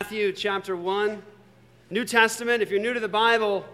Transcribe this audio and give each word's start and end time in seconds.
Matthew 0.00 0.32
chapter 0.32 0.74
1, 0.74 1.22
New 1.88 2.04
Testament. 2.04 2.64
If 2.64 2.70
you're 2.72 2.80
new 2.80 2.94
to 2.94 2.98
the 2.98 3.06
Bible, 3.06 3.64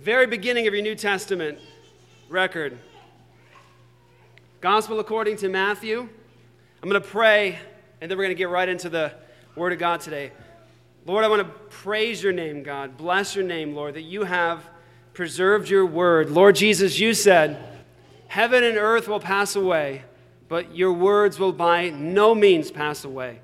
very 0.00 0.26
beginning 0.26 0.66
of 0.66 0.72
your 0.72 0.82
New 0.82 0.94
Testament 0.94 1.58
record. 2.30 2.78
Gospel 4.62 4.98
according 4.98 5.36
to 5.36 5.50
Matthew. 5.50 6.00
I'm 6.00 6.88
going 6.88 7.00
to 7.00 7.06
pray, 7.06 7.58
and 8.00 8.10
then 8.10 8.16
we're 8.16 8.24
going 8.24 8.34
to 8.34 8.38
get 8.38 8.48
right 8.48 8.66
into 8.66 8.88
the 8.88 9.12
Word 9.56 9.74
of 9.74 9.78
God 9.78 10.00
today. 10.00 10.32
Lord, 11.04 11.22
I 11.22 11.28
want 11.28 11.42
to 11.42 11.52
praise 11.68 12.22
your 12.22 12.32
name, 12.32 12.62
God. 12.62 12.96
Bless 12.96 13.36
your 13.36 13.44
name, 13.44 13.74
Lord, 13.74 13.92
that 13.92 14.02
you 14.02 14.24
have 14.24 14.66
preserved 15.12 15.68
your 15.68 15.84
word. 15.84 16.30
Lord 16.30 16.56
Jesus, 16.56 16.98
you 16.98 17.12
said, 17.12 17.62
Heaven 18.28 18.64
and 18.64 18.78
earth 18.78 19.06
will 19.06 19.20
pass 19.20 19.54
away, 19.54 20.04
but 20.48 20.74
your 20.74 20.94
words 20.94 21.38
will 21.38 21.52
by 21.52 21.90
no 21.90 22.34
means 22.34 22.70
pass 22.70 23.04
away. 23.04 23.40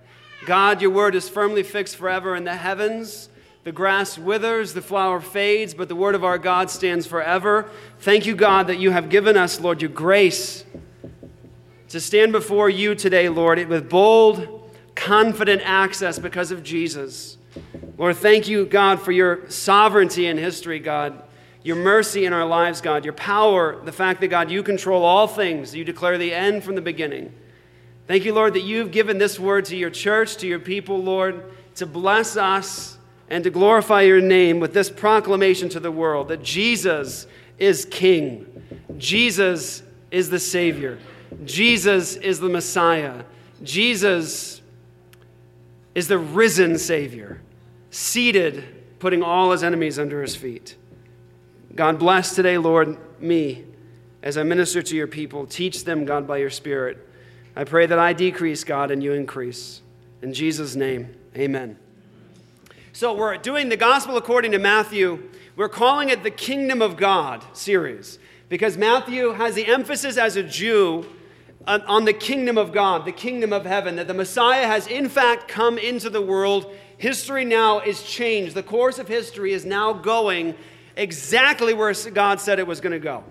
God, 0.46 0.82
your 0.82 0.90
word 0.90 1.14
is 1.14 1.28
firmly 1.28 1.62
fixed 1.62 1.96
forever 1.96 2.34
in 2.34 2.44
the 2.44 2.56
heavens. 2.56 3.28
The 3.64 3.72
grass 3.72 4.18
withers, 4.18 4.74
the 4.74 4.82
flower 4.82 5.20
fades, 5.20 5.72
but 5.72 5.88
the 5.88 5.94
word 5.94 6.16
of 6.16 6.24
our 6.24 6.38
God 6.38 6.68
stands 6.68 7.06
forever. 7.06 7.70
Thank 8.00 8.26
you, 8.26 8.34
God, 8.34 8.66
that 8.66 8.78
you 8.78 8.90
have 8.90 9.08
given 9.08 9.36
us, 9.36 9.60
Lord, 9.60 9.80
your 9.80 9.90
grace 9.90 10.64
to 11.90 12.00
stand 12.00 12.32
before 12.32 12.68
you 12.68 12.94
today, 12.94 13.28
Lord, 13.28 13.64
with 13.68 13.88
bold, 13.88 14.70
confident 14.94 15.62
access 15.64 16.18
because 16.18 16.50
of 16.50 16.62
Jesus. 16.62 17.36
Lord, 17.98 18.16
thank 18.16 18.48
you, 18.48 18.64
God, 18.64 19.00
for 19.00 19.12
your 19.12 19.48
sovereignty 19.48 20.26
in 20.26 20.38
history, 20.38 20.80
God, 20.80 21.22
your 21.62 21.76
mercy 21.76 22.24
in 22.24 22.32
our 22.32 22.46
lives, 22.46 22.80
God, 22.80 23.04
your 23.04 23.14
power, 23.14 23.80
the 23.84 23.92
fact 23.92 24.20
that, 24.22 24.28
God, 24.28 24.50
you 24.50 24.62
control 24.62 25.04
all 25.04 25.28
things, 25.28 25.74
you 25.74 25.84
declare 25.84 26.18
the 26.18 26.34
end 26.34 26.64
from 26.64 26.74
the 26.74 26.80
beginning. 26.80 27.32
Thank 28.12 28.26
you, 28.26 28.34
Lord, 28.34 28.52
that 28.52 28.60
you've 28.60 28.90
given 28.90 29.16
this 29.16 29.40
word 29.40 29.64
to 29.64 29.74
your 29.74 29.88
church, 29.88 30.36
to 30.36 30.46
your 30.46 30.58
people, 30.58 31.02
Lord, 31.02 31.50
to 31.76 31.86
bless 31.86 32.36
us 32.36 32.98
and 33.30 33.42
to 33.42 33.48
glorify 33.48 34.02
your 34.02 34.20
name 34.20 34.60
with 34.60 34.74
this 34.74 34.90
proclamation 34.90 35.70
to 35.70 35.80
the 35.80 35.90
world 35.90 36.28
that 36.28 36.42
Jesus 36.42 37.26
is 37.56 37.86
King, 37.86 38.46
Jesus 38.98 39.82
is 40.10 40.28
the 40.28 40.38
Savior, 40.38 40.98
Jesus 41.46 42.16
is 42.16 42.38
the 42.38 42.50
Messiah, 42.50 43.24
Jesus 43.62 44.60
is 45.94 46.06
the 46.06 46.18
risen 46.18 46.76
Savior, 46.76 47.40
seated, 47.90 48.62
putting 48.98 49.22
all 49.22 49.52
his 49.52 49.62
enemies 49.62 49.98
under 49.98 50.20
his 50.20 50.36
feet. 50.36 50.76
God 51.74 51.98
bless 51.98 52.34
today, 52.34 52.58
Lord, 52.58 52.98
me 53.22 53.64
as 54.22 54.36
I 54.36 54.42
minister 54.42 54.82
to 54.82 54.94
your 54.94 55.06
people. 55.06 55.46
Teach 55.46 55.86
them, 55.86 56.04
God, 56.04 56.26
by 56.26 56.36
your 56.36 56.50
Spirit. 56.50 57.08
I 57.54 57.64
pray 57.64 57.86
that 57.86 57.98
I 57.98 58.12
decrease, 58.12 58.64
God, 58.64 58.90
and 58.90 59.02
you 59.02 59.12
increase. 59.12 59.82
In 60.22 60.32
Jesus' 60.32 60.74
name, 60.74 61.14
amen. 61.36 61.78
So, 62.92 63.14
we're 63.14 63.36
doing 63.38 63.68
the 63.68 63.76
gospel 63.76 64.16
according 64.16 64.52
to 64.52 64.58
Matthew. 64.58 65.28
We're 65.56 65.68
calling 65.68 66.08
it 66.08 66.22
the 66.22 66.30
Kingdom 66.30 66.80
of 66.80 66.96
God 66.96 67.44
series 67.52 68.18
because 68.48 68.76
Matthew 68.76 69.32
has 69.32 69.54
the 69.54 69.66
emphasis 69.66 70.16
as 70.16 70.36
a 70.36 70.42
Jew 70.42 71.06
on 71.66 72.04
the 72.04 72.12
kingdom 72.12 72.58
of 72.58 72.72
God, 72.72 73.04
the 73.04 73.12
kingdom 73.12 73.52
of 73.52 73.64
heaven, 73.64 73.96
that 73.96 74.08
the 74.08 74.14
Messiah 74.14 74.66
has 74.66 74.86
in 74.86 75.08
fact 75.08 75.48
come 75.48 75.78
into 75.78 76.10
the 76.10 76.20
world. 76.20 76.74
History 76.98 77.44
now 77.44 77.80
is 77.80 78.02
changed. 78.02 78.54
The 78.54 78.62
course 78.62 78.98
of 78.98 79.08
history 79.08 79.52
is 79.52 79.64
now 79.64 79.92
going 79.92 80.54
exactly 80.96 81.72
where 81.74 81.94
God 82.12 82.40
said 82.40 82.58
it 82.58 82.66
was 82.66 82.80
going 82.80 82.92
to 82.92 82.98
go. 82.98 83.24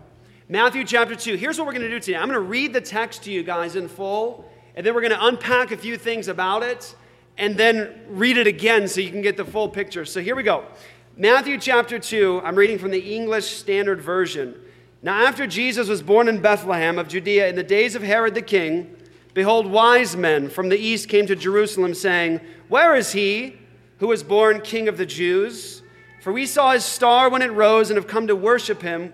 Matthew 0.52 0.84
chapter 0.84 1.16
2. 1.16 1.36
Here's 1.36 1.58
what 1.58 1.66
we're 1.66 1.72
going 1.72 1.84
to 1.84 1.90
do 1.90 2.02
today. 2.02 2.18
I'm 2.18 2.28
going 2.28 2.34
to 2.34 2.42
read 2.42 2.74
the 2.74 2.82
text 2.82 3.24
to 3.24 3.32
you 3.32 3.42
guys 3.42 3.78
in 3.78 3.88
full, 3.88 4.44
and 4.76 4.86
then 4.86 4.94
we're 4.94 5.00
going 5.00 5.14
to 5.14 5.26
unpack 5.28 5.72
a 5.72 5.78
few 5.78 5.98
things 5.98 6.28
about 6.28 6.62
it, 6.62 6.94
and 7.38 7.56
then 7.56 8.02
read 8.10 8.36
it 8.36 8.48
again 8.48 8.90
so 8.90 9.00
you 9.00 9.12
can 9.12 9.22
get 9.22 9.38
the 9.38 9.46
full 9.46 9.70
picture. 9.70 10.04
So 10.04 10.20
here 10.20 10.36
we 10.36 10.44
go. 10.44 10.66
Matthew 11.16 11.58
chapter 11.58 12.00
2. 12.00 12.42
I'm 12.44 12.58
reading 12.58 12.78
from 12.80 12.92
the 12.92 13.16
English 13.16 13.60
Standard 13.60 14.02
Version. 14.02 14.60
Now, 15.02 15.26
after 15.26 15.48
Jesus 15.48 15.88
was 15.88 16.02
born 16.02 16.28
in 16.28 16.42
Bethlehem 16.42 17.00
of 17.00 17.08
Judea 17.08 17.48
in 17.48 17.56
the 17.56 17.64
days 17.64 17.96
of 17.96 18.04
Herod 18.04 18.36
the 18.36 18.42
king, 18.42 18.94
behold, 19.34 19.68
wise 19.68 20.18
men 20.18 20.50
from 20.50 20.68
the 20.68 20.78
east 20.78 21.08
came 21.08 21.28
to 21.28 21.36
Jerusalem, 21.38 21.94
saying, 21.94 22.42
Where 22.68 22.94
is 22.98 23.14
he 23.14 23.56
who 24.00 24.08
was 24.08 24.22
born 24.22 24.59
king 24.59 24.90
of 24.90 24.98
the 24.98 25.06
Jews? 25.06 25.81
For 26.22 26.34
we 26.34 26.46
saw 26.46 26.74
his 26.74 26.84
star 26.84 27.30
when 27.30 27.42
it 27.42 27.54
rose 27.54 27.90
and 27.90 27.96
have 27.96 28.08
come 28.08 28.28
to 28.28 28.36
worship 28.36 28.81
him. 28.81 29.14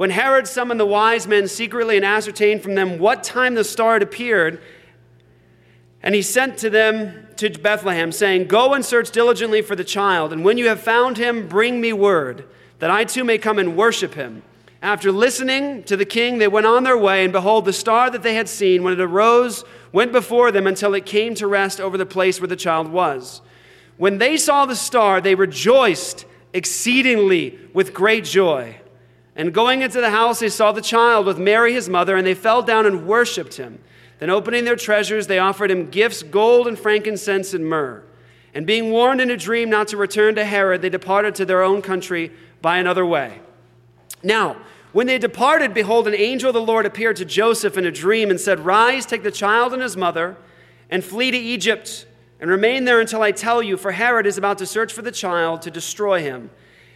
When 0.00 0.08
Herod 0.08 0.48
summoned 0.48 0.80
the 0.80 0.86
wise 0.86 1.26
men 1.26 1.46
secretly 1.46 1.96
and 1.96 2.06
ascertained 2.06 2.62
from 2.62 2.74
them 2.74 2.98
what 2.98 3.22
time 3.22 3.54
the 3.54 3.62
star 3.62 3.92
had 3.92 4.02
appeared, 4.02 4.62
and 6.02 6.14
he 6.14 6.22
sent 6.22 6.56
to 6.60 6.70
them 6.70 7.26
to 7.36 7.50
Bethlehem, 7.50 8.10
saying, 8.10 8.46
Go 8.46 8.72
and 8.72 8.82
search 8.82 9.10
diligently 9.10 9.60
for 9.60 9.76
the 9.76 9.84
child, 9.84 10.32
and 10.32 10.42
when 10.42 10.56
you 10.56 10.68
have 10.68 10.80
found 10.80 11.18
him, 11.18 11.46
bring 11.46 11.82
me 11.82 11.92
word, 11.92 12.46
that 12.78 12.90
I 12.90 13.04
too 13.04 13.24
may 13.24 13.36
come 13.36 13.58
and 13.58 13.76
worship 13.76 14.14
him. 14.14 14.42
After 14.80 15.12
listening 15.12 15.82
to 15.82 15.98
the 15.98 16.06
king, 16.06 16.38
they 16.38 16.48
went 16.48 16.64
on 16.64 16.84
their 16.84 16.96
way, 16.96 17.22
and 17.22 17.30
behold, 17.30 17.66
the 17.66 17.72
star 17.74 18.08
that 18.08 18.22
they 18.22 18.32
had 18.32 18.48
seen, 18.48 18.82
when 18.82 18.94
it 18.94 19.02
arose, 19.02 19.64
went 19.92 20.12
before 20.12 20.50
them 20.50 20.66
until 20.66 20.94
it 20.94 21.04
came 21.04 21.34
to 21.34 21.46
rest 21.46 21.78
over 21.78 21.98
the 21.98 22.06
place 22.06 22.40
where 22.40 22.48
the 22.48 22.56
child 22.56 22.88
was. 22.88 23.42
When 23.98 24.16
they 24.16 24.38
saw 24.38 24.64
the 24.64 24.76
star, 24.76 25.20
they 25.20 25.34
rejoiced 25.34 26.24
exceedingly 26.54 27.58
with 27.74 27.92
great 27.92 28.24
joy. 28.24 28.79
And 29.40 29.54
going 29.54 29.80
into 29.80 30.02
the 30.02 30.10
house, 30.10 30.40
they 30.40 30.50
saw 30.50 30.70
the 30.70 30.82
child 30.82 31.24
with 31.24 31.38
Mary, 31.38 31.72
his 31.72 31.88
mother, 31.88 32.14
and 32.14 32.26
they 32.26 32.34
fell 32.34 32.60
down 32.60 32.84
and 32.84 33.06
worshiped 33.06 33.54
him. 33.54 33.78
Then, 34.18 34.28
opening 34.28 34.66
their 34.66 34.76
treasures, 34.76 35.28
they 35.28 35.38
offered 35.38 35.70
him 35.70 35.88
gifts 35.88 36.22
gold 36.22 36.66
and 36.66 36.78
frankincense 36.78 37.54
and 37.54 37.64
myrrh. 37.66 38.02
And 38.52 38.66
being 38.66 38.90
warned 38.90 39.22
in 39.22 39.30
a 39.30 39.38
dream 39.38 39.70
not 39.70 39.88
to 39.88 39.96
return 39.96 40.34
to 40.34 40.44
Herod, 40.44 40.82
they 40.82 40.90
departed 40.90 41.34
to 41.36 41.46
their 41.46 41.62
own 41.62 41.80
country 41.80 42.32
by 42.60 42.76
another 42.76 43.06
way. 43.06 43.40
Now, 44.22 44.58
when 44.92 45.06
they 45.06 45.16
departed, 45.16 45.72
behold, 45.72 46.06
an 46.06 46.14
angel 46.14 46.50
of 46.50 46.54
the 46.54 46.60
Lord 46.60 46.84
appeared 46.84 47.16
to 47.16 47.24
Joseph 47.24 47.78
in 47.78 47.86
a 47.86 47.90
dream 47.90 48.28
and 48.28 48.38
said, 48.38 48.60
Rise, 48.60 49.06
take 49.06 49.22
the 49.22 49.30
child 49.30 49.72
and 49.72 49.80
his 49.80 49.96
mother, 49.96 50.36
and 50.90 51.02
flee 51.02 51.30
to 51.30 51.38
Egypt, 51.38 52.04
and 52.40 52.50
remain 52.50 52.84
there 52.84 53.00
until 53.00 53.22
I 53.22 53.32
tell 53.32 53.62
you, 53.62 53.78
for 53.78 53.92
Herod 53.92 54.26
is 54.26 54.36
about 54.36 54.58
to 54.58 54.66
search 54.66 54.92
for 54.92 55.00
the 55.00 55.10
child 55.10 55.62
to 55.62 55.70
destroy 55.70 56.20
him. 56.20 56.50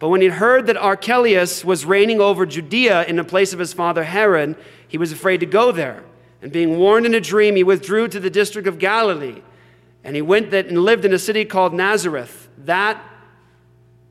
But 0.00 0.08
when 0.08 0.22
he 0.22 0.28
heard 0.28 0.66
that 0.66 0.78
Archelaus 0.78 1.62
was 1.62 1.84
reigning 1.84 2.20
over 2.20 2.46
Judea 2.46 3.04
in 3.04 3.16
the 3.16 3.22
place 3.22 3.52
of 3.52 3.58
his 3.58 3.74
father 3.74 4.02
Herod, 4.02 4.56
he 4.88 4.98
was 4.98 5.12
afraid 5.12 5.40
to 5.40 5.46
go 5.46 5.70
there. 5.70 6.02
And 6.42 6.50
being 6.50 6.78
warned 6.78 7.04
in 7.04 7.14
a 7.14 7.20
dream, 7.20 7.54
he 7.54 7.62
withdrew 7.62 8.08
to 8.08 8.18
the 8.18 8.30
district 8.30 8.66
of 8.66 8.78
Galilee. 8.78 9.42
And 10.02 10.16
he 10.16 10.22
went 10.22 10.50
that 10.52 10.66
and 10.66 10.78
lived 10.78 11.04
in 11.04 11.12
a 11.12 11.18
city 11.18 11.44
called 11.44 11.74
Nazareth, 11.74 12.48
that 12.64 12.98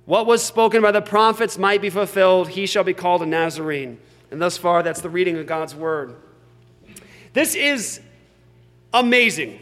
what 0.05 0.27
was 0.27 0.43
spoken 0.43 0.83
by 0.83 0.91
the 0.91 1.01
prophets 1.01 1.57
might 1.57 1.81
be 1.81 1.89
fulfilled. 1.89 2.49
He 2.49 2.67
shall 2.67 2.83
be 2.83 2.93
called 2.93 3.23
a 3.23 3.25
Nazarene. 3.25 3.99
And 4.29 4.39
thus 4.39 4.57
far, 4.57 4.83
that's 4.83 5.01
the 5.01 5.09
reading 5.09 5.37
of 5.37 5.47
God's 5.47 5.73
word. 5.73 6.15
This 7.33 7.55
is 7.55 7.99
amazing. 8.93 9.59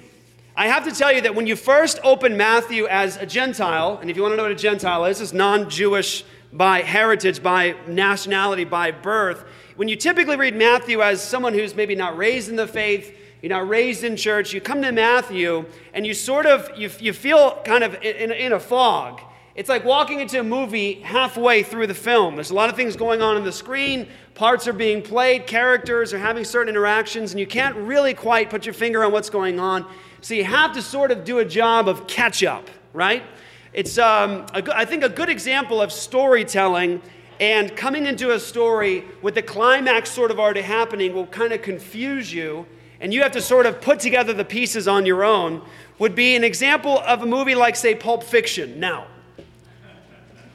I 0.59 0.65
have 0.69 0.85
to 0.85 0.91
tell 0.91 1.13
you 1.13 1.21
that 1.21 1.35
when 1.35 1.45
you 1.45 1.55
first 1.55 1.99
open 2.03 2.35
Matthew 2.35 2.87
as 2.87 3.15
a 3.17 3.27
Gentile, 3.27 3.99
and 4.01 4.09
if 4.09 4.15
you 4.15 4.23
want 4.23 4.31
to 4.31 4.37
know 4.37 4.41
what 4.41 4.51
a 4.51 4.55
Gentile 4.55 5.05
is, 5.05 5.21
it's 5.21 5.31
non 5.31 5.69
Jewish 5.69 6.25
by 6.51 6.81
heritage, 6.81 7.43
by 7.43 7.75
nationality, 7.85 8.63
by 8.63 8.89
birth. 8.89 9.45
When 9.75 9.87
you 9.87 9.95
typically 9.95 10.35
read 10.35 10.55
Matthew 10.55 11.03
as 11.03 11.21
someone 11.21 11.53
who's 11.53 11.75
maybe 11.75 11.93
not 11.93 12.17
raised 12.17 12.49
in 12.49 12.55
the 12.55 12.65
faith, 12.65 13.15
you're 13.43 13.51
not 13.51 13.69
raised 13.69 14.03
in 14.03 14.17
church, 14.17 14.51
you 14.51 14.59
come 14.59 14.81
to 14.81 14.91
Matthew 14.91 15.63
and 15.93 16.07
you 16.07 16.15
sort 16.15 16.47
of, 16.47 16.71
you, 16.75 16.89
you 16.99 17.13
feel 17.13 17.61
kind 17.63 17.83
of 17.83 17.93
in, 18.01 18.31
in 18.31 18.53
a 18.53 18.59
fog. 18.59 19.21
It's 19.53 19.69
like 19.69 19.85
walking 19.85 20.21
into 20.21 20.39
a 20.39 20.43
movie 20.43 21.01
halfway 21.01 21.61
through 21.61 21.85
the 21.85 21.93
film. 21.93 22.33
There's 22.33 22.49
a 22.49 22.55
lot 22.55 22.71
of 22.71 22.75
things 22.75 22.95
going 22.95 23.21
on 23.21 23.37
on 23.37 23.43
the 23.43 23.51
screen, 23.51 24.07
parts 24.33 24.67
are 24.67 24.73
being 24.73 25.03
played, 25.03 25.45
characters 25.45 26.15
are 26.15 26.19
having 26.19 26.43
certain 26.43 26.69
interactions, 26.69 27.31
and 27.31 27.39
you 27.39 27.45
can't 27.45 27.75
really 27.75 28.15
quite 28.15 28.49
put 28.49 28.65
your 28.65 28.73
finger 28.73 29.03
on 29.03 29.11
what's 29.11 29.29
going 29.29 29.59
on. 29.59 29.85
So 30.27 30.33
you 30.33 30.43
have 30.43 30.73
to 30.73 30.81
sort 30.81 31.11
of 31.11 31.23
do 31.23 31.39
a 31.39 31.45
job 31.45 31.87
of 31.87 32.05
catch 32.05 32.43
up, 32.43 32.69
right? 32.91 33.23
It's, 33.71 33.97
um, 33.97 34.45
a, 34.53 34.61
I 34.75 34.83
think, 34.83 35.05
a 35.05 35.07
good 35.07 35.29
example 35.29 35.81
of 35.81 35.89
storytelling 35.89 37.01
and 37.39 37.73
coming 37.77 38.05
into 38.05 38.33
a 38.33 38.39
story 38.41 39.05
with 39.21 39.35
the 39.35 39.41
climax 39.41 40.11
sort 40.11 40.29
of 40.29 40.37
already 40.37 40.63
happening 40.63 41.13
will 41.13 41.27
kind 41.27 41.53
of 41.53 41.61
confuse 41.61 42.33
you, 42.33 42.65
and 42.99 43.13
you 43.13 43.21
have 43.21 43.31
to 43.31 43.41
sort 43.41 43.65
of 43.65 43.79
put 43.79 44.01
together 44.01 44.33
the 44.33 44.43
pieces 44.43 44.85
on 44.85 45.05
your 45.05 45.23
own, 45.23 45.61
would 45.97 46.13
be 46.13 46.35
an 46.35 46.43
example 46.43 46.99
of 47.07 47.21
a 47.21 47.25
movie 47.25 47.55
like, 47.55 47.77
say, 47.77 47.95
Pulp 47.95 48.21
Fiction. 48.21 48.81
Now, 48.81 49.07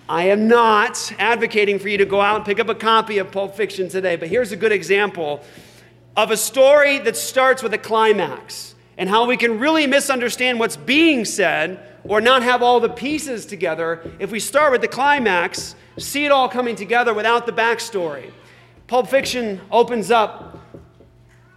I 0.06 0.24
am 0.24 0.48
not 0.48 1.14
advocating 1.18 1.78
for 1.78 1.88
you 1.88 1.96
to 1.96 2.04
go 2.04 2.20
out 2.20 2.36
and 2.36 2.44
pick 2.44 2.60
up 2.60 2.68
a 2.68 2.74
copy 2.74 3.16
of 3.16 3.32
Pulp 3.32 3.56
Fiction 3.56 3.88
today, 3.88 4.16
but 4.16 4.28
here's 4.28 4.52
a 4.52 4.56
good 4.56 4.72
example 4.72 5.42
of 6.14 6.30
a 6.30 6.36
story 6.36 6.98
that 6.98 7.16
starts 7.16 7.62
with 7.62 7.72
a 7.72 7.78
climax 7.78 8.71
and 8.98 9.08
how 9.08 9.26
we 9.26 9.36
can 9.36 9.58
really 9.58 9.86
misunderstand 9.86 10.58
what's 10.58 10.76
being 10.76 11.24
said 11.24 11.80
or 12.04 12.20
not 12.20 12.42
have 12.42 12.62
all 12.62 12.80
the 12.80 12.88
pieces 12.88 13.46
together 13.46 14.02
if 14.18 14.30
we 14.30 14.40
start 14.40 14.72
with 14.72 14.80
the 14.80 14.88
climax, 14.88 15.74
see 15.98 16.24
it 16.24 16.32
all 16.32 16.48
coming 16.48 16.76
together 16.76 17.14
without 17.14 17.46
the 17.46 17.52
backstory. 17.52 18.30
Pulp 18.86 19.08
Fiction 19.08 19.60
opens 19.70 20.10
up 20.10 20.58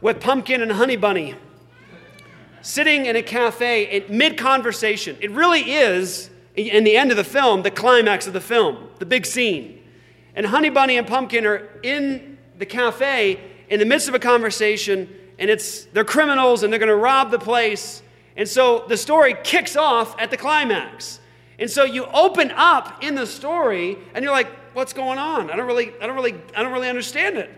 with 0.02 0.22
Pumpkin 0.22 0.62
and 0.62 0.72
Honey 0.72 0.96
Bunny 0.96 1.36
sitting 2.62 3.06
in 3.06 3.16
a 3.16 3.22
cafe 3.22 3.84
in 3.84 4.18
mid 4.18 4.38
conversation. 4.38 5.16
It 5.22 5.32
really 5.32 5.72
is, 5.72 6.30
in 6.56 6.84
the 6.84 6.98
end 6.98 7.12
of 7.12 7.18
the 7.18 7.24
film, 7.24 7.62
the 7.62 7.72
climax 7.72 8.26
of 8.26 8.34
the 8.34 8.42
film, 8.42 8.90
the 9.00 9.06
big 9.06 9.26
scene. 9.26 9.84
And 10.36 10.48
Honey 10.48 10.70
Bunny 10.70 10.98
and 10.98 11.08
Pumpkin 11.08 11.46
are 11.46 11.70
in 11.84 12.38
the 12.58 12.66
cafe 12.66 13.40
in 13.70 13.80
the 13.80 13.86
midst 13.86 14.08
of 14.08 14.16
a 14.16 14.20
conversation, 14.20 15.10
and 15.38 15.50
it's 15.50 15.86
they're 15.86 16.04
criminals 16.04 16.64
and 16.64 16.72
they're 16.72 16.80
going 16.80 16.90
to 16.90 16.96
rob 16.96 17.32
the 17.32 17.40
place 17.40 18.02
and 18.36 18.48
so 18.48 18.86
the 18.88 18.98
story 18.98 19.36
kicks 19.44 19.76
off 19.76 20.20
at 20.20 20.30
the 20.30 20.38
climax. 20.38 21.20
And 21.58 21.70
so 21.70 21.86
you 21.86 22.06
open 22.06 22.52
up 22.52 23.04
in 23.04 23.16
the 23.16 23.26
story 23.26 23.98
and 24.14 24.24
you're 24.24 24.34
like, 24.34 24.52
what's 24.74 24.92
going 24.92 25.18
on? 25.18 25.50
I 25.50 25.56
don't 25.56 25.68
really, 25.68 25.94
I 26.02 26.08
don't 26.08 26.16
really, 26.16 26.36
I 26.56 26.62
don't 26.62 26.74
really 26.74 26.90
understand 26.90 27.38
it. 27.38 27.50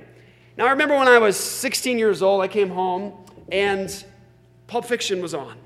Now 0.56 0.68
I 0.68 0.72
remember 0.72 0.96
when 0.96 1.08
I 1.08 1.18
was 1.18 1.36
16 1.36 1.98
years 1.98 2.22
old, 2.22 2.44
I 2.44 2.48
came 2.48 2.70
home 2.70 3.14
and 3.52 4.06
Pulp 4.68 4.86
Fiction 4.86 5.22
was 5.22 5.34
on. 5.34 5.58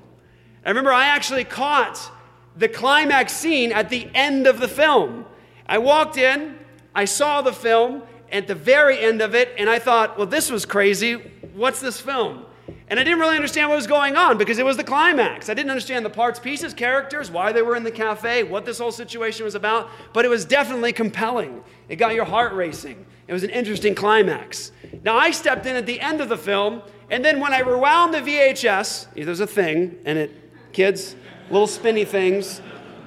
I 0.64 0.68
remember 0.70 0.92
I 0.92 1.06
actually 1.06 1.44
caught 1.44 2.10
the 2.56 2.68
climax 2.68 3.32
scene 3.32 3.72
at 3.72 3.90
the 3.90 4.08
end 4.14 4.46
of 4.46 4.60
the 4.60 4.68
film. 4.68 5.26
I 5.66 5.78
walked 5.78 6.16
in, 6.16 6.58
I 6.94 7.04
saw 7.04 7.42
the 7.42 7.52
film 7.52 8.02
at 8.30 8.46
the 8.46 8.54
very 8.54 8.98
end 8.98 9.20
of 9.20 9.34
it, 9.34 9.52
and 9.58 9.68
I 9.68 9.78
thought, 9.78 10.16
well, 10.16 10.26
this 10.26 10.50
was 10.50 10.64
crazy. 10.64 11.20
What's 11.54 11.80
this 11.80 12.00
film? 12.00 12.46
And 12.88 13.00
I 13.00 13.04
didn't 13.04 13.20
really 13.20 13.36
understand 13.36 13.68
what 13.68 13.76
was 13.76 13.86
going 13.86 14.16
on 14.16 14.38
because 14.38 14.58
it 14.58 14.64
was 14.64 14.76
the 14.76 14.84
climax. 14.84 15.48
I 15.48 15.54
didn't 15.54 15.70
understand 15.70 16.04
the 16.04 16.10
parts, 16.10 16.38
pieces, 16.38 16.74
characters, 16.74 17.30
why 17.30 17.52
they 17.52 17.62
were 17.62 17.74
in 17.74 17.82
the 17.82 17.90
cafe, 17.90 18.42
what 18.42 18.64
this 18.64 18.78
whole 18.78 18.92
situation 18.92 19.44
was 19.44 19.54
about, 19.54 19.88
but 20.12 20.24
it 20.24 20.28
was 20.28 20.44
definitely 20.44 20.92
compelling. 20.92 21.62
It 21.88 21.96
got 21.96 22.14
your 22.14 22.24
heart 22.24 22.52
racing. 22.52 23.04
It 23.26 23.32
was 23.32 23.44
an 23.44 23.50
interesting 23.50 23.94
climax. 23.94 24.72
Now, 25.04 25.16
I 25.16 25.30
stepped 25.30 25.66
in 25.66 25.76
at 25.76 25.86
the 25.86 26.00
end 26.00 26.20
of 26.20 26.28
the 26.28 26.36
film, 26.36 26.82
and 27.10 27.24
then 27.24 27.40
when 27.40 27.52
I 27.52 27.60
rewound 27.60 28.14
the 28.14 28.20
VHS, 28.20 29.06
there's 29.14 29.40
a 29.40 29.46
thing, 29.46 29.96
and 30.04 30.18
it, 30.18 30.72
kids, 30.72 31.16
little 31.50 31.66
spinny 31.66 32.04
things, 32.04 32.60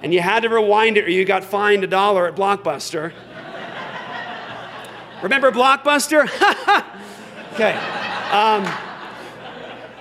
and 0.03 0.13
you 0.13 0.21
had 0.21 0.41
to 0.41 0.49
rewind 0.49 0.97
it 0.97 1.05
or 1.05 1.09
you 1.09 1.25
got 1.25 1.43
fined 1.43 1.83
a 1.83 1.87
dollar 1.87 2.27
at 2.27 2.35
Blockbuster. 2.35 3.13
Remember 5.23 5.51
Blockbuster? 5.51 6.23
okay. 7.53 8.04
Um, 8.35 8.69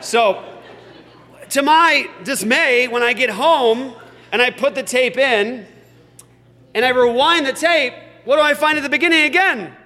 so, 0.00 0.42
to 1.50 1.62
my 1.62 2.10
dismay, 2.24 2.88
when 2.88 3.00
I 3.00 3.12
get 3.12 3.30
home 3.30 3.94
and 4.32 4.42
I 4.42 4.50
put 4.50 4.74
the 4.74 4.82
tape 4.82 5.16
in 5.16 5.64
and 6.74 6.84
I 6.84 6.88
rewind 6.88 7.46
the 7.46 7.52
tape, 7.52 7.94
what 8.24 8.34
do 8.34 8.42
I 8.42 8.54
find 8.54 8.76
at 8.76 8.82
the 8.82 8.88
beginning 8.88 9.22
again? 9.22 9.76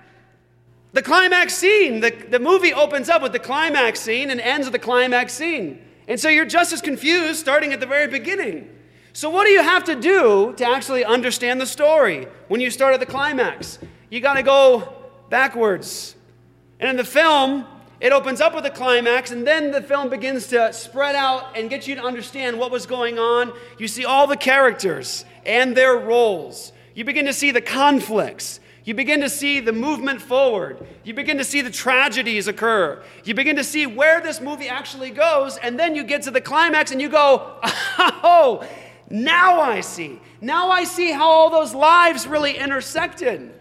The 0.94 1.02
climax 1.02 1.56
scene. 1.56 2.00
The, 2.00 2.10
the 2.10 2.38
movie 2.38 2.72
opens 2.72 3.10
up 3.10 3.20
with 3.20 3.32
the 3.32 3.38
climax 3.38 4.00
scene 4.00 4.30
and 4.30 4.40
ends 4.40 4.66
with 4.66 4.72
the 4.72 4.78
climax 4.78 5.34
scene. 5.34 5.84
And 6.06 6.18
so 6.18 6.30
you're 6.30 6.46
just 6.46 6.72
as 6.72 6.80
confused 6.80 7.38
starting 7.38 7.74
at 7.74 7.80
the 7.80 7.86
very 7.86 8.06
beginning. 8.06 8.70
So, 9.12 9.28
what 9.28 9.44
do 9.44 9.50
you 9.50 9.62
have 9.62 9.84
to 9.84 9.94
do 9.94 10.54
to 10.54 10.64
actually 10.64 11.04
understand 11.04 11.60
the 11.60 11.66
story 11.66 12.26
when 12.46 12.62
you 12.62 12.70
start 12.70 12.94
at 12.94 13.00
the 13.00 13.04
climax? 13.04 13.78
You 14.08 14.22
got 14.22 14.34
to 14.34 14.42
go 14.42 14.90
backwards. 15.28 16.16
And 16.80 16.88
in 16.88 16.96
the 16.96 17.04
film, 17.04 17.66
it 18.00 18.12
opens 18.12 18.40
up 18.40 18.54
with 18.54 18.64
a 18.64 18.70
climax, 18.70 19.32
and 19.32 19.46
then 19.46 19.72
the 19.72 19.82
film 19.82 20.08
begins 20.08 20.46
to 20.48 20.72
spread 20.72 21.16
out 21.16 21.56
and 21.56 21.68
get 21.68 21.88
you 21.88 21.96
to 21.96 22.02
understand 22.02 22.58
what 22.58 22.70
was 22.70 22.86
going 22.86 23.18
on. 23.18 23.52
You 23.76 23.88
see 23.88 24.04
all 24.04 24.26
the 24.26 24.36
characters 24.36 25.24
and 25.44 25.76
their 25.76 25.96
roles. 25.96 26.72
You 26.94 27.04
begin 27.04 27.26
to 27.26 27.32
see 27.32 27.50
the 27.50 27.60
conflicts. 27.60 28.60
You 28.84 28.94
begin 28.94 29.20
to 29.20 29.28
see 29.28 29.60
the 29.60 29.72
movement 29.72 30.22
forward. 30.22 30.78
You 31.04 31.12
begin 31.12 31.38
to 31.38 31.44
see 31.44 31.60
the 31.60 31.70
tragedies 31.70 32.48
occur. 32.48 33.02
You 33.24 33.34
begin 33.34 33.56
to 33.56 33.64
see 33.64 33.84
where 33.84 34.20
this 34.20 34.40
movie 34.40 34.68
actually 34.68 35.10
goes, 35.10 35.56
and 35.58 35.78
then 35.78 35.94
you 35.94 36.04
get 36.04 36.22
to 36.22 36.30
the 36.30 36.40
climax 36.40 36.92
and 36.92 37.02
you 37.02 37.08
go, 37.08 37.58
oh, 37.98 38.66
now 39.10 39.60
I 39.60 39.80
see. 39.80 40.20
Now 40.40 40.70
I 40.70 40.84
see 40.84 41.10
how 41.10 41.28
all 41.28 41.50
those 41.50 41.74
lives 41.74 42.26
really 42.26 42.56
intersected. 42.56 43.52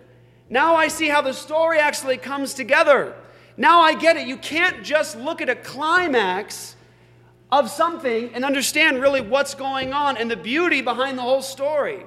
Now 0.49 0.75
I 0.75 0.87
see 0.87 1.09
how 1.09 1.21
the 1.21 1.33
story 1.33 1.79
actually 1.79 2.17
comes 2.17 2.53
together. 2.53 3.15
Now 3.57 3.81
I 3.81 3.95
get 3.95 4.15
it. 4.15 4.27
You 4.27 4.37
can't 4.37 4.83
just 4.83 5.17
look 5.17 5.41
at 5.41 5.49
a 5.49 5.55
climax 5.55 6.75
of 7.51 7.69
something 7.69 8.31
and 8.33 8.45
understand 8.45 9.01
really 9.01 9.21
what's 9.21 9.55
going 9.55 9.93
on 9.93 10.17
and 10.17 10.29
the 10.29 10.37
beauty 10.37 10.81
behind 10.81 11.17
the 11.17 11.23
whole 11.23 11.41
story. 11.41 12.05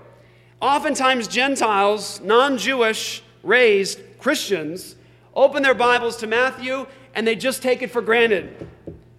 Oftentimes, 0.60 1.26
Gentiles, 1.26 2.20
non 2.22 2.56
Jewish 2.56 3.22
raised 3.42 4.00
Christians, 4.18 4.96
open 5.34 5.62
their 5.62 5.74
Bibles 5.74 6.16
to 6.18 6.26
Matthew 6.26 6.86
and 7.14 7.26
they 7.26 7.34
just 7.34 7.62
take 7.62 7.82
it 7.82 7.90
for 7.90 8.02
granted. 8.02 8.68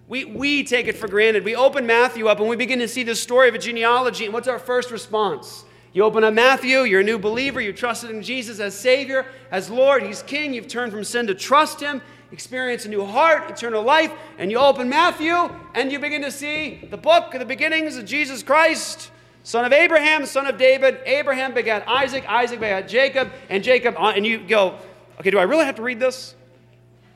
We, 0.08 0.24
we 0.24 0.64
take 0.64 0.88
it 0.88 0.96
for 0.96 1.08
granted. 1.08 1.44
We 1.44 1.56
open 1.56 1.86
Matthew 1.86 2.28
up 2.28 2.40
and 2.40 2.48
we 2.48 2.56
begin 2.56 2.78
to 2.78 2.88
see 2.88 3.02
the 3.02 3.14
story 3.14 3.48
of 3.48 3.54
a 3.54 3.58
genealogy, 3.58 4.24
and 4.24 4.34
what's 4.34 4.48
our 4.48 4.58
first 4.58 4.90
response? 4.90 5.64
You 5.94 6.04
open 6.04 6.24
up 6.24 6.32
Matthew, 6.32 6.80
you're 6.82 7.00
a 7.00 7.04
new 7.04 7.18
believer, 7.18 7.60
you 7.60 7.72
trusted 7.72 8.10
in 8.10 8.22
Jesus 8.22 8.60
as 8.60 8.74
Savior, 8.74 9.26
as 9.50 9.70
Lord, 9.70 10.02
He's 10.02 10.22
King, 10.22 10.54
you've 10.54 10.68
turned 10.68 10.92
from 10.92 11.04
sin 11.04 11.26
to 11.26 11.34
trust 11.34 11.80
Him, 11.80 12.00
experience 12.32 12.86
a 12.86 12.88
new 12.88 13.04
heart, 13.04 13.50
eternal 13.50 13.82
life, 13.82 14.10
and 14.38 14.50
you 14.50 14.58
open 14.58 14.88
Matthew 14.88 15.34
and 15.74 15.92
you 15.92 15.98
begin 15.98 16.22
to 16.22 16.30
see 16.30 16.86
the 16.90 16.96
book 16.96 17.34
of 17.34 17.40
the 17.40 17.46
beginnings 17.46 17.96
of 17.96 18.06
Jesus 18.06 18.42
Christ, 18.42 19.10
son 19.44 19.64
of 19.64 19.72
Abraham, 19.72 20.24
son 20.24 20.46
of 20.46 20.56
David. 20.56 20.98
Abraham 21.04 21.52
begat 21.52 21.86
Isaac, 21.86 22.28
Isaac 22.28 22.58
begat 22.58 22.88
Jacob, 22.88 23.30
and 23.50 23.62
Jacob, 23.62 23.96
uh, 23.98 24.12
and 24.16 24.26
you 24.26 24.38
go, 24.38 24.78
okay, 25.20 25.30
do 25.30 25.38
I 25.38 25.42
really 25.42 25.66
have 25.66 25.76
to 25.76 25.82
read 25.82 26.00
this? 26.00 26.34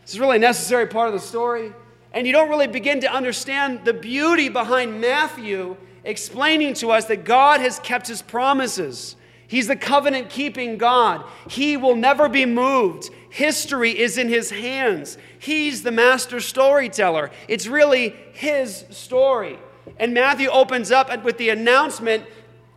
This 0.02 0.14
is 0.14 0.20
really 0.20 0.36
a 0.36 0.40
necessary 0.40 0.86
part 0.86 1.08
of 1.08 1.14
the 1.14 1.20
story. 1.20 1.72
And 2.12 2.26
you 2.26 2.32
don't 2.32 2.48
really 2.48 2.68
begin 2.68 3.00
to 3.00 3.12
understand 3.12 3.84
the 3.84 3.92
beauty 3.92 4.48
behind 4.48 5.00
Matthew 5.00 5.76
explaining 6.04 6.74
to 6.74 6.90
us 6.90 7.06
that 7.06 7.24
God 7.24 7.60
has 7.60 7.78
kept 7.80 8.06
his 8.06 8.22
promises. 8.22 9.16
He's 9.48 9.66
the 9.66 9.76
covenant 9.76 10.30
keeping 10.30 10.78
God. 10.78 11.24
He 11.48 11.76
will 11.76 11.96
never 11.96 12.28
be 12.28 12.46
moved. 12.46 13.10
History 13.36 13.90
is 13.98 14.16
in 14.16 14.30
his 14.30 14.48
hands. 14.48 15.18
He's 15.38 15.82
the 15.82 15.90
master 15.90 16.40
storyteller. 16.40 17.30
It's 17.48 17.66
really 17.66 18.16
his 18.32 18.86
story. 18.88 19.58
And 19.98 20.14
Matthew 20.14 20.48
opens 20.48 20.90
up 20.90 21.22
with 21.22 21.36
the 21.36 21.50
announcement 21.50 22.24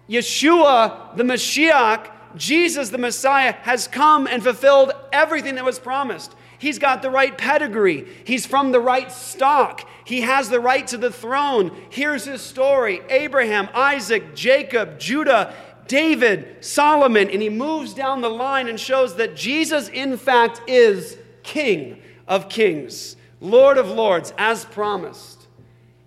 Yeshua, 0.10 1.16
the 1.16 1.24
Mashiach, 1.24 2.12
Jesus, 2.36 2.90
the 2.90 2.98
Messiah, 2.98 3.54
has 3.62 3.88
come 3.88 4.28
and 4.28 4.44
fulfilled 4.44 4.92
everything 5.14 5.56
that 5.56 5.64
was 5.64 5.80
promised. 5.80 6.36
He's 6.58 6.78
got 6.78 7.02
the 7.02 7.10
right 7.10 7.38
pedigree. 7.38 8.06
He's 8.26 8.46
from 8.46 8.74
the 8.74 8.82
right 8.82 9.10
stock. 9.14 9.88
He 10.04 10.22
has 10.22 10.50
the 10.50 10.60
right 10.60 10.86
to 10.88 10.98
the 10.98 11.10
throne. 11.10 11.72
Here's 11.90 12.26
his 12.26 12.42
story 12.42 13.00
Abraham, 13.10 13.70
Isaac, 13.74 14.36
Jacob, 14.36 15.00
Judah, 15.00 15.54
David, 15.90 16.64
Solomon, 16.64 17.32
and 17.32 17.42
he 17.42 17.50
moves 17.50 17.96
down 17.96 18.22
the 18.22 18.30
line 18.30 18.70
and 18.70 18.80
shows 18.80 19.16
that 19.16 19.36
Jesus, 19.36 19.90
in 19.90 20.18
fact, 20.18 20.62
is 20.68 21.18
King 21.42 22.00
of 22.28 22.48
kings, 22.48 23.18
Lord 23.42 23.80
of 23.80 23.90
lords, 23.90 24.32
as 24.38 24.66
promised. 24.66 25.48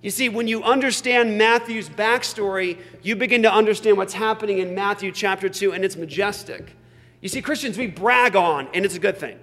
You 0.00 0.10
see, 0.10 0.28
when 0.28 0.46
you 0.46 0.62
understand 0.62 1.36
Matthew's 1.36 1.88
backstory, 1.88 2.78
you 3.02 3.16
begin 3.16 3.42
to 3.42 3.52
understand 3.52 3.96
what's 3.96 4.14
happening 4.14 4.58
in 4.58 4.72
Matthew 4.72 5.10
chapter 5.10 5.48
2, 5.48 5.72
and 5.72 5.84
it's 5.84 5.96
majestic. 5.96 6.76
You 7.20 7.28
see, 7.28 7.42
Christians, 7.42 7.76
we 7.76 7.88
brag 7.88 8.36
on, 8.36 8.68
and 8.72 8.84
it's 8.84 8.94
a 8.94 9.00
good 9.00 9.18
thing. 9.18 9.36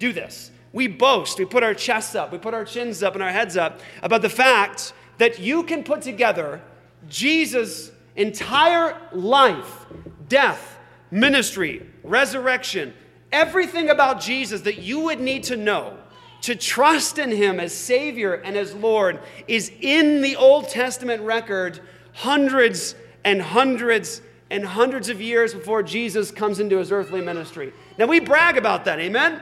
Do 0.00 0.12
this. 0.12 0.50
We 0.72 0.88
boast, 0.88 1.38
we 1.38 1.44
put 1.44 1.62
our 1.62 1.74
chests 1.74 2.16
up, 2.16 2.32
we 2.32 2.38
put 2.38 2.54
our 2.54 2.64
chins 2.64 3.04
up 3.04 3.14
and 3.14 3.22
our 3.22 3.30
heads 3.30 3.56
up 3.56 3.78
about 4.02 4.22
the 4.22 4.28
fact 4.28 4.92
that 5.18 5.38
you 5.38 5.62
can 5.62 5.84
put 5.84 6.02
together 6.02 6.60
Jesus' 7.08 7.92
entire 8.16 8.96
life, 9.12 9.86
death, 10.28 10.78
ministry, 11.10 11.86
resurrection, 12.02 12.92
everything 13.32 13.90
about 13.90 14.20
Jesus 14.20 14.62
that 14.62 14.78
you 14.78 15.00
would 15.00 15.20
need 15.20 15.44
to 15.44 15.56
know 15.56 15.98
to 16.42 16.54
trust 16.54 17.18
in 17.18 17.30
him 17.30 17.58
as 17.58 17.74
Savior 17.74 18.34
and 18.34 18.56
as 18.56 18.74
Lord 18.74 19.20
is 19.48 19.72
in 19.80 20.22
the 20.22 20.36
Old 20.36 20.68
Testament 20.68 21.22
record 21.22 21.80
hundreds 22.12 22.94
and 23.24 23.42
hundreds 23.42 24.22
and 24.50 24.64
hundreds 24.64 25.08
of 25.08 25.20
years 25.20 25.54
before 25.54 25.82
Jesus 25.82 26.30
comes 26.30 26.60
into 26.60 26.78
his 26.78 26.92
earthly 26.92 27.20
ministry. 27.20 27.72
Now 27.98 28.06
we 28.06 28.20
brag 28.20 28.56
about 28.56 28.84
that, 28.84 29.00
amen? 29.00 29.40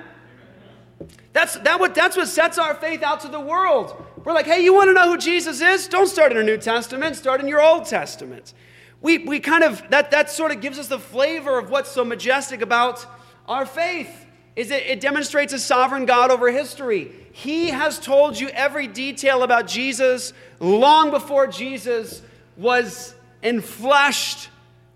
That's, 1.34 1.56
that 1.56 1.80
what, 1.80 1.94
that's 1.96 2.16
what 2.16 2.28
sets 2.28 2.58
our 2.58 2.74
faith 2.74 3.02
out 3.02 3.20
to 3.20 3.28
the 3.28 3.40
world. 3.40 4.02
We're 4.24 4.32
like, 4.32 4.46
hey, 4.46 4.62
you 4.62 4.72
want 4.72 4.88
to 4.88 4.94
know 4.94 5.10
who 5.10 5.18
Jesus 5.18 5.60
is? 5.60 5.88
Don't 5.88 6.06
start 6.06 6.30
in 6.30 6.38
a 6.38 6.44
New 6.44 6.56
Testament, 6.56 7.16
start 7.16 7.40
in 7.40 7.48
your 7.48 7.60
Old 7.60 7.86
Testament. 7.86 8.54
We, 9.02 9.18
we 9.18 9.40
kind 9.40 9.64
of, 9.64 9.82
that, 9.90 10.12
that 10.12 10.30
sort 10.30 10.52
of 10.52 10.60
gives 10.60 10.78
us 10.78 10.86
the 10.86 10.98
flavor 10.98 11.58
of 11.58 11.70
what's 11.70 11.90
so 11.90 12.04
majestic 12.04 12.62
about 12.62 13.04
our 13.48 13.66
faith 13.66 14.24
is 14.54 14.70
it, 14.70 14.86
it 14.86 15.00
demonstrates 15.00 15.52
a 15.52 15.58
sovereign 15.58 16.06
God 16.06 16.30
over 16.30 16.50
history. 16.52 17.10
He 17.32 17.70
has 17.70 17.98
told 17.98 18.38
you 18.38 18.48
every 18.50 18.86
detail 18.86 19.42
about 19.42 19.66
Jesus 19.66 20.32
long 20.60 21.10
before 21.10 21.48
Jesus 21.48 22.22
was 22.56 23.16
enfleshed 23.42 24.46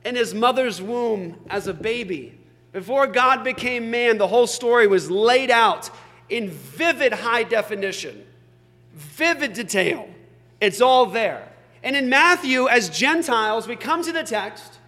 in 0.04 0.14
his 0.14 0.32
mother's 0.34 0.80
womb 0.80 1.36
as 1.50 1.66
a 1.66 1.74
baby. 1.74 2.38
Before 2.70 3.08
God 3.08 3.42
became 3.42 3.90
man, 3.90 4.18
the 4.18 4.28
whole 4.28 4.46
story 4.46 4.86
was 4.86 5.10
laid 5.10 5.50
out 5.50 5.90
in 6.28 6.50
vivid 6.50 7.12
high 7.12 7.42
definition, 7.42 8.24
vivid 8.94 9.52
detail. 9.52 10.08
It's 10.60 10.80
all 10.80 11.06
there. 11.06 11.48
And 11.82 11.96
in 11.96 12.08
Matthew, 12.08 12.68
as 12.68 12.88
Gentiles, 12.90 13.68
we 13.68 13.76
come 13.76 14.02
to 14.02 14.12
the 14.12 14.24
text 14.24 14.78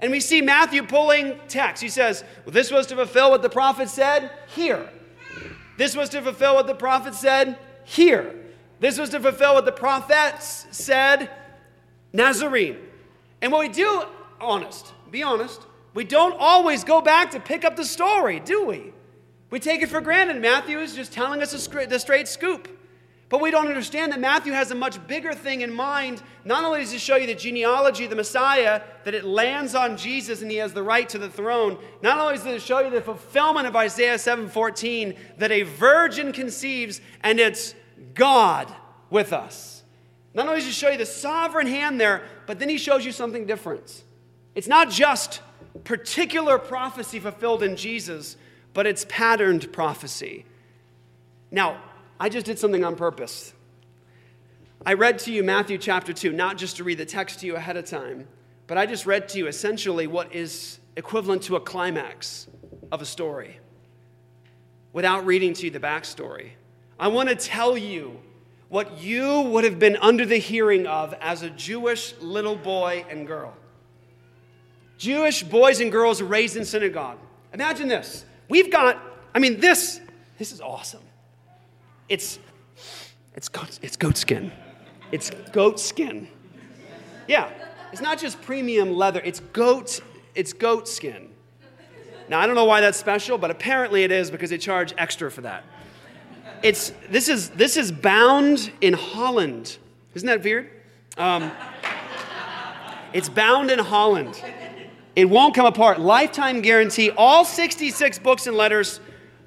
and 0.00 0.12
we 0.12 0.20
see 0.20 0.42
Matthew 0.42 0.82
pulling 0.82 1.38
text. 1.48 1.82
He 1.82 1.88
says, 1.88 2.24
well, 2.44 2.52
This 2.52 2.70
was 2.70 2.86
to 2.88 2.96
fulfill 2.96 3.30
what 3.30 3.42
the 3.42 3.48
prophet 3.48 3.88
said 3.88 4.30
here. 4.48 4.88
This 5.76 5.96
was 5.96 6.08
to 6.10 6.22
fulfill 6.22 6.54
what 6.54 6.66
the 6.66 6.74
prophet 6.74 7.14
said 7.14 7.58
here. 7.84 8.34
This 8.80 8.98
was 8.98 9.10
to 9.10 9.20
fulfill 9.20 9.54
what 9.54 9.64
the 9.64 9.72
prophets 9.72 10.66
said, 10.70 11.30
Nazarene. 12.12 12.76
And 13.40 13.52
what 13.52 13.60
we 13.60 13.68
do, 13.68 14.04
honest, 14.40 14.92
be 15.10 15.22
honest, 15.22 15.62
we 15.94 16.04
don't 16.04 16.36
always 16.38 16.84
go 16.84 17.00
back 17.00 17.30
to 17.32 17.40
pick 17.40 17.64
up 17.64 17.76
the 17.76 17.84
story, 17.84 18.40
do 18.40 18.66
we? 18.66 18.93
We 19.50 19.60
take 19.60 19.82
it 19.82 19.88
for 19.88 20.00
granted. 20.00 20.40
Matthew 20.40 20.78
is 20.78 20.94
just 20.94 21.12
telling 21.12 21.42
us 21.42 21.52
the 21.52 21.98
straight 21.98 22.28
scoop. 22.28 22.68
But 23.30 23.40
we 23.40 23.50
don't 23.50 23.66
understand 23.66 24.12
that 24.12 24.20
Matthew 24.20 24.52
has 24.52 24.70
a 24.70 24.74
much 24.74 25.04
bigger 25.06 25.32
thing 25.32 25.62
in 25.62 25.72
mind. 25.72 26.22
Not 26.44 26.64
only 26.64 26.80
does 26.80 26.92
he 26.92 26.98
show 26.98 27.16
you 27.16 27.26
the 27.26 27.34
genealogy 27.34 28.04
of 28.04 28.10
the 28.10 28.16
Messiah, 28.16 28.82
that 29.04 29.14
it 29.14 29.24
lands 29.24 29.74
on 29.74 29.96
Jesus 29.96 30.42
and 30.42 30.50
he 30.50 30.58
has 30.58 30.72
the 30.72 30.82
right 30.82 31.08
to 31.08 31.18
the 31.18 31.30
throne, 31.30 31.78
not 32.02 32.18
only 32.20 32.36
does 32.36 32.46
it 32.46 32.62
show 32.62 32.80
you 32.80 32.90
the 32.90 33.00
fulfillment 33.00 33.66
of 33.66 33.74
Isaiah 33.74 34.18
7:14, 34.18 35.16
that 35.38 35.50
a 35.50 35.62
virgin 35.62 36.32
conceives 36.32 37.00
and 37.22 37.40
it's 37.40 37.74
God 38.14 38.72
with 39.10 39.32
us. 39.32 39.82
Not 40.34 40.46
only 40.46 40.60
does 40.60 40.66
he 40.66 40.72
show 40.72 40.90
you 40.90 40.98
the 40.98 41.06
sovereign 41.06 41.66
hand 41.66 42.00
there, 42.00 42.22
but 42.46 42.58
then 42.58 42.68
he 42.68 42.78
shows 42.78 43.06
you 43.06 43.12
something 43.12 43.46
different. 43.46 44.04
It's 44.54 44.68
not 44.68 44.90
just 44.90 45.40
particular 45.82 46.58
prophecy 46.58 47.18
fulfilled 47.18 47.62
in 47.62 47.76
Jesus, 47.76 48.36
but 48.74 48.86
it's 48.86 49.06
patterned 49.08 49.72
prophecy. 49.72 50.44
Now, 51.50 51.80
I 52.20 52.28
just 52.28 52.44
did 52.44 52.58
something 52.58 52.84
on 52.84 52.96
purpose. 52.96 53.54
I 54.84 54.94
read 54.94 55.18
to 55.20 55.32
you 55.32 55.42
Matthew 55.42 55.78
chapter 55.78 56.12
2, 56.12 56.32
not 56.32 56.58
just 56.58 56.76
to 56.76 56.84
read 56.84 56.98
the 56.98 57.06
text 57.06 57.40
to 57.40 57.46
you 57.46 57.56
ahead 57.56 57.76
of 57.76 57.86
time, 57.86 58.28
but 58.66 58.76
I 58.76 58.84
just 58.84 59.06
read 59.06 59.28
to 59.30 59.38
you 59.38 59.46
essentially 59.46 60.06
what 60.06 60.34
is 60.34 60.78
equivalent 60.96 61.42
to 61.44 61.56
a 61.56 61.60
climax 61.60 62.48
of 62.92 63.00
a 63.00 63.06
story 63.06 63.58
without 64.92 65.24
reading 65.24 65.54
to 65.54 65.64
you 65.64 65.70
the 65.70 65.80
backstory. 65.80 66.50
I 66.98 67.08
want 67.08 67.28
to 67.28 67.34
tell 67.34 67.78
you 67.78 68.20
what 68.68 69.00
you 69.00 69.40
would 69.42 69.64
have 69.64 69.78
been 69.78 69.96
under 69.96 70.26
the 70.26 70.36
hearing 70.36 70.86
of 70.86 71.14
as 71.20 71.42
a 71.42 71.50
Jewish 71.50 72.14
little 72.20 72.56
boy 72.56 73.04
and 73.08 73.26
girl. 73.26 73.54
Jewish 74.98 75.42
boys 75.42 75.80
and 75.80 75.90
girls 75.90 76.20
raised 76.22 76.56
in 76.56 76.64
synagogue. 76.64 77.18
Imagine 77.52 77.88
this. 77.88 78.24
We've 78.48 78.70
got, 78.70 79.00
I 79.34 79.38
mean, 79.38 79.60
this, 79.60 80.00
this 80.38 80.52
is 80.52 80.60
awesome. 80.60 81.02
It's, 82.08 82.38
it's, 83.34 83.48
goat, 83.48 83.78
it's 83.82 83.96
goat 83.96 84.16
skin. 84.16 84.52
It's 85.12 85.30
goat 85.52 85.80
skin. 85.80 86.28
Yeah, 87.26 87.50
it's 87.92 88.02
not 88.02 88.18
just 88.18 88.40
premium 88.42 88.94
leather, 88.94 89.20
it's 89.24 89.40
goat, 89.40 90.00
it's 90.34 90.52
goat 90.52 90.88
skin. 90.88 91.30
Now, 92.28 92.40
I 92.40 92.46
don't 92.46 92.54
know 92.54 92.64
why 92.64 92.80
that's 92.80 92.98
special, 92.98 93.38
but 93.38 93.50
apparently 93.50 94.02
it 94.02 94.10
is 94.10 94.30
because 94.30 94.50
they 94.50 94.58
charge 94.58 94.94
extra 94.96 95.30
for 95.30 95.42
that. 95.42 95.64
It's, 96.62 96.92
this, 97.10 97.28
is, 97.28 97.50
this 97.50 97.76
is 97.76 97.92
bound 97.92 98.72
in 98.80 98.94
Holland. 98.94 99.76
Isn't 100.14 100.26
that 100.26 100.42
weird? 100.42 100.70
Um, 101.18 101.52
it's 103.12 103.28
bound 103.28 103.70
in 103.70 103.78
Holland. 103.78 104.42
It 105.16 105.26
won't 105.26 105.54
come 105.54 105.66
apart. 105.66 106.00
Lifetime 106.00 106.60
guarantee. 106.60 107.10
All 107.10 107.44
66 107.44 108.18
books 108.18 108.46
and 108.46 108.56
letters 108.56 109.00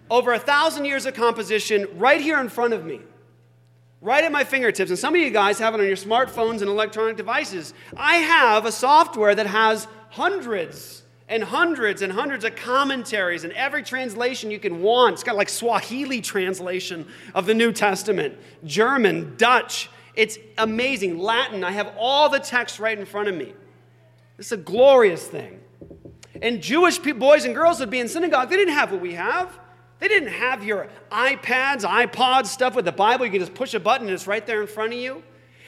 over 0.10 0.34
a 0.34 0.40
thousand 0.40 0.86
years 0.86 1.06
of 1.06 1.14
composition 1.14 1.88
right 1.96 2.22
here 2.22 2.40
in 2.40 2.48
front 2.48 2.74
of 2.74 2.86
me, 2.86 3.02
right 4.00 4.24
at 4.24 4.32
my 4.32 4.44
fingertips. 4.44 4.90
And 4.90 4.98
some 4.98 5.14
of 5.14 5.22
you 5.22 5.30
guys 5.30 5.60
have 5.60 5.74
it 5.74 5.82
on 5.82 5.88
your 5.88 5.98
smartphones 5.98 6.62
and 6.62 6.70
electronic 6.70 7.18
devices. 7.18 7.74
I 7.96 8.16
have 8.16 8.66
a 8.66 8.72
software 8.72 9.36
that 9.36 9.48
has 9.48 9.88
hundreds 10.10 11.04
and 11.30 11.44
hundreds 11.44 12.02
and 12.02 12.14
hundreds 12.14 12.46
of 12.46 12.56
commentaries 12.56 13.44
and 13.44 13.52
every 13.52 13.84
translation 13.84 14.50
you 14.50 14.60
can 14.60 14.82
want. 14.82 15.14
It's 15.14 15.24
got 15.24 15.36
like 15.36 15.50
Swahili 15.50 16.22
translation 16.22 17.06
of 17.36 17.46
the 17.46 17.54
New 17.54 17.74
Testament, 17.74 18.38
German, 18.64 19.36
Dutch. 19.36 19.90
It's 20.16 20.38
amazing. 20.58 21.20
Latin, 21.20 21.66
I 21.66 21.72
have 21.72 21.94
all 21.98 22.30
the 22.30 22.40
text 22.40 22.80
right 22.80 22.98
in 22.98 23.06
front 23.06 23.28
of 23.28 23.36
me. 23.36 23.54
It's 24.38 24.52
a 24.52 24.58
glorious 24.58 25.26
thing. 25.28 25.60
And 26.42 26.62
Jewish 26.62 27.00
boys 27.00 27.46
and 27.46 27.56
girls 27.56 27.80
would 27.80 27.90
be 27.90 28.00
in 28.00 28.08
synagogue. 28.08 28.50
They 28.50 28.58
didn't 28.58 28.76
have 28.76 28.92
what 28.92 29.02
we 29.02 29.14
have. 29.14 29.60
They 30.00 30.08
didn't 30.08 30.30
have 30.30 30.64
your 30.64 30.88
iPads, 31.12 31.82
iPods, 31.82 32.48
stuff 32.48 32.76
with 32.76 32.86
the 32.86 32.92
Bible. 32.92 33.26
You 33.26 33.32
can 33.32 33.40
just 33.40 33.56
push 33.56 33.74
a 33.74 33.80
button 33.80 34.08
and 34.08 34.14
it's 34.14 34.28
right 34.28 34.46
there 34.46 34.62
in 34.62 34.68
front 34.68 34.94
of 34.94 35.00
you. 35.00 35.24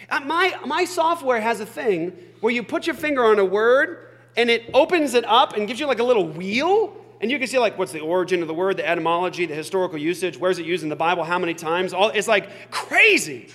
Uh, 0.10 0.20
my, 0.22 0.58
my 0.66 0.86
software 0.86 1.42
has 1.42 1.60
a 1.60 1.66
thing 1.66 2.14
where 2.42 2.54
you 2.54 2.64
put 2.64 2.86
your 2.86 2.96
finger 2.96 3.26
on 3.26 3.40
a 3.40 3.46
word 3.46 4.08
and 4.38 4.50
it 4.50 4.70
opens 4.74 5.16
it 5.16 5.26
up 5.26 5.58
and 5.58 5.68
gives 5.68 5.80
you 5.80 5.88
like 5.88 6.00
a 6.00 6.04
little 6.04 6.28
wheel. 6.28 6.96
And 7.22 7.32
you 7.32 7.40
can 7.40 7.48
see 7.48 7.58
like 7.58 7.78
what's 7.78 7.92
the 7.92 8.00
origin 8.00 8.42
of 8.44 8.48
the 8.48 8.54
word, 8.54 8.78
the 8.78 8.88
etymology, 8.88 9.48
the 9.48 9.56
historical 9.56 9.98
usage, 9.98 10.38
where's 10.38 10.60
it 10.60 10.66
used 10.66 10.84
in 10.84 10.90
the 10.90 10.96
Bible, 10.96 11.24
how 11.24 11.40
many 11.40 11.56
times. 11.56 11.92
All, 11.92 12.10
it's 12.10 12.28
like 12.28 12.72
crazy. 12.72 13.50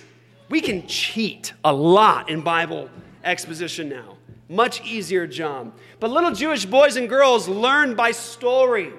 We 0.49 0.59
can 0.59 0.85
cheat 0.87 1.53
a 1.63 1.73
lot 1.73 2.29
in 2.29 2.41
Bible 2.41 2.89
exposition 3.23 3.89
now. 3.89 4.14
Much 4.47 4.83
easier 4.85 5.25
job. 5.25 5.73
But 5.99 6.11
little 6.11 6.31
Jewish 6.31 6.65
boys 6.65 6.97
and 6.97 7.09
girls 7.09 7.47
learn 7.47 7.95
by 7.95 8.11
story. 8.11 8.91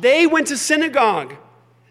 They 0.00 0.26
went 0.26 0.46
to 0.48 0.56
synagogue. 0.56 1.34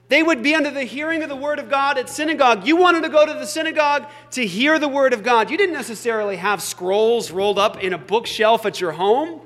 They 0.07 0.23
would 0.23 0.43
be 0.43 0.55
under 0.55 0.71
the 0.71 0.83
hearing 0.83 1.23
of 1.23 1.29
the 1.29 1.35
word 1.35 1.59
of 1.59 1.69
God 1.69 1.97
at 1.97 2.09
synagogue. 2.09 2.67
You 2.67 2.75
wanted 2.75 3.03
to 3.03 3.09
go 3.09 3.25
to 3.25 3.33
the 3.33 3.45
synagogue 3.45 4.09
to 4.31 4.45
hear 4.45 4.77
the 4.77 4.88
word 4.88 5.13
of 5.13 5.23
God. 5.23 5.50
You 5.50 5.57
didn't 5.57 5.75
necessarily 5.75 6.35
have 6.35 6.61
scrolls 6.61 7.31
rolled 7.31 7.57
up 7.59 7.81
in 7.81 7.93
a 7.93 7.97
bookshelf 7.97 8.65
at 8.65 8.81
your 8.81 8.91
home. 8.91 9.41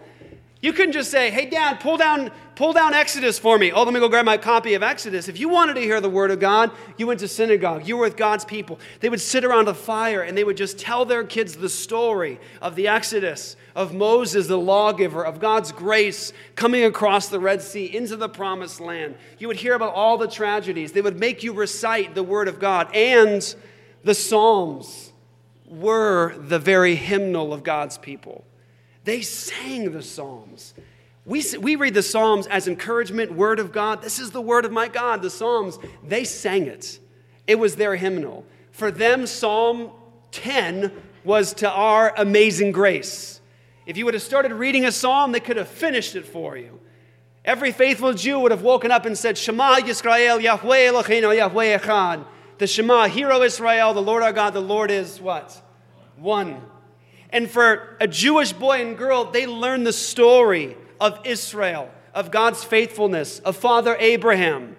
You 0.66 0.74
couldn't 0.74 0.94
just 0.94 1.12
say, 1.12 1.30
hey, 1.30 1.46
Dad, 1.46 1.80
pull 1.80 1.96
down, 1.96 2.32
pull 2.56 2.74
down 2.74 2.96
Exodus 2.96 3.38
for 3.38 3.60
me. 3.60 3.72
Oh, 3.72 3.84
let 3.84 3.94
me 3.94 4.00
go 4.00 4.10
grab 4.10 4.26
my 4.26 4.38
copy 4.38 4.74
of 4.74 4.82
Exodus. 4.82 5.28
If 5.28 5.40
you 5.40 5.48
wanted 5.48 5.76
to 5.76 5.82
hear 5.82 6.02
the 6.02 6.10
word 6.10 6.32
of 6.32 6.40
God, 6.40 6.72
you 6.98 7.06
went 7.06 7.20
to 7.20 7.28
synagogue. 7.28 7.88
You 7.88 7.98
were 7.98 8.06
with 8.06 8.18
God's 8.18 8.46
people. 8.46 8.80
They 9.00 9.08
would 9.08 9.22
sit 9.22 9.46
around 9.46 9.68
a 9.68 9.76
fire 9.76 10.24
and 10.24 10.36
they 10.36 10.44
would 10.44 10.58
just 10.58 10.80
tell 10.80 11.06
their 11.06 11.24
kids 11.24 11.56
the 11.56 11.70
story 11.70 12.40
of 12.64 12.76
the 12.76 12.88
Exodus, 12.88 13.56
of 13.76 13.94
Moses, 13.94 14.48
the 14.48 14.58
lawgiver, 14.58 15.24
of 15.24 15.40
God's 15.40 15.72
grace 15.72 16.34
coming 16.56 16.84
across 16.84 17.28
the 17.28 17.40
Red 17.40 17.62
Sea 17.62 17.86
into 17.86 18.16
the 18.16 18.28
promised 18.28 18.82
land. 18.82 19.18
You 19.38 19.50
would 19.50 19.58
hear 19.58 19.76
about 19.76 19.94
all 19.94 20.18
the 20.18 20.28
tragedies. 20.28 20.94
They 20.94 21.02
would 21.02 21.20
make 21.20 21.44
you 21.44 21.54
recite 21.54 22.16
the 22.16 22.24
word 22.24 22.48
of 22.48 22.60
God. 22.60 22.92
And 22.92 23.56
the 24.04 24.16
Psalms 24.16 25.14
were 25.68 26.36
the 26.40 26.58
very 26.58 26.96
hymnal 26.96 27.54
of 27.54 27.62
God's 27.62 28.00
people. 28.00 28.46
They 29.06 29.22
sang 29.22 29.92
the 29.92 30.02
Psalms. 30.02 30.74
We, 31.26 31.44
we 31.60 31.76
read 31.76 31.94
the 31.94 32.04
Psalms 32.04 32.48
as 32.48 32.68
encouragement, 32.68 33.32
word 33.32 33.60
of 33.60 33.72
God. 33.72 34.02
This 34.02 34.20
is 34.20 34.32
the 34.32 34.42
word 34.42 34.66
of 34.66 34.72
my 34.72 34.88
God, 34.88 35.22
the 35.22 35.30
Psalms. 35.30 35.80
They 36.04 36.24
sang 36.24 36.66
it, 36.66 37.00
it 37.48 37.58
was 37.58 37.78
their 37.78 37.96
hymnal. 37.96 38.46
For 38.72 38.92
them, 38.92 39.26
Psalm 39.26 39.92
10 40.32 40.92
was 41.24 41.54
to 41.56 41.70
our 41.70 42.14
amazing 42.18 42.72
grace. 42.72 43.40
If 43.86 43.96
you 43.96 44.06
would 44.06 44.16
have 44.16 44.24
started 44.24 44.52
reading 44.52 44.86
a 44.86 44.92
psalm, 44.92 45.32
they 45.32 45.40
could 45.40 45.58
have 45.58 45.68
finished 45.68 46.16
it 46.16 46.26
for 46.26 46.58
you. 46.58 46.80
Every 47.46 47.72
faithful 47.72 48.14
Jew 48.14 48.40
would 48.40 48.52
have 48.52 48.64
woken 48.64 48.92
up 48.92 49.06
and 49.06 49.16
said, 49.16 49.38
Shema 49.38 49.76
Yisrael, 49.76 50.42
Yahweh 50.42 50.92
Eloheinu, 50.92 51.38
Yahweh 51.38 51.78
Echad. 51.78 52.26
The 52.58 52.68
Shema, 52.68 53.08
Hero 53.08 53.44
Israel, 53.44 53.94
the 53.94 54.02
Lord 54.02 54.24
our 54.24 54.34
God, 54.34 54.54
the 54.54 54.62
Lord 54.62 54.90
is 54.90 55.22
what? 55.22 55.62
One. 56.18 56.62
And 57.36 57.52
for 57.52 57.98
a 58.00 58.08
Jewish 58.08 58.54
boy 58.54 58.82
and 58.82 58.98
girl, 58.98 59.26
they 59.26 59.46
learned 59.46 59.86
the 59.86 59.92
story 59.92 60.78
of 61.02 61.20
Israel, 61.26 61.90
of 62.14 62.32
God's 62.32 62.64
faithfulness, 62.64 63.40
of 63.40 63.58
Father 63.58 63.98
Abraham, 64.00 64.78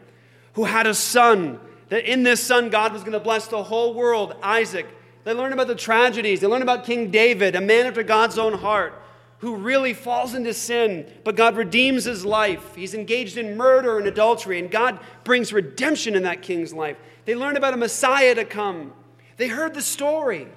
who 0.55 0.65
had 0.65 0.87
a 0.87 0.95
son, 0.95 1.61
that 1.91 2.11
in 2.11 2.23
this 2.23 2.43
son, 2.43 2.71
God 2.71 2.95
was 2.95 3.03
going 3.03 3.13
to 3.13 3.21
bless 3.21 3.47
the 3.47 3.63
whole 3.63 3.93
world, 3.93 4.37
Isaac. 4.43 4.87
They 5.25 5.35
learned 5.35 5.53
about 5.53 5.67
the 5.67 5.75
tragedies. 5.75 6.41
They 6.41 6.47
learned 6.47 6.63
about 6.63 6.87
King 6.87 7.11
David, 7.11 7.57
a 7.57 7.61
man 7.61 7.85
after 7.85 8.03
God's 8.03 8.39
own 8.39 8.55
heart, 8.55 9.03
who 9.41 9.57
really 9.57 9.93
falls 9.93 10.33
into 10.33 10.55
sin, 10.55 11.07
but 11.25 11.37
God 11.37 11.57
redeems 11.57 12.05
his 12.05 12.25
life. 12.25 12.75
He's 12.75 12.95
engaged 12.95 13.37
in 13.37 13.59
murder 13.59 13.99
and 13.99 14.07
adultery, 14.07 14.59
and 14.59 14.71
God 14.71 14.99
brings 15.25 15.53
redemption 15.53 16.15
in 16.15 16.23
that 16.23 16.41
king's 16.41 16.73
life. 16.73 16.97
They 17.27 17.35
learned 17.35 17.59
about 17.59 17.75
a 17.75 17.77
Messiah 17.77 18.35
to 18.35 18.47
come. 18.47 18.95
They 19.37 19.49
heard 19.49 19.75
the 19.75 19.83
story. 19.83 20.49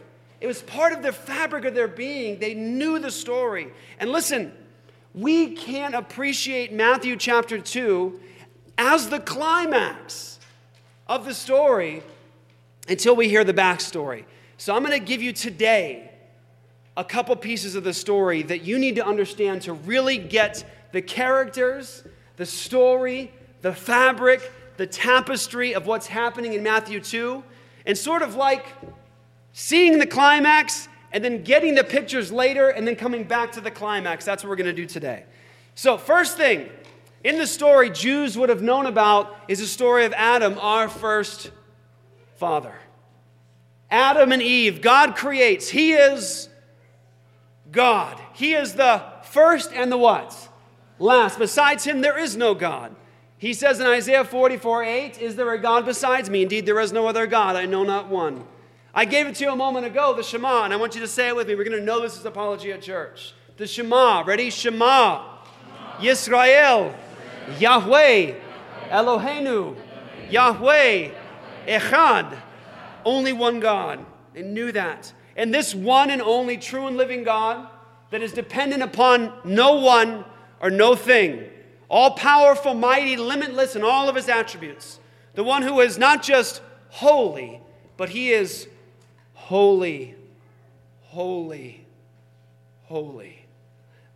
It 0.42 0.48
was 0.48 0.62
part 0.62 0.94
of 0.94 1.02
the 1.02 1.12
fabric 1.12 1.66
of 1.66 1.76
their 1.76 1.88
being. 1.88 2.40
They 2.40 2.54
knew 2.54 3.00
the 3.00 3.12
story. 3.12 3.72
And 4.00 4.10
listen, 4.10 4.54
we 5.14 5.56
can't 5.56 5.96
appreciate 5.96 6.72
Matthew 6.72 7.18
chapter 7.18 7.60
2 7.60 8.20
as 8.78 9.10
the 9.10 9.20
climax 9.20 10.40
of 11.08 11.26
the 11.26 11.34
story 11.34 12.04
until 12.88 13.16
we 13.16 13.28
hear 13.28 13.44
the 13.44 13.54
backstory. 13.54 14.24
So 14.58 14.76
I'm 14.76 14.84
going 14.84 14.98
to 14.98 15.06
give 15.06 15.22
you 15.22 15.34
today 15.34 16.12
a 16.96 17.04
couple 17.04 17.36
pieces 17.36 17.76
of 17.76 17.84
the 17.84 17.94
story 17.94 18.44
that 18.44 18.64
you 18.64 18.80
need 18.80 18.96
to 18.96 19.06
understand 19.06 19.62
to 19.64 19.74
really 19.74 20.18
get 20.18 20.64
the 20.92 21.02
characters, 21.02 22.04
the 22.38 22.46
story, 22.46 23.32
the 23.62 23.74
fabric, 23.74 24.52
the 24.78 24.88
tapestry 24.88 25.74
of 25.76 25.88
what's 25.88 26.08
happening 26.08 26.54
in 26.54 26.64
Matthew 26.64 27.00
2, 27.00 27.44
and 27.86 27.98
sort 27.98 28.22
of 28.22 28.36
like 28.36 28.66
seeing 29.60 30.00
the 30.00 30.08
climax 30.08 30.88
and 31.12 31.22
then 31.22 31.44
getting 31.44 31.76
the 31.76 31.84
pictures 31.84 32.32
later 32.32 32.70
and 32.70 32.88
then 32.88 32.96
coming 32.96 33.26
back 33.26 33.52
to 33.52 33.60
the 33.60 33.70
climax. 33.70 34.24
That's 34.24 34.42
what 34.42 34.50
we're 34.50 34.56
going 34.56 34.74
to 34.74 34.74
do 34.74 34.86
today. 34.86 35.26
So, 35.76 35.98
first 35.98 36.38
thing 36.38 36.70
in 37.26 37.38
the 37.38 37.46
story 37.46 37.90
Jews 37.90 38.38
would 38.38 38.48
have 38.48 38.62
known 38.62 38.86
about 38.86 39.36
is 39.50 39.60
the 39.60 39.68
story 39.68 40.06
of 40.06 40.14
Adam, 40.14 40.58
our 40.60 40.88
first 40.88 41.52
father. 42.38 42.74
Adam 43.92 44.32
and 44.32 44.42
Eve, 44.42 44.82
God 44.82 45.18
creates. 45.18 45.68
He 45.68 45.92
is 45.92 46.48
God. 47.70 48.18
He 48.34 48.54
is 48.54 48.76
the 48.76 49.04
first 49.24 49.74
and 49.74 49.92
the 49.92 49.98
what? 49.98 50.48
Last. 51.00 51.38
Besides 51.38 51.84
him, 51.84 52.00
there 52.00 52.18
is 52.18 52.38
no 52.38 52.54
God. 52.54 52.96
He 53.38 53.54
says 53.54 53.82
in 53.82 53.88
Isaiah 53.88 54.24
44 54.24 54.84
8, 54.86 55.18
Is 55.20 55.36
there 55.36 55.52
a 55.52 55.60
God 55.60 55.86
besides 55.86 56.30
me? 56.30 56.44
Indeed, 56.44 56.66
there 56.66 56.80
is 56.80 56.94
no 56.94 57.08
other 57.08 57.28
God. 57.28 57.58
I 57.58 57.66
know 57.66 57.84
not 57.84 58.08
one. 58.08 58.46
I 58.94 59.06
gave 59.06 59.28
it 59.28 59.36
to 59.36 59.46
you 59.46 59.52
a 59.52 59.56
moment 59.56 59.86
ago, 59.86 60.14
the 60.16 60.24
Shema, 60.24 60.64
and 60.64 60.74
I 60.74 60.78
want 60.78 60.96
you 60.96 61.02
to 61.02 61.08
say 61.08 61.28
it 61.28 61.36
with 61.36 61.48
me. 61.48 61.56
We're 61.56 61.64
going 61.64 61.78
to 61.78 61.86
know 61.86 62.02
this 62.02 62.18
is 62.18 62.26
Apologia 62.26 62.78
Church. 62.80 63.34
The 63.58 63.68
Shema. 63.68 64.24
Ready? 64.26 64.50
Shema. 64.50 65.26
Yisrael. 66.00 66.96
Yahweh. 67.60 68.36
Eloheinu. 68.90 69.76
Yahweh. 70.30 71.12
Echad. 71.68 72.38
Only 73.06 73.34
one 73.34 73.60
God. 73.60 74.06
They 74.34 74.42
knew 74.42 74.72
that. 74.72 75.14
And 75.36 75.54
this 75.54 75.76
one 75.76 76.10
and 76.10 76.22
only 76.22 76.58
true 76.58 76.88
and 76.88 76.98
living 76.98 77.24
God 77.24 77.68
that 78.12 78.22
is 78.22 78.34
dependent 78.34 78.82
upon 78.82 79.34
no 79.44 79.76
one 79.76 80.26
or 80.62 80.70
no 80.70 80.96
thing, 80.96 81.46
all 81.90 82.12
powerful, 82.12 82.74
mighty, 82.74 83.16
limitless 83.16 83.76
in 83.76 83.84
all 83.84 84.10
of 84.10 84.16
his 84.16 84.28
attributes, 84.28 85.00
the 85.36 85.44
one 85.44 85.62
who 85.62 85.80
is 85.80 85.98
not 85.98 86.24
just 86.24 86.62
holy, 86.90 87.62
but 87.98 88.10
he 88.10 88.32
is 88.32 88.68
holy, 89.50 90.14
holy, 91.06 91.84
holy. 92.84 93.36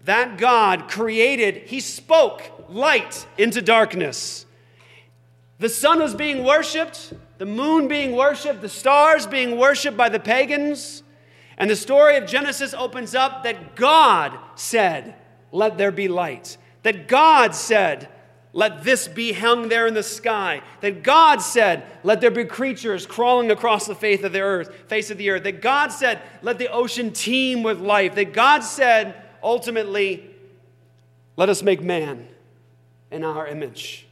That 0.06 0.38
God 0.38 0.88
created, 0.88 1.63
He 1.65 1.80
spoke 1.80 2.43
light 2.69 3.26
into 3.36 3.60
darkness. 3.60 4.46
The 5.58 5.69
sun 5.69 6.02
was 6.02 6.13
being 6.13 6.43
worshiped, 6.43 7.13
the 7.39 7.48
moon 7.48 7.88
being 7.88 8.15
worshiped, 8.15 8.62
the 8.62 8.69
stars 8.69 9.26
being 9.26 9.58
worshiped 9.58 9.98
by 9.98 10.08
the 10.08 10.19
pagans. 10.19 11.02
And 11.58 11.67
the 11.67 11.76
story 11.76 12.15
of 12.17 12.28
Genesis 12.28 12.76
opens 12.76 13.15
up 13.15 13.43
that 13.43 13.76
God 13.76 14.38
said, 14.54 15.15
Let 15.52 15.80
there 15.80 15.91
be 15.91 16.08
light. 16.08 16.58
That 16.84 17.08
God 17.08 17.56
said, 17.56 18.08
let 18.54 18.84
this 18.84 19.08
be 19.08 19.34
hung 19.34 19.68
there 19.68 19.88
in 19.88 19.96
the 19.96 20.04
sky. 20.04 20.62
That 20.82 21.02
God 21.02 21.42
said, 21.42 21.84
Let 22.04 22.22
there 22.22 22.30
be 22.32 22.46
creatures 22.46 23.08
crawling 23.08 23.50
across 23.50 23.88
the 23.88 23.96
face 23.96 24.24
of 24.24 24.32
the 24.32 24.42
earth, 24.42 24.74
face 24.88 25.10
of 25.10 25.18
the 25.18 25.32
earth. 25.32 25.44
That 25.44 25.62
God 25.62 25.92
said, 25.92 26.22
Let 26.44 26.60
the 26.60 26.72
ocean 26.72 27.12
teem 27.12 27.63
with 27.63 27.82
life. 27.82 28.13
That 28.13 28.32
God 28.32 28.62
said, 28.62 29.16
ultimately, 29.42 30.30
Let 31.36 31.50
us 31.50 31.63
make 31.63 31.82
man 31.82 32.28
in 33.12 33.24
our 33.24 33.48
image. 33.48 34.06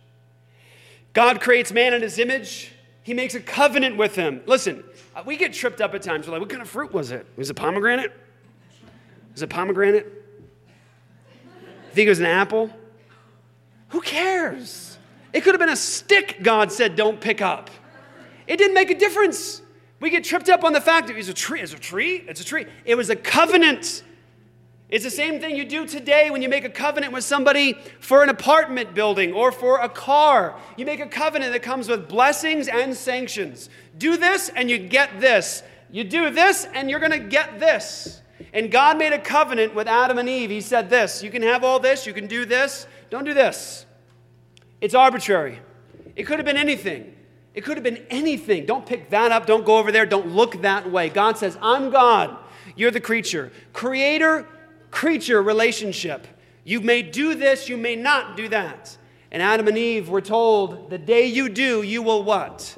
God 1.13 1.39
creates 1.39 1.71
man 1.71 1.93
in 1.93 2.01
his 2.01 2.17
image. 2.17 2.71
He 3.03 3.13
makes 3.13 3.35
a 3.35 3.39
covenant 3.39 3.97
with 3.97 4.15
him. 4.15 4.41
Listen, 4.47 4.83
we 5.25 5.37
get 5.37 5.53
tripped 5.53 5.81
up 5.81 5.93
at 5.93 6.01
times. 6.01 6.27
We're 6.27 6.33
like, 6.33 6.41
what 6.41 6.49
kind 6.49 6.61
of 6.61 6.69
fruit 6.69 6.93
was 6.93 7.11
it? 7.11 7.25
Was 7.35 7.49
it 7.49 7.55
pomegranate? 7.55 8.13
Was 9.33 9.41
it 9.41 9.49
pomegranate? 9.49 10.21
think 11.93 12.07
it 12.07 12.09
was 12.09 12.19
an 12.19 12.25
apple? 12.25 12.69
Who 13.91 14.01
cares? 14.01 14.97
It 15.33 15.41
could 15.41 15.53
have 15.53 15.59
been 15.59 15.69
a 15.69 15.75
stick 15.75 16.39
God 16.41 16.71
said 16.71 16.95
don't 16.95 17.19
pick 17.21 17.41
up. 17.41 17.69
It 18.47 18.57
didn't 18.57 18.73
make 18.73 18.89
a 18.89 18.97
difference. 18.97 19.61
We 19.99 20.09
get 20.09 20.23
tripped 20.23 20.49
up 20.49 20.63
on 20.63 20.73
the 20.73 20.81
fact 20.81 21.07
that 21.07 21.17
it's 21.17 21.29
a 21.29 21.33
tree. 21.33 21.61
It's 21.61 21.73
a 21.73 21.79
tree. 21.79 22.23
It's 22.27 22.41
a 22.41 22.45
tree. 22.45 22.65
It 22.85 22.95
was 22.95 23.09
a 23.09 23.15
covenant. 23.15 24.03
It's 24.89 25.05
the 25.05 25.09
same 25.09 25.39
thing 25.39 25.55
you 25.55 25.63
do 25.63 25.85
today 25.85 26.29
when 26.31 26.41
you 26.41 26.49
make 26.49 26.65
a 26.65 26.69
covenant 26.69 27.13
with 27.13 27.23
somebody 27.23 27.77
for 27.99 28.23
an 28.23 28.29
apartment 28.29 28.93
building 28.93 29.31
or 29.31 29.51
for 29.51 29.79
a 29.79 29.87
car. 29.87 30.57
You 30.75 30.85
make 30.85 30.99
a 30.99 31.07
covenant 31.07 31.53
that 31.53 31.61
comes 31.61 31.87
with 31.87 32.09
blessings 32.09 32.67
and 32.67 32.95
sanctions. 32.95 33.69
Do 33.97 34.17
this 34.17 34.49
and 34.49 34.69
you 34.69 34.77
get 34.77 35.21
this. 35.21 35.63
You 35.91 36.03
do 36.03 36.29
this 36.29 36.65
and 36.73 36.89
you're 36.89 36.99
going 36.99 37.11
to 37.11 37.19
get 37.19 37.59
this. 37.59 38.21
And 38.53 38.71
God 38.71 38.97
made 38.97 39.13
a 39.13 39.19
covenant 39.19 39.75
with 39.75 39.87
Adam 39.87 40.17
and 40.17 40.27
Eve. 40.27 40.49
He 40.49 40.61
said 40.61 40.89
this 40.89 41.23
You 41.23 41.29
can 41.29 41.41
have 41.41 41.63
all 41.63 41.79
this, 41.79 42.05
you 42.05 42.13
can 42.13 42.27
do 42.27 42.43
this, 42.43 42.85
don't 43.11 43.23
do 43.25 43.35
this. 43.35 43.85
It's 44.81 44.95
arbitrary. 44.95 45.59
It 46.15 46.23
could 46.23 46.39
have 46.39 46.45
been 46.45 46.57
anything. 46.57 47.13
It 47.53 47.61
could 47.61 47.77
have 47.77 47.83
been 47.83 48.03
anything. 48.09 48.65
Don't 48.65 48.85
pick 48.85 49.11
that 49.11 49.31
up. 49.31 49.45
Don't 49.45 49.65
go 49.65 49.77
over 49.77 49.91
there. 49.91 50.07
Don't 50.07 50.29
look 50.29 50.63
that 50.63 50.89
way. 50.89 51.09
God 51.09 51.37
says, 51.37 51.57
I'm 51.61 51.91
God. 51.91 52.35
You're 52.75 52.89
the 52.89 52.99
creature. 52.99 53.51
Creator 53.73 54.47
creature 54.91 55.41
relationship. 55.41 56.27
You 56.63 56.81
may 56.81 57.01
do 57.01 57.33
this, 57.33 57.67
you 57.67 57.77
may 57.77 57.95
not 57.95 58.37
do 58.37 58.47
that. 58.49 58.97
And 59.31 59.41
Adam 59.41 59.67
and 59.67 59.77
Eve 59.77 60.09
were 60.09 60.21
told, 60.21 60.89
the 60.89 60.97
day 60.97 61.25
you 61.25 61.49
do, 61.49 61.81
you 61.81 62.03
will 62.03 62.23
what? 62.23 62.77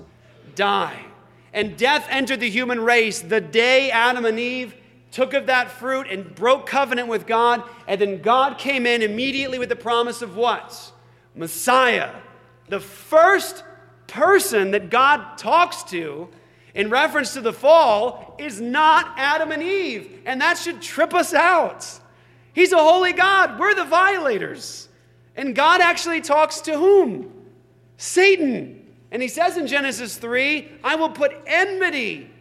Die. 0.56 1.06
And 1.52 1.76
death 1.76 2.08
entered 2.10 2.40
the 2.40 2.50
human 2.50 2.80
race 2.80 3.22
the 3.22 3.42
day 3.42 3.92
Adam 3.92 4.26
and 4.26 4.40
Eve 4.40 4.76
took 5.14 5.34
of 5.34 5.46
that 5.46 5.70
fruit 5.70 6.08
and 6.10 6.34
broke 6.34 6.66
covenant 6.66 7.08
with 7.08 7.28
God. 7.28 7.64
And 7.88 8.02
then 8.02 8.22
God 8.22 8.58
came 8.58 8.88
in 8.88 9.04
immediately 9.04 9.60
with 9.60 9.70
the 9.70 9.76
promise 9.76 10.24
of 10.24 10.36
what? 10.36 10.92
Messiah. 11.36 12.10
The 12.68 12.80
first 12.80 13.64
person 14.08 14.72
that 14.72 14.90
God 14.90 15.38
talks 15.38 15.84
to 15.84 16.30
in 16.74 16.90
reference 16.90 17.34
to 17.34 17.42
the 17.42 17.54
fall 17.54 18.36
is 18.40 18.60
not 18.60 19.14
Adam 19.18 19.52
and 19.52 19.62
Eve. 19.62 20.20
And 20.26 20.42
that 20.42 20.58
should 20.58 20.82
trip 20.82 21.14
us 21.14 21.32
out. 21.34 21.88
He's 22.54 22.72
a 22.72 22.78
holy 22.78 23.14
God. 23.14 23.60
We're 23.60 23.76
the 23.76 23.86
violators. 23.86 24.90
And 25.36 25.56
God 25.56 25.80
actually 25.80 26.22
talks 26.22 26.62
to 26.62 26.76
whom? 26.76 27.32
Satan. 27.98 28.84
And 29.12 29.22
he 29.22 29.28
says 29.28 29.58
in 29.58 29.68
Genesis 29.68 30.18
3 30.18 30.72
I 30.84 30.96
will 30.96 31.12
put 31.12 31.34
enmity 31.46 32.32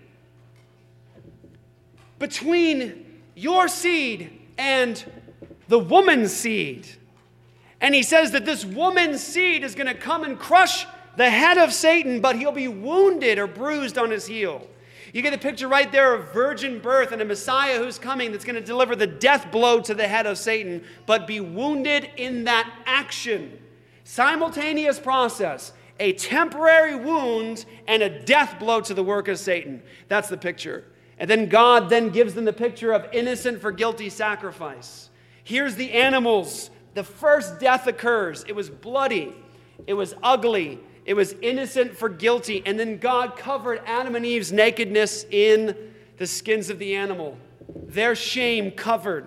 between 2.22 3.04
your 3.34 3.66
seed 3.66 4.30
and 4.56 5.04
the 5.66 5.78
woman's 5.78 6.32
seed. 6.32 6.86
And 7.80 7.92
he 7.92 8.04
says 8.04 8.30
that 8.30 8.44
this 8.44 8.64
woman's 8.64 9.20
seed 9.20 9.64
is 9.64 9.74
going 9.74 9.88
to 9.88 9.94
come 9.94 10.22
and 10.22 10.38
crush 10.38 10.86
the 11.16 11.28
head 11.28 11.58
of 11.58 11.72
Satan, 11.72 12.20
but 12.20 12.36
he'll 12.36 12.52
be 12.52 12.68
wounded 12.68 13.40
or 13.40 13.48
bruised 13.48 13.98
on 13.98 14.12
his 14.12 14.24
heel. 14.24 14.64
You 15.12 15.20
get 15.20 15.32
the 15.32 15.38
picture 15.38 15.66
right 15.66 15.90
there 15.90 16.14
of 16.14 16.32
virgin 16.32 16.78
birth 16.78 17.10
and 17.10 17.20
a 17.20 17.24
Messiah 17.24 17.78
who's 17.78 17.98
coming 17.98 18.30
that's 18.30 18.44
going 18.44 18.54
to 18.54 18.64
deliver 18.64 18.94
the 18.94 19.08
death 19.08 19.50
blow 19.50 19.80
to 19.80 19.92
the 19.92 20.06
head 20.06 20.26
of 20.26 20.38
Satan, 20.38 20.84
but 21.06 21.26
be 21.26 21.40
wounded 21.40 22.08
in 22.16 22.44
that 22.44 22.72
action. 22.86 23.58
Simultaneous 24.04 25.00
process 25.00 25.72
a 25.98 26.12
temporary 26.12 26.94
wound 26.94 27.64
and 27.88 28.00
a 28.00 28.22
death 28.24 28.60
blow 28.60 28.80
to 28.80 28.94
the 28.94 29.02
work 29.02 29.26
of 29.26 29.40
Satan. 29.40 29.82
That's 30.06 30.28
the 30.28 30.36
picture. 30.36 30.84
And 31.18 31.28
then 31.28 31.48
God 31.48 31.88
then 31.88 32.10
gives 32.10 32.34
them 32.34 32.44
the 32.44 32.52
picture 32.52 32.92
of 32.92 33.06
innocent 33.12 33.60
for 33.60 33.70
guilty 33.70 34.08
sacrifice. 34.08 35.10
Here's 35.44 35.74
the 35.74 35.92
animals. 35.92 36.70
The 36.94 37.04
first 37.04 37.58
death 37.60 37.86
occurs. 37.86 38.44
It 38.46 38.54
was 38.54 38.70
bloody, 38.70 39.34
it 39.86 39.94
was 39.94 40.14
ugly, 40.22 40.80
it 41.04 41.14
was 41.14 41.34
innocent 41.42 41.96
for 41.96 42.08
guilty. 42.08 42.62
And 42.64 42.78
then 42.78 42.98
God 42.98 43.36
covered 43.36 43.80
Adam 43.86 44.14
and 44.14 44.26
Eve's 44.26 44.52
nakedness 44.52 45.24
in 45.30 45.76
the 46.18 46.26
skins 46.26 46.70
of 46.70 46.78
the 46.78 46.94
animal, 46.94 47.36
their 47.68 48.14
shame 48.14 48.70
covered. 48.70 49.26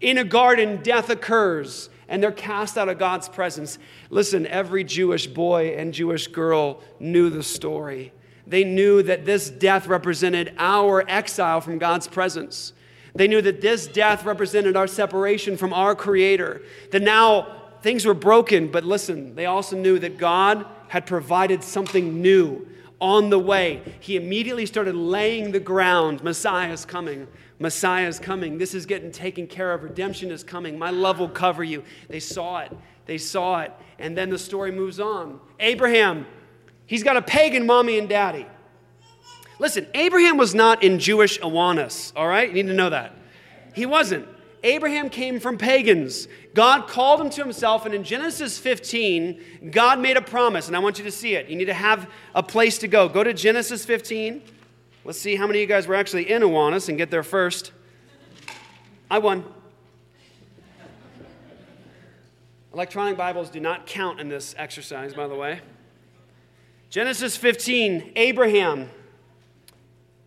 In 0.00 0.18
a 0.18 0.24
garden, 0.24 0.82
death 0.82 1.10
occurs 1.10 1.90
and 2.10 2.22
they're 2.22 2.32
cast 2.32 2.76
out 2.76 2.88
of 2.88 2.98
God's 2.98 3.28
presence. 3.28 3.78
Listen, 4.10 4.46
every 4.46 4.82
Jewish 4.82 5.28
boy 5.28 5.76
and 5.76 5.94
Jewish 5.94 6.26
girl 6.26 6.82
knew 6.98 7.30
the 7.30 7.42
story. 7.42 8.12
They 8.50 8.64
knew 8.64 9.00
that 9.04 9.24
this 9.24 9.48
death 9.48 9.86
represented 9.86 10.52
our 10.58 11.08
exile 11.08 11.60
from 11.60 11.78
God's 11.78 12.08
presence. 12.08 12.72
They 13.14 13.28
knew 13.28 13.40
that 13.42 13.60
this 13.60 13.86
death 13.86 14.24
represented 14.24 14.76
our 14.76 14.88
separation 14.88 15.56
from 15.56 15.72
our 15.72 15.94
Creator. 15.94 16.62
That 16.90 17.02
now 17.02 17.46
things 17.80 18.04
were 18.04 18.14
broken, 18.14 18.68
but 18.68 18.82
listen, 18.82 19.36
they 19.36 19.46
also 19.46 19.76
knew 19.76 20.00
that 20.00 20.18
God 20.18 20.66
had 20.88 21.06
provided 21.06 21.62
something 21.62 22.20
new 22.20 22.66
on 23.00 23.30
the 23.30 23.38
way. 23.38 23.82
He 24.00 24.16
immediately 24.16 24.66
started 24.66 24.96
laying 24.96 25.52
the 25.52 25.60
ground. 25.60 26.24
Messiah 26.24 26.72
is 26.72 26.84
coming. 26.84 27.28
Messiah 27.60 28.08
is 28.08 28.18
coming. 28.18 28.58
This 28.58 28.74
is 28.74 28.84
getting 28.84 29.12
taken 29.12 29.46
care 29.46 29.72
of. 29.72 29.84
Redemption 29.84 30.32
is 30.32 30.42
coming. 30.42 30.76
My 30.76 30.90
love 30.90 31.20
will 31.20 31.28
cover 31.28 31.62
you. 31.62 31.84
They 32.08 32.18
saw 32.18 32.58
it. 32.58 32.72
They 33.06 33.18
saw 33.18 33.60
it. 33.60 33.72
And 34.00 34.18
then 34.18 34.28
the 34.28 34.38
story 34.38 34.72
moves 34.72 34.98
on. 34.98 35.38
Abraham, 35.60 36.26
he's 36.90 37.04
got 37.04 37.16
a 37.16 37.22
pagan 37.22 37.64
mommy 37.64 37.98
and 37.98 38.08
daddy. 38.08 38.44
Listen, 39.60 39.86
Abraham 39.94 40.36
was 40.36 40.54
not 40.54 40.82
in 40.82 40.98
Jewish 40.98 41.38
Awanas, 41.38 42.12
all 42.16 42.26
right? 42.26 42.48
You 42.48 42.54
need 42.54 42.68
to 42.68 42.74
know 42.74 42.90
that. 42.90 43.14
He 43.74 43.86
wasn't. 43.86 44.26
Abraham 44.64 45.08
came 45.08 45.38
from 45.38 45.56
pagans. 45.56 46.26
God 46.52 46.88
called 46.88 47.20
him 47.20 47.30
to 47.30 47.42
himself, 47.42 47.86
and 47.86 47.94
in 47.94 48.02
Genesis 48.02 48.58
15, 48.58 49.70
God 49.70 50.00
made 50.00 50.16
a 50.16 50.20
promise, 50.20 50.66
and 50.66 50.76
I 50.76 50.80
want 50.80 50.98
you 50.98 51.04
to 51.04 51.10
see 51.12 51.34
it. 51.36 51.48
You 51.48 51.56
need 51.56 51.66
to 51.66 51.74
have 51.74 52.10
a 52.34 52.42
place 52.42 52.78
to 52.78 52.88
go. 52.88 53.08
Go 53.08 53.22
to 53.22 53.32
Genesis 53.32 53.84
15. 53.84 54.42
Let's 55.04 55.18
see 55.18 55.36
how 55.36 55.46
many 55.46 55.60
of 55.60 55.62
you 55.62 55.66
guys 55.68 55.86
were 55.86 55.94
actually 55.94 56.28
in 56.28 56.42
Awanas 56.42 56.88
and 56.88 56.98
get 56.98 57.10
there 57.10 57.22
first. 57.22 57.70
I 59.08 59.18
won. 59.18 59.44
Electronic 62.74 63.16
Bibles 63.16 63.50
do 63.50 63.60
not 63.60 63.86
count 63.86 64.20
in 64.20 64.28
this 64.28 64.54
exercise, 64.58 65.14
by 65.14 65.28
the 65.28 65.36
way. 65.36 65.60
Genesis 66.90 67.36
15, 67.36 68.14
Abraham. 68.16 68.90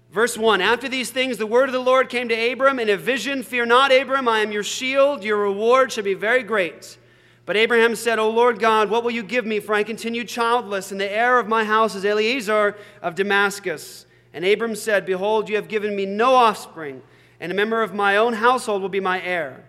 Verse 0.09 0.37
1 0.37 0.61
After 0.61 0.87
these 0.87 1.11
things, 1.11 1.37
the 1.37 1.45
word 1.45 1.67
of 1.67 1.73
the 1.73 1.79
Lord 1.79 2.07
came 2.07 2.29
to 2.29 2.51
Abram 2.51 2.79
in 2.79 2.89
a 2.89 2.95
vision 2.95 3.43
Fear 3.43 3.65
not, 3.65 3.91
Abram, 3.91 4.29
I 4.29 4.39
am 4.39 4.53
your 4.53 4.63
shield. 4.63 5.25
Your 5.25 5.39
reward 5.39 5.91
shall 5.91 6.05
be 6.05 6.13
very 6.13 6.41
great. 6.41 6.97
But 7.45 7.57
Abraham 7.57 7.97
said, 7.97 8.17
O 8.17 8.29
Lord 8.29 8.59
God, 8.59 8.89
what 8.89 9.03
will 9.03 9.11
you 9.11 9.23
give 9.23 9.45
me? 9.45 9.59
For 9.59 9.75
I 9.75 9.83
continue 9.83 10.23
childless, 10.23 10.93
and 10.93 11.01
the 11.01 11.11
heir 11.11 11.37
of 11.37 11.49
my 11.49 11.65
house 11.65 11.95
is 11.95 12.05
Eliezer 12.05 12.77
of 13.01 13.15
Damascus. 13.15 14.05
And 14.33 14.45
Abram 14.45 14.77
said, 14.77 15.05
Behold, 15.05 15.49
you 15.49 15.57
have 15.57 15.67
given 15.67 15.93
me 15.93 16.05
no 16.05 16.33
offspring, 16.33 17.01
and 17.41 17.51
a 17.51 17.55
member 17.55 17.81
of 17.81 17.93
my 17.93 18.15
own 18.15 18.35
household 18.35 18.81
will 18.81 18.87
be 18.87 19.01
my 19.01 19.21
heir. 19.21 19.65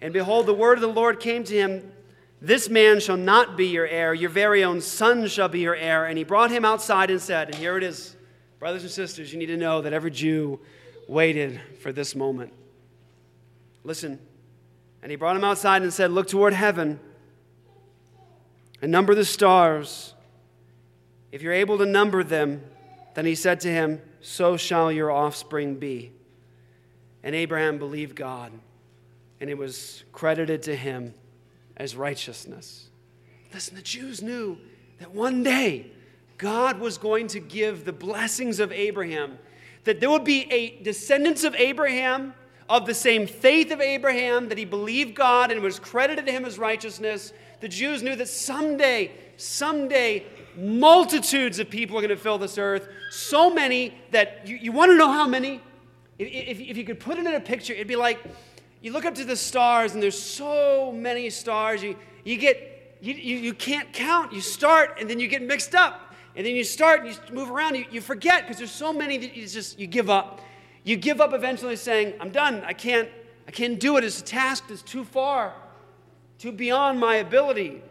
And 0.00 0.14
behold, 0.14 0.46
the 0.46 0.54
word 0.54 0.78
of 0.78 0.80
the 0.80 0.88
Lord 0.88 1.20
came 1.20 1.44
to 1.44 1.54
him 1.54 1.92
This 2.42 2.70
man 2.70 3.00
shall 3.00 3.18
not 3.18 3.56
be 3.56 3.66
your 3.66 3.86
heir, 3.86 4.14
your 4.14 4.30
very 4.30 4.64
own 4.64 4.80
son 4.80 5.26
shall 5.26 5.48
be 5.48 5.60
your 5.60 5.74
heir. 5.76 6.06
And 6.06 6.16
he 6.16 6.24
brought 6.24 6.50
him 6.50 6.64
outside 6.64 7.10
and 7.10 7.20
said, 7.20 7.48
And 7.48 7.56
here 7.56 7.76
it 7.76 7.82
is, 7.82 8.16
brothers 8.58 8.82
and 8.82 8.90
sisters, 8.90 9.32
you 9.32 9.38
need 9.38 9.46
to 9.46 9.58
know 9.58 9.82
that 9.82 9.92
every 9.92 10.10
Jew 10.10 10.58
waited 11.06 11.60
for 11.80 11.92
this 11.92 12.14
moment. 12.14 12.52
Listen. 13.84 14.18
And 15.02 15.10
he 15.10 15.16
brought 15.16 15.36
him 15.36 15.44
outside 15.44 15.82
and 15.82 15.92
said, 15.92 16.10
Look 16.10 16.28
toward 16.28 16.54
heaven 16.54 16.98
and 18.80 18.90
number 18.90 19.14
the 19.14 19.24
stars. 19.24 20.14
If 21.32 21.42
you're 21.42 21.52
able 21.52 21.78
to 21.78 21.86
number 21.86 22.24
them, 22.24 22.62
then 23.14 23.26
he 23.26 23.34
said 23.34 23.60
to 23.60 23.68
him, 23.68 24.00
So 24.20 24.56
shall 24.56 24.90
your 24.90 25.10
offspring 25.10 25.76
be. 25.76 26.12
And 27.22 27.34
Abraham 27.34 27.78
believed 27.78 28.16
God, 28.16 28.50
and 29.40 29.50
it 29.50 29.58
was 29.58 30.04
credited 30.12 30.62
to 30.64 30.74
him 30.74 31.12
as 31.80 31.96
righteousness. 31.96 32.90
Listen, 33.54 33.74
the 33.74 33.82
Jews 33.82 34.20
knew 34.20 34.58
that 34.98 35.14
one 35.14 35.42
day 35.42 35.90
God 36.36 36.78
was 36.78 36.98
going 36.98 37.26
to 37.28 37.40
give 37.40 37.86
the 37.86 37.92
blessings 37.92 38.60
of 38.60 38.70
Abraham, 38.70 39.38
that 39.84 39.98
there 39.98 40.10
would 40.10 40.22
be 40.22 40.42
a 40.52 40.82
descendants 40.82 41.42
of 41.42 41.54
Abraham 41.54 42.34
of 42.68 42.84
the 42.84 42.92
same 42.92 43.26
faith 43.26 43.72
of 43.72 43.80
Abraham, 43.80 44.50
that 44.50 44.58
he 44.58 44.66
believed 44.66 45.14
God 45.14 45.50
and 45.50 45.62
was 45.62 45.78
credited 45.78 46.26
to 46.26 46.32
him 46.32 46.44
as 46.44 46.58
righteousness. 46.58 47.32
The 47.60 47.68
Jews 47.68 48.02
knew 48.02 48.14
that 48.14 48.28
someday, 48.28 49.10
someday, 49.38 50.26
multitudes 50.56 51.58
of 51.58 51.70
people 51.70 51.96
are 51.96 52.02
going 52.02 52.10
to 52.10 52.16
fill 52.22 52.36
this 52.36 52.58
earth. 52.58 52.88
So 53.10 53.52
many 53.52 53.94
that 54.10 54.46
you, 54.46 54.56
you 54.56 54.70
want 54.70 54.90
to 54.90 54.98
know 54.98 55.10
how 55.10 55.26
many? 55.26 55.62
If, 56.18 56.28
if, 56.28 56.60
if 56.60 56.76
you 56.76 56.84
could 56.84 57.00
put 57.00 57.16
it 57.16 57.26
in 57.26 57.34
a 57.34 57.40
picture, 57.40 57.72
it'd 57.72 57.88
be 57.88 57.96
like 57.96 58.20
you 58.82 58.92
look 58.92 59.04
up 59.04 59.14
to 59.16 59.24
the 59.24 59.36
stars 59.36 59.92
and 59.94 60.02
there's 60.02 60.20
so 60.20 60.92
many 60.92 61.28
stars. 61.30 61.82
You, 61.82 61.96
you 62.24 62.38
get, 62.38 62.96
you, 63.00 63.14
you, 63.14 63.36
you 63.36 63.54
can't 63.54 63.92
count. 63.92 64.32
You 64.32 64.40
start 64.40 64.98
and 65.00 65.08
then 65.08 65.20
you 65.20 65.28
get 65.28 65.42
mixed 65.42 65.74
up. 65.74 66.14
And 66.36 66.46
then 66.46 66.54
you 66.54 66.64
start 66.64 67.04
and 67.04 67.10
you 67.10 67.34
move 67.34 67.50
around. 67.50 67.74
You, 67.74 67.84
you 67.90 68.00
forget 68.00 68.44
because 68.44 68.58
there's 68.58 68.70
so 68.70 68.92
many 68.92 69.18
that 69.18 69.36
you 69.36 69.46
just, 69.46 69.78
you 69.78 69.86
give 69.86 70.08
up. 70.08 70.40
You 70.84 70.96
give 70.96 71.20
up 71.20 71.34
eventually 71.34 71.76
saying, 71.76 72.14
I'm 72.20 72.30
done. 72.30 72.62
I 72.64 72.72
can't, 72.72 73.08
I 73.46 73.50
can't 73.50 73.78
do 73.78 73.96
it. 73.98 74.04
It's 74.04 74.20
a 74.20 74.24
task 74.24 74.68
that's 74.68 74.82
too 74.82 75.04
far, 75.04 75.52
too 76.38 76.52
beyond 76.52 76.98
my 76.98 77.16
ability. 77.16 77.82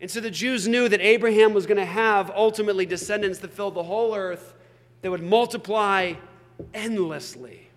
And 0.00 0.10
so 0.10 0.20
the 0.20 0.30
Jews 0.30 0.66
knew 0.66 0.88
that 0.88 1.00
Abraham 1.00 1.54
was 1.54 1.66
going 1.66 1.78
to 1.78 1.84
have 1.84 2.30
ultimately 2.30 2.84
descendants 2.84 3.38
that 3.40 3.52
filled 3.52 3.74
the 3.74 3.82
whole 3.82 4.14
earth 4.14 4.54
that 5.02 5.10
would 5.10 5.22
multiply 5.22 6.14
endlessly. 6.74 7.68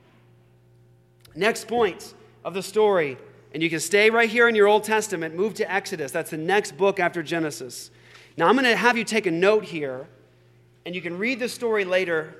Next 1.35 1.67
point 1.67 2.15
of 2.49 2.55
the 2.55 2.63
story, 2.63 3.15
and 3.53 3.62
you 3.62 3.69
can 3.69 3.79
stay 3.79 4.09
right 4.09 4.27
here 4.27 4.49
in 4.49 4.55
your 4.55 4.67
Old 4.67 4.83
Testament, 4.83 5.35
move 5.35 5.53
to 5.53 5.71
Exodus. 5.71 6.12
That's 6.12 6.31
the 6.31 6.38
next 6.38 6.75
book 6.77 6.99
after 6.99 7.21
Genesis. 7.21 7.91
Now 8.38 8.47
I'm 8.47 8.55
going 8.55 8.65
to 8.65 8.75
have 8.75 8.97
you 8.97 9.03
take 9.03 9.27
a 9.27 9.31
note 9.31 9.63
here, 9.63 10.07
and 10.83 10.95
you 10.95 11.01
can 11.01 11.19
read 11.19 11.39
the 11.39 11.47
story 11.47 11.85
later 11.85 12.33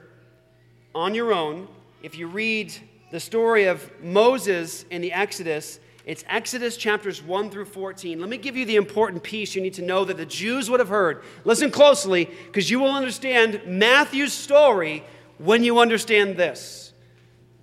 on 0.96 1.14
your 1.14 1.32
own. 1.32 1.68
If 2.02 2.18
you 2.18 2.26
read 2.28 2.74
the 3.12 3.20
story 3.20 3.66
of 3.66 3.88
Moses 4.02 4.84
in 4.90 5.04
the 5.04 5.14
Exodus, 5.14 5.80
it's 6.08 6.26
Exodus 6.28 6.76
chapters 6.76 7.22
1 7.22 7.52
through 7.52 7.66
14. 7.66 8.20
Let 8.20 8.30
me 8.30 8.38
give 8.38 8.58
you 8.58 8.66
the 8.66 8.78
important 8.78 9.22
piece 9.22 9.54
you 9.54 9.62
need 9.62 9.76
to 9.76 9.84
know 9.84 10.06
that 10.06 10.18
the 10.18 10.26
Jews 10.26 10.72
would 10.72 10.80
have 10.80 10.90
heard. 10.90 11.22
Listen 11.46 11.70
closely, 11.70 12.32
because 12.48 12.72
you 12.72 12.80
will 12.80 12.96
understand 12.96 13.62
Matthew's 13.68 14.34
story 14.34 15.04
when 15.38 15.64
you 15.64 15.78
understand 15.78 16.36
this. 16.36 16.89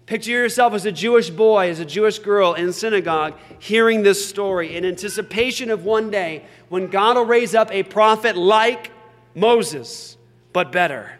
Picture 0.06 0.30
yourself 0.30 0.72
as 0.72 0.86
a 0.86 0.92
Jewish 0.92 1.30
boy, 1.30 1.68
as 1.68 1.80
a 1.80 1.84
Jewish 1.84 2.20
girl 2.20 2.54
in 2.54 2.72
synagogue, 2.72 3.34
hearing 3.58 4.04
this 4.04 4.26
story 4.26 4.76
in 4.76 4.84
anticipation 4.84 5.68
of 5.68 5.84
one 5.84 6.10
day 6.10 6.44
when 6.68 6.86
God 6.86 7.16
will 7.16 7.26
raise 7.26 7.56
up 7.56 7.72
a 7.72 7.82
prophet 7.82 8.36
like 8.36 8.92
Moses, 9.34 10.16
but 10.52 10.70
better. 10.70 11.18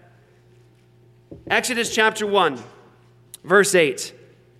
Exodus 1.48 1.92
chapter 1.92 2.26
1, 2.28 2.62
verse 3.42 3.74
8. 3.74 4.14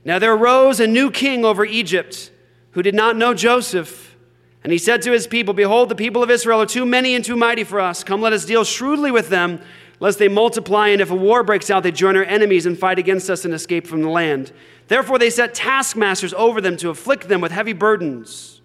Now 0.04 0.18
there 0.18 0.34
arose 0.34 0.80
a 0.80 0.88
new 0.88 1.12
king 1.12 1.44
over 1.44 1.64
Egypt 1.64 2.32
who 2.72 2.82
did 2.82 2.94
not 2.94 3.16
know 3.16 3.32
Joseph. 3.32 4.16
And 4.64 4.72
he 4.72 4.78
said 4.78 5.02
to 5.02 5.12
his 5.12 5.28
people, 5.28 5.54
Behold, 5.54 5.88
the 5.88 5.94
people 5.94 6.24
of 6.24 6.30
Israel 6.30 6.62
are 6.62 6.66
too 6.66 6.84
many 6.84 7.14
and 7.14 7.24
too 7.24 7.36
mighty 7.36 7.62
for 7.62 7.80
us. 7.80 8.02
Come, 8.02 8.20
let 8.20 8.32
us 8.32 8.44
deal 8.44 8.64
shrewdly 8.64 9.12
with 9.12 9.28
them, 9.28 9.60
lest 10.00 10.18
they 10.18 10.28
multiply, 10.28 10.88
and 10.88 11.00
if 11.00 11.10
a 11.10 11.14
war 11.14 11.42
breaks 11.42 11.70
out, 11.70 11.82
they 11.82 11.92
join 11.92 12.16
our 12.16 12.24
enemies 12.24 12.66
and 12.66 12.78
fight 12.78 12.98
against 12.98 13.30
us 13.30 13.44
and 13.44 13.54
escape 13.54 13.86
from 13.86 14.02
the 14.02 14.08
land. 14.08 14.52
Therefore, 14.88 15.18
they 15.18 15.30
set 15.30 15.54
taskmasters 15.54 16.34
over 16.34 16.60
them 16.60 16.76
to 16.78 16.90
afflict 16.90 17.28
them 17.28 17.40
with 17.40 17.52
heavy 17.52 17.72
burdens. 17.72 18.60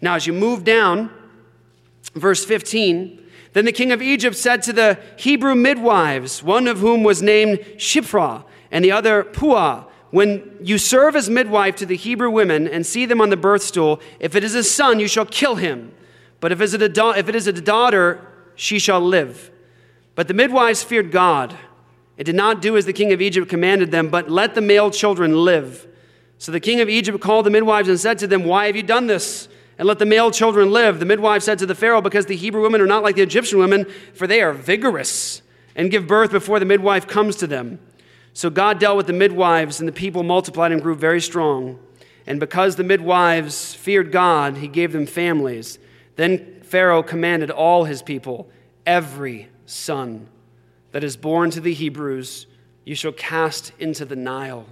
Now, 0.00 0.14
as 0.14 0.26
you 0.26 0.32
move 0.32 0.64
down, 0.64 1.10
verse 2.14 2.44
15, 2.44 3.22
then 3.52 3.64
the 3.64 3.72
king 3.72 3.92
of 3.92 4.02
Egypt 4.02 4.36
said 4.36 4.62
to 4.64 4.72
the 4.72 4.98
Hebrew 5.16 5.54
midwives, 5.54 6.42
one 6.42 6.66
of 6.66 6.78
whom 6.78 7.02
was 7.02 7.22
named 7.22 7.58
Shiphrah, 7.76 8.44
and 8.70 8.84
the 8.84 8.92
other 8.92 9.24
Puah, 9.24 9.84
when 10.10 10.58
you 10.60 10.76
serve 10.76 11.16
as 11.16 11.30
midwife 11.30 11.76
to 11.76 11.86
the 11.86 11.96
Hebrew 11.96 12.30
women 12.30 12.68
and 12.68 12.84
see 12.84 13.06
them 13.06 13.20
on 13.20 13.30
the 13.30 13.36
birth 13.36 13.62
stool, 13.62 14.00
if 14.20 14.34
it 14.34 14.44
is 14.44 14.54
a 14.54 14.64
son, 14.64 15.00
you 15.00 15.08
shall 15.08 15.24
kill 15.24 15.54
him. 15.54 15.94
But 16.40 16.52
if 16.52 16.60
it 16.60 16.64
is 16.64 16.74
a, 16.74 17.18
if 17.18 17.28
it 17.28 17.34
is 17.34 17.46
a 17.46 17.52
daughter, 17.52 18.26
she 18.54 18.78
shall 18.78 19.00
live. 19.00 19.51
But 20.14 20.28
the 20.28 20.34
midwives 20.34 20.82
feared 20.82 21.10
God 21.10 21.56
and 22.18 22.26
did 22.26 22.34
not 22.34 22.60
do 22.60 22.76
as 22.76 22.84
the 22.84 22.92
king 22.92 23.12
of 23.12 23.22
Egypt 23.22 23.48
commanded 23.48 23.90
them, 23.90 24.08
but 24.08 24.30
let 24.30 24.54
the 24.54 24.60
male 24.60 24.90
children 24.90 25.44
live. 25.44 25.86
So 26.38 26.52
the 26.52 26.60
king 26.60 26.80
of 26.80 26.88
Egypt 26.88 27.20
called 27.20 27.46
the 27.46 27.50
midwives 27.50 27.88
and 27.88 27.98
said 27.98 28.18
to 28.18 28.26
them, 28.26 28.44
Why 28.44 28.66
have 28.66 28.76
you 28.76 28.82
done 28.82 29.06
this? 29.06 29.48
And 29.78 29.88
let 29.88 29.98
the 29.98 30.06
male 30.06 30.30
children 30.30 30.70
live. 30.70 30.98
The 30.98 31.06
midwife 31.06 31.42
said 31.42 31.58
to 31.60 31.66
the 31.66 31.74
Pharaoh, 31.74 32.02
Because 32.02 32.26
the 32.26 32.36
Hebrew 32.36 32.62
women 32.62 32.80
are 32.80 32.86
not 32.86 33.02
like 33.02 33.16
the 33.16 33.22
Egyptian 33.22 33.58
women, 33.58 33.86
for 34.12 34.26
they 34.26 34.42
are 34.42 34.52
vigorous 34.52 35.40
and 35.74 35.90
give 35.90 36.06
birth 36.06 36.30
before 36.30 36.58
the 36.58 36.66
midwife 36.66 37.06
comes 37.06 37.36
to 37.36 37.46
them. 37.46 37.78
So 38.34 38.50
God 38.50 38.78
dealt 38.78 38.96
with 38.96 39.06
the 39.06 39.12
midwives, 39.12 39.78
and 39.80 39.88
the 39.88 39.92
people 39.92 40.22
multiplied 40.22 40.72
and 40.72 40.82
grew 40.82 40.94
very 40.94 41.20
strong. 41.20 41.78
And 42.26 42.38
because 42.38 42.76
the 42.76 42.84
midwives 42.84 43.74
feared 43.74 44.12
God, 44.12 44.58
he 44.58 44.68
gave 44.68 44.92
them 44.92 45.06
families. 45.06 45.78
Then 46.16 46.60
Pharaoh 46.62 47.02
commanded 47.02 47.50
all 47.50 47.84
his 47.84 48.02
people, 48.02 48.50
Every 48.84 49.48
son 49.66 50.28
that 50.92 51.04
is 51.04 51.16
born 51.16 51.50
to 51.50 51.60
the 51.60 51.74
Hebrews, 51.74 52.46
you 52.84 52.94
shall 52.94 53.12
cast 53.12 53.72
into 53.78 54.04
the 54.04 54.16
Nile, 54.16 54.66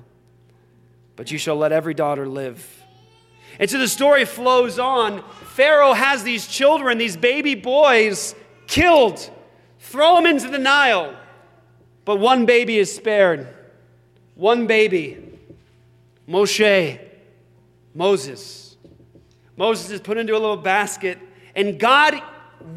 but 1.16 1.30
you 1.30 1.38
shall 1.38 1.56
let 1.56 1.72
every 1.72 1.94
daughter 1.94 2.26
live. 2.26 2.84
And 3.58 3.68
so 3.68 3.78
the 3.78 3.88
story 3.88 4.24
flows 4.24 4.78
on. 4.78 5.22
Pharaoh 5.54 5.92
has 5.92 6.22
these 6.22 6.46
children, 6.46 6.98
these 6.98 7.16
baby 7.16 7.54
boys, 7.54 8.34
killed, 8.66 9.30
throw 9.80 10.16
them 10.16 10.26
into 10.26 10.48
the 10.48 10.58
Nile. 10.58 11.14
But 12.04 12.16
one 12.16 12.46
baby 12.46 12.78
is 12.78 12.94
spared. 12.94 13.46
One 14.34 14.66
baby, 14.66 15.18
Moshe, 16.28 16.98
Moses. 17.94 18.76
Moses 19.56 19.90
is 19.90 20.00
put 20.00 20.16
into 20.16 20.32
a 20.32 20.38
little 20.38 20.56
basket, 20.56 21.18
and 21.54 21.78
God 21.78 22.22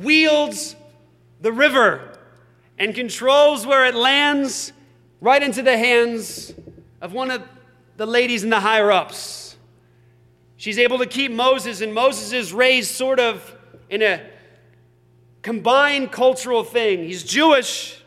wields 0.02 0.76
the 1.44 1.52
river 1.52 2.18
and 2.80 2.96
controls 2.96 3.68
where 3.68 3.86
it 3.86 3.94
lands 3.94 4.74
right 5.22 5.44
into 5.44 5.62
the 5.62 5.78
hands 5.78 6.52
of 7.02 7.14
one 7.14 7.30
of 7.30 7.44
the 7.98 8.08
ladies 8.08 8.44
in 8.44 8.50
the 8.50 8.60
higher 8.60 8.92
ups. 8.92 9.56
She's 10.58 10.80
able 10.80 10.98
to 11.00 11.06
keep 11.06 11.32
Moses, 11.32 11.82
and 11.82 11.94
Moses 11.94 12.32
is 12.32 12.54
raised 12.54 12.92
sort 12.92 13.20
of 13.20 13.56
in 13.90 14.02
a 14.02 14.22
combined 15.42 16.12
cultural 16.12 16.64
thing. 16.64 17.04
He's 17.04 17.24
Jewish, 17.24 18.02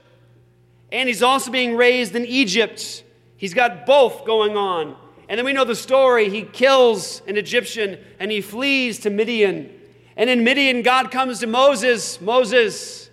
and 0.91 1.07
he's 1.07 1.23
also 1.23 1.51
being 1.51 1.77
raised 1.77 2.17
in 2.17 2.25
Egypt. 2.25 3.05
He's 3.37 3.53
got 3.53 3.85
both 3.85 4.25
going 4.25 4.57
on. 4.57 4.97
And 5.29 5.37
then 5.37 5.45
we 5.45 5.53
know 5.53 5.65
the 5.65 5.77
story. 5.77 6.31
He 6.31 6.43
kills 6.43 7.21
an 7.27 7.37
Egyptian 7.37 7.99
and 8.19 8.31
he 8.31 8.41
flees 8.41 9.01
to 9.01 9.11
Midian. 9.11 9.71
And 10.17 10.31
in 10.31 10.45
Midian, 10.45 10.83
God 10.83 11.11
comes 11.11 11.41
to 11.41 11.47
Moses 11.47 12.21
Moses, 12.21 13.06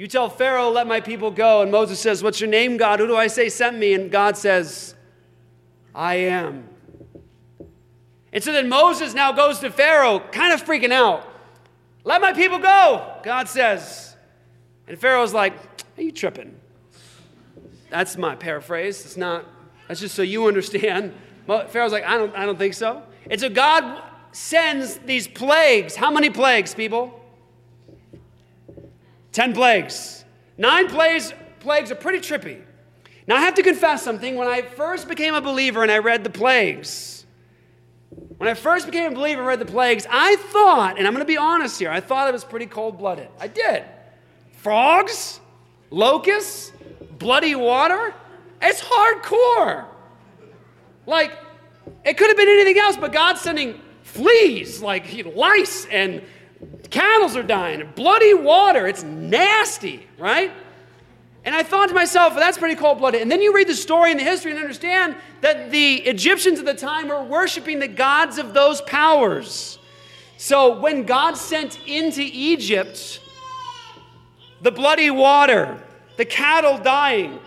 you 0.00 0.08
tell 0.08 0.30
Pharaoh, 0.30 0.70
let 0.70 0.86
my 0.86 1.02
people 1.02 1.30
go. 1.30 1.60
And 1.60 1.70
Moses 1.70 2.00
says, 2.00 2.22
What's 2.22 2.40
your 2.40 2.48
name, 2.48 2.78
God? 2.78 3.00
Who 3.00 3.06
do 3.06 3.16
I 3.16 3.26
say 3.26 3.50
sent 3.50 3.76
me? 3.76 3.92
And 3.92 4.10
God 4.10 4.34
says, 4.34 4.94
I 5.94 6.14
am. 6.14 6.66
And 8.32 8.42
so 8.42 8.50
then 8.50 8.70
Moses 8.70 9.12
now 9.12 9.30
goes 9.32 9.58
to 9.58 9.70
Pharaoh, 9.70 10.20
kind 10.20 10.54
of 10.54 10.64
freaking 10.64 10.90
out. 10.90 11.30
Let 12.02 12.22
my 12.22 12.32
people 12.32 12.58
go, 12.58 13.14
God 13.22 13.46
says. 13.46 14.16
And 14.88 14.98
Pharaoh's 14.98 15.34
like, 15.34 15.52
Are 15.98 16.02
you 16.02 16.12
tripping? 16.12 16.56
That's 17.90 18.16
my 18.16 18.36
paraphrase. 18.36 19.04
It's 19.04 19.18
not, 19.18 19.44
that's 19.86 20.00
just 20.00 20.14
so 20.14 20.22
you 20.22 20.46
understand. 20.46 21.12
Pharaoh's 21.46 21.92
like, 21.92 22.04
I 22.04 22.16
don't, 22.16 22.34
I 22.34 22.46
don't 22.46 22.56
think 22.56 22.72
so. 22.72 23.02
And 23.30 23.38
so 23.38 23.50
God 23.50 24.02
sends 24.32 24.96
these 25.00 25.28
plagues. 25.28 25.94
How 25.94 26.10
many 26.10 26.30
plagues, 26.30 26.74
people? 26.74 27.19
Ten 29.32 29.52
plagues. 29.52 30.24
Nine 30.58 30.88
plagues, 30.88 31.32
plagues 31.60 31.90
are 31.90 31.96
pretty 31.96 32.18
trippy. 32.18 32.62
Now, 33.26 33.36
I 33.36 33.40
have 33.40 33.54
to 33.54 33.62
confess 33.62 34.02
something. 34.02 34.36
When 34.36 34.48
I 34.48 34.62
first 34.62 35.08
became 35.08 35.34
a 35.34 35.40
believer 35.40 35.82
and 35.82 35.90
I 35.90 35.98
read 35.98 36.24
the 36.24 36.30
plagues, 36.30 37.24
when 38.38 38.48
I 38.48 38.54
first 38.54 38.86
became 38.86 39.12
a 39.12 39.14
believer 39.14 39.40
and 39.40 39.48
read 39.48 39.60
the 39.60 39.66
plagues, 39.66 40.06
I 40.10 40.36
thought, 40.36 40.98
and 40.98 41.06
I'm 41.06 41.12
going 41.12 41.24
to 41.24 41.30
be 41.30 41.36
honest 41.36 41.78
here, 41.78 41.90
I 41.90 42.00
thought 42.00 42.28
it 42.28 42.32
was 42.32 42.44
pretty 42.44 42.66
cold 42.66 42.98
blooded. 42.98 43.28
I 43.38 43.46
did. 43.46 43.84
Frogs, 44.52 45.40
locusts, 45.90 46.72
bloody 47.18 47.54
water. 47.54 48.14
It's 48.60 48.82
hardcore. 48.82 49.86
Like, 51.06 51.32
it 52.04 52.16
could 52.16 52.28
have 52.28 52.36
been 52.36 52.48
anything 52.48 52.78
else, 52.78 52.96
but 52.96 53.12
God's 53.12 53.40
sending 53.40 53.80
fleas, 54.02 54.82
like 54.82 55.06
lice 55.36 55.86
and 55.86 56.22
Camels 56.88 57.36
are 57.36 57.42
dying, 57.42 57.88
bloody 57.94 58.34
water. 58.34 58.86
It's 58.86 59.02
nasty, 59.02 60.06
right? 60.18 60.50
And 61.44 61.54
I 61.54 61.62
thought 61.62 61.88
to 61.88 61.94
myself, 61.94 62.34
well, 62.34 62.40
that's 62.40 62.58
pretty 62.58 62.74
cold 62.74 62.98
blooded. 62.98 63.22
And 63.22 63.30
then 63.30 63.40
you 63.40 63.54
read 63.54 63.68
the 63.68 63.74
story 63.74 64.10
and 64.10 64.20
the 64.20 64.24
history 64.24 64.52
and 64.52 64.60
understand 64.60 65.16
that 65.40 65.70
the 65.70 65.96
Egyptians 65.96 66.58
at 66.58 66.66
the 66.66 66.74
time 66.74 67.08
were 67.08 67.22
worshiping 67.22 67.78
the 67.78 67.88
gods 67.88 68.38
of 68.38 68.52
those 68.52 68.80
powers. 68.82 69.78
So 70.36 70.78
when 70.80 71.04
God 71.04 71.36
sent 71.36 71.78
into 71.86 72.22
Egypt 72.22 73.20
the 74.62 74.70
bloody 74.70 75.10
water, 75.10 75.82
the 76.16 76.24
cattle 76.26 76.78
dying, 76.78 77.38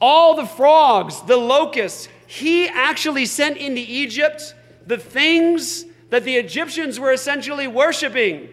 all 0.00 0.34
the 0.34 0.46
frogs, 0.46 1.22
the 1.22 1.36
locusts, 1.36 2.08
he 2.26 2.68
actually 2.68 3.24
sent 3.24 3.56
into 3.56 3.80
Egypt 3.80 4.54
the 4.86 4.98
things 4.98 5.84
that 6.10 6.24
the 6.24 6.36
Egyptians 6.36 6.98
were 6.98 7.12
essentially 7.12 7.66
worshiping. 7.66 8.48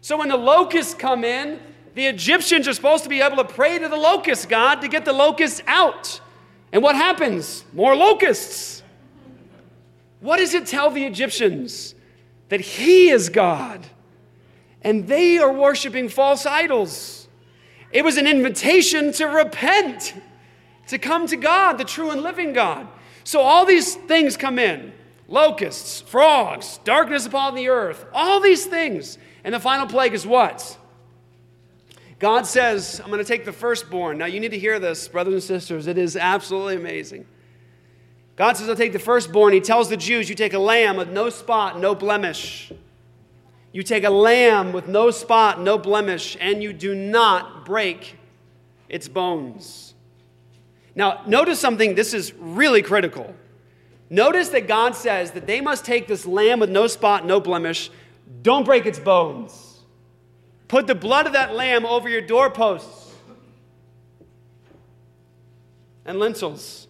So 0.00 0.18
when 0.18 0.28
the 0.28 0.36
locusts 0.36 0.94
come 0.94 1.24
in, 1.24 1.60
the 1.94 2.06
Egyptians 2.06 2.68
are 2.68 2.74
supposed 2.74 3.04
to 3.04 3.10
be 3.10 3.20
able 3.22 3.36
to 3.38 3.44
pray 3.44 3.78
to 3.78 3.88
the 3.88 3.96
locust 3.96 4.48
god 4.48 4.82
to 4.82 4.88
get 4.88 5.04
the 5.04 5.12
locusts 5.12 5.62
out. 5.66 6.20
And 6.72 6.82
what 6.82 6.94
happens? 6.94 7.64
More 7.72 7.96
locusts. 7.96 8.82
What 10.20 10.38
does 10.38 10.54
it 10.54 10.66
tell 10.66 10.90
the 10.90 11.04
Egyptians? 11.04 11.94
That 12.48 12.60
He 12.60 13.08
is 13.08 13.28
God. 13.28 13.86
And 14.82 15.08
they 15.08 15.38
are 15.38 15.52
worshiping 15.52 16.08
false 16.08 16.44
idols. 16.44 17.28
It 17.92 18.04
was 18.04 18.16
an 18.16 18.26
invitation 18.26 19.12
to 19.14 19.26
repent, 19.26 20.14
to 20.88 20.98
come 20.98 21.26
to 21.28 21.36
God, 21.36 21.78
the 21.78 21.84
true 21.84 22.10
and 22.10 22.22
living 22.22 22.52
God. 22.52 22.86
So 23.24 23.40
all 23.40 23.64
these 23.64 23.94
things 23.94 24.36
come 24.36 24.58
in 24.58 24.92
locusts, 25.28 26.00
frogs, 26.00 26.78
darkness 26.84 27.26
upon 27.26 27.54
the 27.54 27.68
earth, 27.68 28.06
all 28.12 28.40
these 28.40 28.66
things. 28.66 29.18
And 29.44 29.54
the 29.54 29.60
final 29.60 29.86
plague 29.86 30.14
is 30.14 30.26
what? 30.26 30.78
God 32.18 32.46
says, 32.46 33.00
I'm 33.00 33.10
going 33.10 33.22
to 33.22 33.24
take 33.24 33.44
the 33.44 33.52
firstborn. 33.52 34.18
Now, 34.18 34.26
you 34.26 34.40
need 34.40 34.52
to 34.52 34.58
hear 34.58 34.78
this, 34.78 35.06
brothers 35.06 35.34
and 35.34 35.42
sisters. 35.42 35.86
It 35.86 35.98
is 35.98 36.16
absolutely 36.16 36.76
amazing. 36.76 37.26
God 38.36 38.56
says, 38.56 38.68
I'll 38.68 38.76
take 38.76 38.92
the 38.92 38.98
firstborn. 38.98 39.52
He 39.52 39.60
tells 39.60 39.88
the 39.88 39.96
Jews, 39.96 40.28
You 40.28 40.34
take 40.34 40.54
a 40.54 40.58
lamb 40.58 40.96
with 40.96 41.10
no 41.10 41.30
spot, 41.30 41.78
no 41.78 41.94
blemish. 41.94 42.72
You 43.72 43.82
take 43.82 44.04
a 44.04 44.10
lamb 44.10 44.72
with 44.72 44.88
no 44.88 45.10
spot, 45.10 45.60
no 45.60 45.76
blemish, 45.76 46.36
and 46.40 46.62
you 46.62 46.72
do 46.72 46.94
not 46.94 47.66
break 47.66 48.18
its 48.88 49.08
bones. 49.08 49.94
Now, 50.94 51.22
notice 51.26 51.60
something, 51.60 51.94
this 51.94 52.14
is 52.14 52.32
really 52.34 52.80
critical. 52.80 53.34
Notice 54.08 54.50
that 54.50 54.68
God 54.68 54.94
says 54.94 55.32
that 55.32 55.46
they 55.46 55.60
must 55.60 55.84
take 55.84 56.06
this 56.06 56.26
lamb 56.26 56.60
with 56.60 56.70
no 56.70 56.86
spot, 56.86 57.26
no 57.26 57.40
blemish, 57.40 57.90
don't 58.42 58.64
break 58.64 58.86
its 58.86 58.98
bones. 58.98 59.80
Put 60.68 60.86
the 60.86 60.94
blood 60.94 61.26
of 61.26 61.32
that 61.32 61.54
lamb 61.54 61.84
over 61.86 62.08
your 62.08 62.20
doorposts 62.20 63.14
and 66.04 66.18
lintels. 66.18 66.86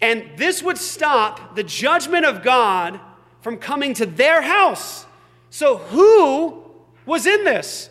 And 0.00 0.24
this 0.36 0.62
would 0.62 0.78
stop 0.78 1.54
the 1.54 1.62
judgment 1.62 2.26
of 2.26 2.42
God 2.42 2.98
from 3.40 3.58
coming 3.58 3.94
to 3.94 4.06
their 4.06 4.42
house. 4.42 5.06
So, 5.50 5.76
who 5.76 6.64
was 7.06 7.26
in 7.26 7.44
this? 7.44 7.88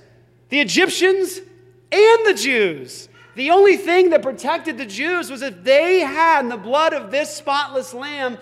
The 0.50 0.60
Egyptians 0.60 1.38
and 1.91 2.26
the 2.26 2.34
Jews. 2.34 3.08
The 3.36 3.52
only 3.52 3.78
thing 3.78 4.10
that 4.10 4.22
protected 4.22 4.78
the 4.78 4.86
Jews 4.86 5.30
was 5.30 5.41
if 5.41 5.63
they 5.63 6.00
had 6.00 6.50
the 6.50 6.58
blood 6.58 6.94
of 6.94 7.12
this 7.12 7.34
spotless 7.34 7.94
lamb 7.94 8.38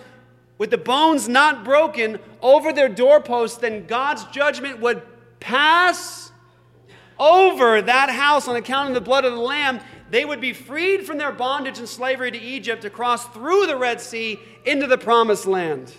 with 0.58 0.70
the 0.70 0.78
bones 0.78 1.28
not 1.28 1.64
broken 1.64 2.18
over 2.42 2.72
their 2.72 2.88
doorposts, 2.88 3.58
then 3.58 3.86
God's 3.86 4.24
judgment 4.26 4.80
would 4.80 5.02
pass 5.38 6.32
over 7.18 7.80
that 7.82 8.10
house 8.10 8.48
on 8.48 8.56
account 8.56 8.88
of 8.88 8.94
the 8.94 9.00
blood 9.00 9.24
of 9.24 9.32
the 9.32 9.40
lamb. 9.40 9.80
They 10.10 10.24
would 10.24 10.40
be 10.40 10.52
freed 10.52 11.06
from 11.06 11.18
their 11.18 11.30
bondage 11.30 11.78
and 11.78 11.88
slavery 11.88 12.32
to 12.32 12.38
Egypt 12.38 12.82
to 12.82 12.90
cross 12.90 13.26
through 13.26 13.66
the 13.66 13.76
Red 13.76 14.00
Sea 14.00 14.40
into 14.64 14.86
the 14.86 14.98
promised 14.98 15.46
land. 15.46 15.94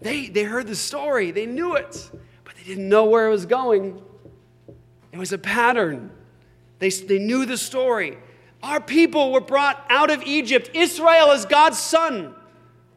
They, 0.00 0.28
they 0.28 0.44
heard 0.44 0.66
the 0.66 0.76
story, 0.76 1.32
they 1.32 1.46
knew 1.46 1.74
it, 1.74 2.10
but 2.44 2.54
they 2.56 2.62
didn't 2.62 2.88
know 2.88 3.04
where 3.04 3.26
it 3.26 3.30
was 3.30 3.44
going. 3.44 4.00
It 5.12 5.18
was 5.18 5.32
a 5.32 5.38
pattern. 5.38 6.10
They, 6.78 6.90
they 6.90 7.18
knew 7.18 7.46
the 7.46 7.56
story. 7.56 8.18
Our 8.62 8.80
people 8.80 9.32
were 9.32 9.40
brought 9.40 9.84
out 9.88 10.10
of 10.10 10.22
Egypt. 10.22 10.70
Israel 10.74 11.30
is 11.32 11.44
God's 11.44 11.78
son. 11.78 12.34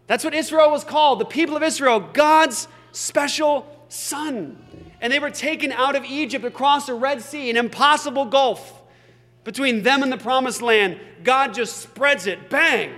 That's 0.08 0.24
what 0.24 0.34
Israel 0.34 0.72
was 0.72 0.84
called, 0.84 1.20
the 1.20 1.26
people 1.26 1.56
of 1.56 1.63
Israel, 1.63 2.00
God's 2.00 2.68
special 2.92 3.68
son. 3.89 4.58
And 5.02 5.13
they 5.13 5.20
were 5.20 5.30
taken 5.30 5.72
out 5.72 5.96
of 5.96 6.04
Egypt 6.04 6.44
across 6.44 6.88
the 6.88 6.96
Red 6.96 7.22
Sea, 7.22 7.50
an 7.50 7.58
impossible 7.58 8.26
gulf. 8.26 8.76
between 9.44 9.84
them 9.84 10.04
and 10.04 10.12
the 10.12 10.18
promised 10.18 10.62
land, 10.62 11.00
God 11.24 11.54
just 11.54 11.78
spreads 11.78 12.28
it, 12.28 12.50
bang. 12.50 12.92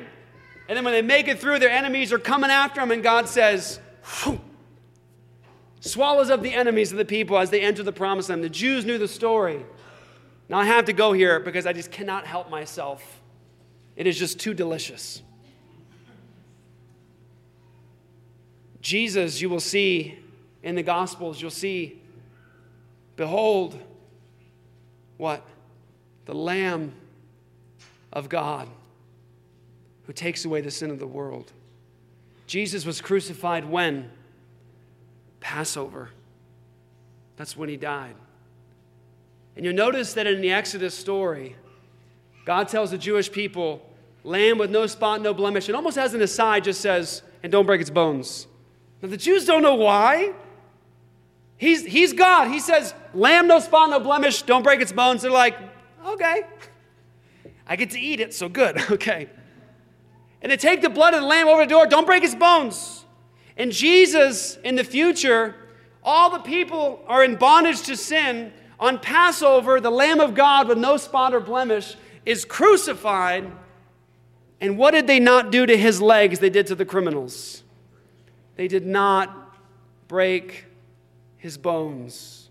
And 0.68 0.76
then 0.76 0.84
when 0.84 0.94
they 0.94 1.02
make 1.02 1.28
it 1.28 1.40
through, 1.40 1.60
their 1.60 1.70
enemies 1.70 2.12
are 2.12 2.20
coming 2.20 2.50
after 2.50 2.82
them, 2.82 2.92
and 2.92 3.04
God 3.04 3.30
says, 3.30 3.80
Phew, 4.02 4.40
swallows 5.80 6.30
up 6.30 6.42
the 6.42 6.54
enemies 6.54 6.92
of 6.92 6.98
the 6.98 7.06
people 7.06 7.38
as 7.38 7.50
they 7.50 7.62
enter 7.62 7.84
the 7.84 7.94
promised 7.94 8.30
land. 8.30 8.44
The 8.44 8.50
Jews 8.50 8.86
knew 8.86 8.98
the 8.98 9.08
story. 9.08 9.66
Now 10.52 10.60
I 10.60 10.66
have 10.66 10.84
to 10.86 10.94
go 10.94 11.14
here 11.14 11.40
because 11.40 11.66
I 11.66 11.72
just 11.72 11.92
cannot 11.92 12.28
help 12.28 12.50
myself. 12.50 13.22
It 13.96 14.06
is 14.06 14.20
just 14.20 14.38
too 14.38 14.54
delicious. 14.54 15.22
Jesus, 18.82 19.40
you 19.40 19.50
will 19.50 19.62
see 19.62 20.20
in 20.62 20.76
the 20.76 20.84
Gospels, 20.84 21.42
you'll 21.42 21.52
see, 21.52 22.02
behold, 23.16 23.80
what? 25.16 25.48
The 26.26 26.36
Lamb 26.36 26.96
of 28.12 28.28
God 28.28 28.68
who 30.06 30.12
takes 30.12 30.44
away 30.44 30.60
the 30.60 30.70
sin 30.70 30.92
of 30.92 31.00
the 31.00 31.08
world. 31.08 31.54
Jesus 32.46 32.86
was 32.86 33.00
crucified 33.00 33.64
when? 33.64 34.12
Passover. 35.40 36.10
That's 37.38 37.56
when 37.56 37.70
he 37.70 37.78
died. 37.78 38.16
And 39.62 39.68
you'll 39.68 39.76
notice 39.76 40.14
that 40.14 40.26
in 40.26 40.42
the 40.42 40.52
Exodus 40.52 40.96
story, 40.96 41.56
God 42.46 42.68
tells 42.68 42.90
the 42.90 42.98
Jewish 42.98 43.32
people, 43.32 43.88
lamb 44.24 44.58
with 44.58 44.72
no 44.72 44.88
spot, 44.88 45.22
no 45.22 45.36
blemish. 45.36 45.70
It 45.70 45.76
almost 45.76 45.98
has 45.98 46.16
an 46.16 46.22
aside, 46.24 46.64
just 46.64 46.82
says, 46.82 47.22
and 47.44 47.52
don't 47.52 47.68
break 47.68 47.80
its 47.80 47.92
bones. 47.92 48.48
Now, 49.04 49.10
the 49.10 49.18
Jews 49.18 49.46
don't 49.46 49.62
know 49.62 49.76
why. 49.76 50.34
He's, 51.58 51.86
he's 51.86 52.12
God. 52.12 52.48
He 52.48 52.60
says, 52.60 52.96
lamb, 53.14 53.46
no 53.46 53.60
spot, 53.60 53.92
no 53.92 54.00
blemish, 54.00 54.42
don't 54.42 54.64
break 54.64 54.82
its 54.82 54.92
bones. 54.92 55.22
They're 55.22 55.30
like, 55.30 55.60
okay. 56.08 56.42
I 57.68 57.76
get 57.76 57.92
to 57.92 58.00
eat 58.00 58.20
it, 58.20 58.34
so 58.34 58.50
good. 58.50 58.82
Okay. 58.90 59.30
And 60.42 60.52
they 60.52 60.58
take 60.58 60.82
the 60.82 60.90
blood 60.90 61.14
of 61.14 61.22
the 61.22 61.28
lamb 61.28 61.48
over 61.48 61.62
the 61.62 61.70
door, 61.70 61.86
don't 61.86 62.08
break 62.08 62.24
its 62.24 62.34
bones. 62.34 63.06
And 63.58 63.72
Jesus, 63.72 64.58
in 64.64 64.74
the 64.74 64.84
future, 64.84 65.54
all 66.04 66.32
the 66.32 66.40
people 66.40 67.04
are 67.06 67.24
in 67.24 67.36
bondage 67.36 67.84
to 67.84 67.96
sin. 67.96 68.54
On 68.82 68.98
Passover, 68.98 69.80
the 69.80 69.92
Lamb 69.92 70.20
of 70.20 70.34
God 70.34 70.68
with 70.68 70.80
no 70.80 70.98
spot 70.98 71.36
or 71.36 71.40
blemish 71.40 71.96
is 72.26 72.44
crucified. 72.44 73.50
And 74.60 74.76
what 74.76 74.92
did 74.92 75.06
they 75.06 75.20
not 75.20 75.52
do 75.52 75.68
to 75.68 75.78
his 75.78 76.02
legs? 76.02 76.40
They 76.40 76.50
did 76.50 76.66
to 76.68 76.76
the 76.76 76.86
criminals. 76.86 77.64
They 78.56 78.68
did 78.68 78.88
not 78.88 79.56
break 80.08 80.66
his 81.38 81.60
bones. 81.60 82.50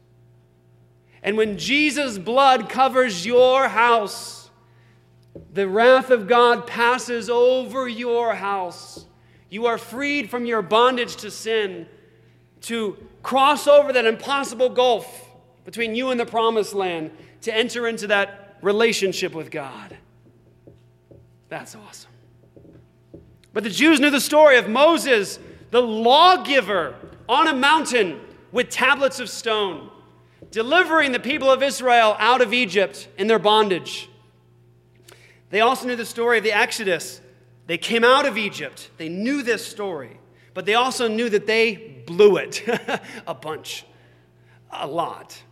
And 1.21 1.37
when 1.37 1.59
Jesus' 1.59 2.17
blood 2.17 2.69
covers 2.69 3.27
your 3.27 3.69
house, 3.69 4.51
the 5.53 5.69
wrath 5.69 6.11
of 6.11 6.29
God 6.29 6.67
passes 6.67 7.29
over 7.29 7.89
your 7.89 8.35
house. 8.37 9.05
You 9.49 9.67
are 9.67 9.79
freed 9.79 10.31
from 10.31 10.47
your 10.47 10.63
bondage 10.63 11.17
to 11.17 11.31
sin 11.31 11.87
to 12.63 12.97
cross 13.23 13.67
over 13.67 13.93
that 13.93 14.07
impossible 14.07 14.69
gulf 14.69 15.30
between 15.65 15.95
you 15.95 16.11
and 16.11 16.19
the 16.19 16.27
promised 16.27 16.75
land 16.75 17.11
to 17.43 17.55
enter 17.55 17.87
into 17.87 18.07
that 18.09 18.59
relationship 18.63 19.35
with 19.35 19.51
God. 19.51 19.97
That's 21.49 21.75
awesome. 21.75 22.11
But 23.53 23.65
the 23.65 23.71
Jews 23.71 24.01
knew 24.01 24.11
the 24.11 24.21
story 24.21 24.57
of 24.57 24.69
Moses, 24.69 25.39
the 25.71 25.83
lawgiver, 25.83 26.95
on 27.29 27.49
a 27.49 27.55
mountain 27.55 28.21
with 28.53 28.69
tablets 28.71 29.21
of 29.21 29.29
stone, 29.29 29.91
delivering 30.51 31.13
the 31.13 31.21
people 31.21 31.51
of 31.51 31.63
Israel 31.63 32.17
out 32.19 32.41
of 32.41 32.53
Egypt 32.53 33.09
in 33.19 33.27
their 33.27 33.39
bondage. 33.39 34.09
They 35.51 35.61
also 35.61 35.87
knew 35.87 35.97
the 35.97 36.07
story 36.07 36.39
of 36.39 36.45
the 36.45 36.53
Exodus. 36.53 37.21
They 37.67 37.79
came 37.79 38.05
out 38.05 38.27
of 38.27 38.39
Egypt. 38.39 38.91
They 38.97 39.09
knew 39.09 39.43
this 39.43 39.67
story, 39.67 40.19
but 40.55 40.67
they 40.67 40.75
also 40.75 41.09
knew 41.09 41.29
that 41.29 41.47
they 41.47 42.03
blew 42.07 42.37
it 42.37 42.65
a 43.27 43.35
bunch, 43.35 43.85
a 44.71 44.87
lot. 44.87 45.43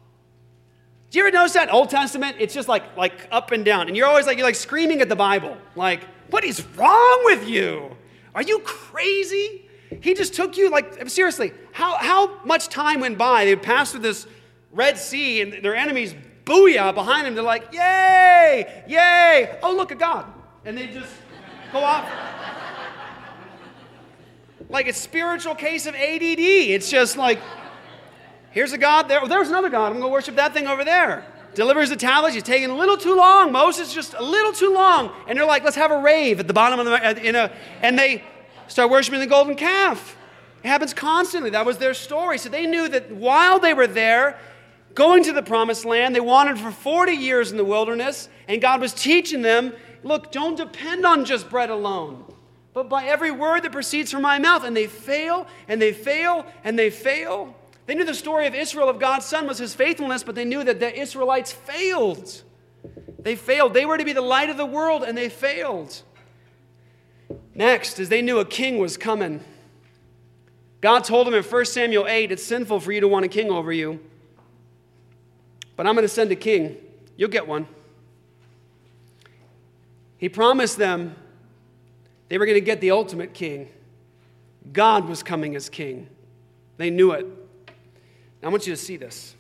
Do 1.10 1.18
you 1.18 1.26
ever 1.26 1.34
notice 1.34 1.54
that 1.54 1.72
Old 1.72 1.88
Testament? 1.88 2.36
It's 2.38 2.52
just 2.52 2.68
like 2.68 2.96
like 2.96 3.28
up 3.30 3.50
and 3.50 3.64
down, 3.64 3.88
and 3.88 3.96
you're 3.96 4.06
always 4.06 4.26
like 4.26 4.36
you're 4.36 4.46
like 4.46 4.54
screaming 4.54 5.00
at 5.00 5.08
the 5.08 5.16
Bible, 5.16 5.56
like, 5.74 6.02
"What 6.30 6.44
is 6.44 6.62
wrong 6.76 7.20
with 7.24 7.48
you? 7.48 7.96
Are 8.34 8.42
you 8.42 8.58
crazy?" 8.60 9.64
He 10.02 10.12
just 10.12 10.34
took 10.34 10.58
you 10.58 10.70
like 10.70 11.08
seriously. 11.08 11.52
How 11.72 11.96
how 11.96 12.44
much 12.44 12.68
time 12.68 13.00
went 13.00 13.16
by? 13.16 13.46
They 13.46 13.54
would 13.54 13.62
pass 13.62 13.92
through 13.92 14.00
this 14.00 14.26
Red 14.70 14.98
Sea, 14.98 15.40
and 15.40 15.64
their 15.64 15.74
enemies 15.74 16.14
booyah 16.44 16.94
behind 16.94 17.26
them. 17.26 17.34
They're 17.34 17.42
like, 17.42 17.72
"Yay, 17.72 18.84
yay! 18.86 19.58
Oh 19.62 19.74
look 19.74 19.90
at 19.90 19.98
God!" 19.98 20.26
And 20.66 20.76
they 20.76 20.88
just 20.88 21.12
go 21.72 21.78
off. 21.78 22.06
like 24.68 24.86
a 24.86 24.92
spiritual 24.92 25.54
case 25.54 25.86
of 25.86 25.94
ADD. 25.94 26.38
It's 26.38 26.90
just 26.90 27.16
like 27.16 27.40
Here's 28.50 28.72
a 28.72 28.78
God 28.78 29.08
there. 29.08 29.22
Oh, 29.22 29.26
there's 29.26 29.48
another 29.48 29.68
God. 29.68 29.86
I'm 29.86 29.98
going 29.98 30.02
to 30.04 30.12
worship 30.12 30.36
that 30.36 30.52
thing 30.52 30.66
over 30.66 30.84
there. 30.84 31.24
Delivers 31.54 31.90
the 31.90 31.96
tablets. 31.96 32.34
He's 32.34 32.42
taking 32.42 32.70
a 32.70 32.76
little 32.76 32.96
too 32.96 33.14
long. 33.14 33.52
Moses 33.52 33.92
just 33.92 34.14
a 34.14 34.22
little 34.22 34.52
too 34.52 34.72
long. 34.72 35.12
And 35.26 35.38
they're 35.38 35.46
like, 35.46 35.64
let's 35.64 35.76
have 35.76 35.90
a 35.90 35.98
rave 35.98 36.40
at 36.40 36.46
the 36.46 36.52
bottom 36.52 36.78
of 36.78 36.86
the, 36.86 37.26
in 37.26 37.34
a, 37.34 37.52
and 37.82 37.98
they 37.98 38.24
start 38.68 38.90
worshiping 38.90 39.20
the 39.20 39.26
golden 39.26 39.54
calf. 39.54 40.16
It 40.62 40.68
happens 40.68 40.94
constantly. 40.94 41.50
That 41.50 41.66
was 41.66 41.78
their 41.78 41.94
story. 41.94 42.38
So 42.38 42.48
they 42.48 42.66
knew 42.66 42.88
that 42.88 43.10
while 43.12 43.58
they 43.58 43.74
were 43.74 43.86
there, 43.86 44.38
going 44.94 45.22
to 45.24 45.32
the 45.32 45.42
promised 45.42 45.84
land, 45.84 46.14
they 46.14 46.20
wandered 46.20 46.58
for 46.58 46.70
40 46.70 47.12
years 47.12 47.50
in 47.50 47.56
the 47.56 47.64
wilderness, 47.64 48.28
and 48.48 48.60
God 48.60 48.80
was 48.80 48.92
teaching 48.92 49.42
them 49.42 49.72
look, 50.02 50.32
don't 50.32 50.56
depend 50.56 51.04
on 51.04 51.24
just 51.24 51.50
bread 51.50 51.70
alone, 51.70 52.24
but 52.72 52.88
by 52.88 53.04
every 53.04 53.30
word 53.30 53.62
that 53.62 53.72
proceeds 53.72 54.10
from 54.10 54.22
my 54.22 54.38
mouth. 54.38 54.64
And 54.64 54.76
they 54.76 54.86
fail, 54.86 55.46
and 55.66 55.80
they 55.80 55.92
fail, 55.92 56.46
and 56.64 56.78
they 56.78 56.90
fail. 56.90 57.54
They 57.88 57.94
knew 57.94 58.04
the 58.04 58.12
story 58.12 58.46
of 58.46 58.54
Israel, 58.54 58.90
of 58.90 58.98
God's 58.98 59.24
Son, 59.24 59.46
was 59.46 59.56
his 59.56 59.74
faithfulness, 59.74 60.22
but 60.22 60.34
they 60.34 60.44
knew 60.44 60.62
that 60.62 60.78
the 60.78 60.94
Israelites 60.94 61.52
failed. 61.52 62.42
They 63.18 63.34
failed. 63.34 63.72
They 63.72 63.86
were 63.86 63.96
to 63.96 64.04
be 64.04 64.12
the 64.12 64.20
light 64.20 64.50
of 64.50 64.58
the 64.58 64.66
world, 64.66 65.04
and 65.04 65.16
they 65.16 65.30
failed. 65.30 66.02
Next, 67.54 67.98
as 67.98 68.10
they 68.10 68.20
knew 68.20 68.40
a 68.40 68.44
king 68.44 68.76
was 68.76 68.98
coming, 68.98 69.42
God 70.82 71.02
told 71.02 71.26
them 71.26 71.32
in 71.32 71.42
1 71.42 71.64
Samuel 71.64 72.06
8, 72.06 72.30
it's 72.30 72.44
sinful 72.44 72.80
for 72.80 72.92
you 72.92 73.00
to 73.00 73.08
want 73.08 73.24
a 73.24 73.28
king 73.28 73.50
over 73.50 73.72
you, 73.72 74.00
but 75.74 75.86
I'm 75.86 75.94
going 75.94 76.04
to 76.04 76.12
send 76.12 76.30
a 76.30 76.36
king. 76.36 76.76
You'll 77.16 77.30
get 77.30 77.48
one. 77.48 77.66
He 80.18 80.28
promised 80.28 80.76
them 80.76 81.16
they 82.28 82.36
were 82.36 82.44
going 82.44 82.56
to 82.56 82.60
get 82.60 82.82
the 82.82 82.90
ultimate 82.90 83.32
king. 83.32 83.70
God 84.74 85.08
was 85.08 85.22
coming 85.22 85.56
as 85.56 85.70
king. 85.70 86.08
They 86.76 86.90
knew 86.90 87.12
it. 87.12 87.26
I 88.42 88.48
want 88.48 88.66
you 88.66 88.72
to 88.72 88.76
see 88.76 88.96
this. 88.96 89.34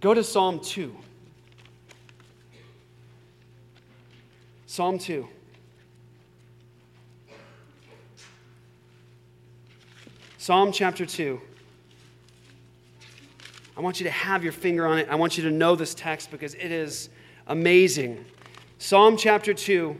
Go 0.00 0.14
to 0.14 0.24
Psalm 0.24 0.60
2. 0.60 0.94
Psalm 4.66 4.98
2. 4.98 5.28
Psalm 10.38 10.72
chapter 10.72 11.04
2. 11.04 11.40
I 13.76 13.80
want 13.80 14.00
you 14.00 14.04
to 14.04 14.10
have 14.10 14.42
your 14.42 14.52
finger 14.52 14.86
on 14.86 14.98
it. 14.98 15.08
I 15.10 15.14
want 15.16 15.36
you 15.36 15.44
to 15.44 15.50
know 15.50 15.76
this 15.76 15.94
text 15.94 16.30
because 16.30 16.54
it 16.54 16.72
is 16.72 17.10
amazing. 17.46 18.24
Psalm 18.78 19.16
chapter 19.16 19.52
2. 19.52 19.98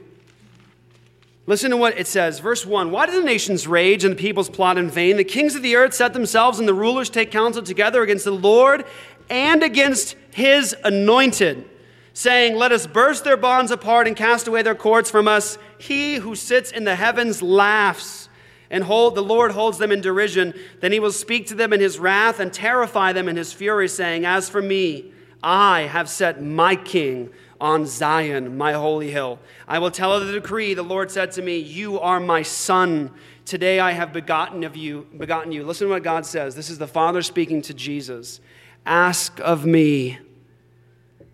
Listen 1.49 1.71
to 1.71 1.79
what 1.79 1.99
it 1.99 2.07
says. 2.07 2.41
Verse 2.41 2.67
1 2.67 2.91
Why 2.91 3.07
do 3.07 3.13
the 3.13 3.25
nations 3.25 3.67
rage 3.67 4.05
and 4.05 4.15
the 4.15 4.21
peoples 4.21 4.51
plot 4.51 4.77
in 4.77 4.91
vain? 4.91 5.17
The 5.17 5.25
kings 5.25 5.55
of 5.55 5.63
the 5.63 5.77
earth 5.77 5.95
set 5.95 6.13
themselves, 6.13 6.59
and 6.59 6.69
the 6.69 6.75
rulers 6.75 7.09
take 7.09 7.31
counsel 7.31 7.63
together 7.63 8.03
against 8.03 8.27
the 8.27 8.33
Lord 8.33 8.85
and 9.31 9.63
against 9.63 10.15
his 10.31 10.77
anointed, 10.85 11.67
saying, 12.13 12.57
Let 12.57 12.71
us 12.71 12.87
burst 12.87 13.25
their 13.25 13.39
bonds 13.39 13.71
apart 13.71 14.07
and 14.07 14.15
cast 14.15 14.47
away 14.47 14.61
their 14.61 14.75
cords 14.75 15.11
from 15.11 15.27
us. 15.27 15.57
He 15.79 16.17
who 16.17 16.35
sits 16.35 16.71
in 16.71 16.85
the 16.85 16.97
heavens 16.97 17.41
laughs, 17.41 18.29
and 18.71 18.85
hold, 18.85 19.15
the 19.15 19.23
Lord 19.23 19.53
holds 19.53 19.79
them 19.79 19.91
in 19.91 20.03
derision. 20.03 20.53
Then 20.83 20.93
he 20.93 21.01
will 21.01 21.13
speak 21.13 21.47
to 21.47 21.55
them 21.55 21.73
in 21.73 21.81
his 21.81 21.99
wrath 21.99 22.41
and 22.41 22.53
terrify 22.53 23.15
them 23.15 23.27
in 23.27 23.37
his 23.37 23.55
fury, 23.55 23.89
saying, 23.89 24.27
As 24.27 24.51
for 24.51 24.61
me, 24.61 25.13
I 25.43 25.83
have 25.83 26.11
set 26.11 26.43
my 26.43 26.77
king 26.77 27.31
on 27.61 27.87
Zion, 27.87 28.57
my 28.57 28.73
holy 28.73 29.11
hill. 29.11 29.39
I 29.67 29.79
will 29.79 29.91
tell 29.91 30.13
of 30.13 30.27
the 30.27 30.33
decree. 30.33 30.75
The 30.75 30.83
Lord 30.83 31.11
said 31.11 31.33
to 31.33 31.43
me, 31.43 31.59
You 31.59 31.99
are 31.99 32.21
my 32.21 32.43
son. 32.43 33.11
Today 33.45 33.81
I 33.81 33.93
have 33.93 34.13
begotten 34.13 34.65
of 34.65 34.77
you, 34.77 35.07
begotten 35.17 35.53
you. 35.53 35.65
Listen 35.65 35.89
to 35.89 35.95
what 35.95 36.03
God 36.03 36.27
says. 36.27 36.55
This 36.55 36.71
is 36.71 36.79
the 36.79 36.87
Father 36.87 37.23
speaking 37.23 37.63
to 37.63 37.75
Jesus. 37.75 38.41
Ask 38.87 39.41
of 39.41 39.67
me, 39.67 40.19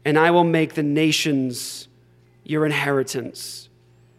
and 0.05 0.19
I 0.19 0.31
will 0.31 0.45
make 0.45 0.75
the 0.75 0.83
nations 0.83 1.89
your 2.43 2.65
inheritance, 2.65 3.69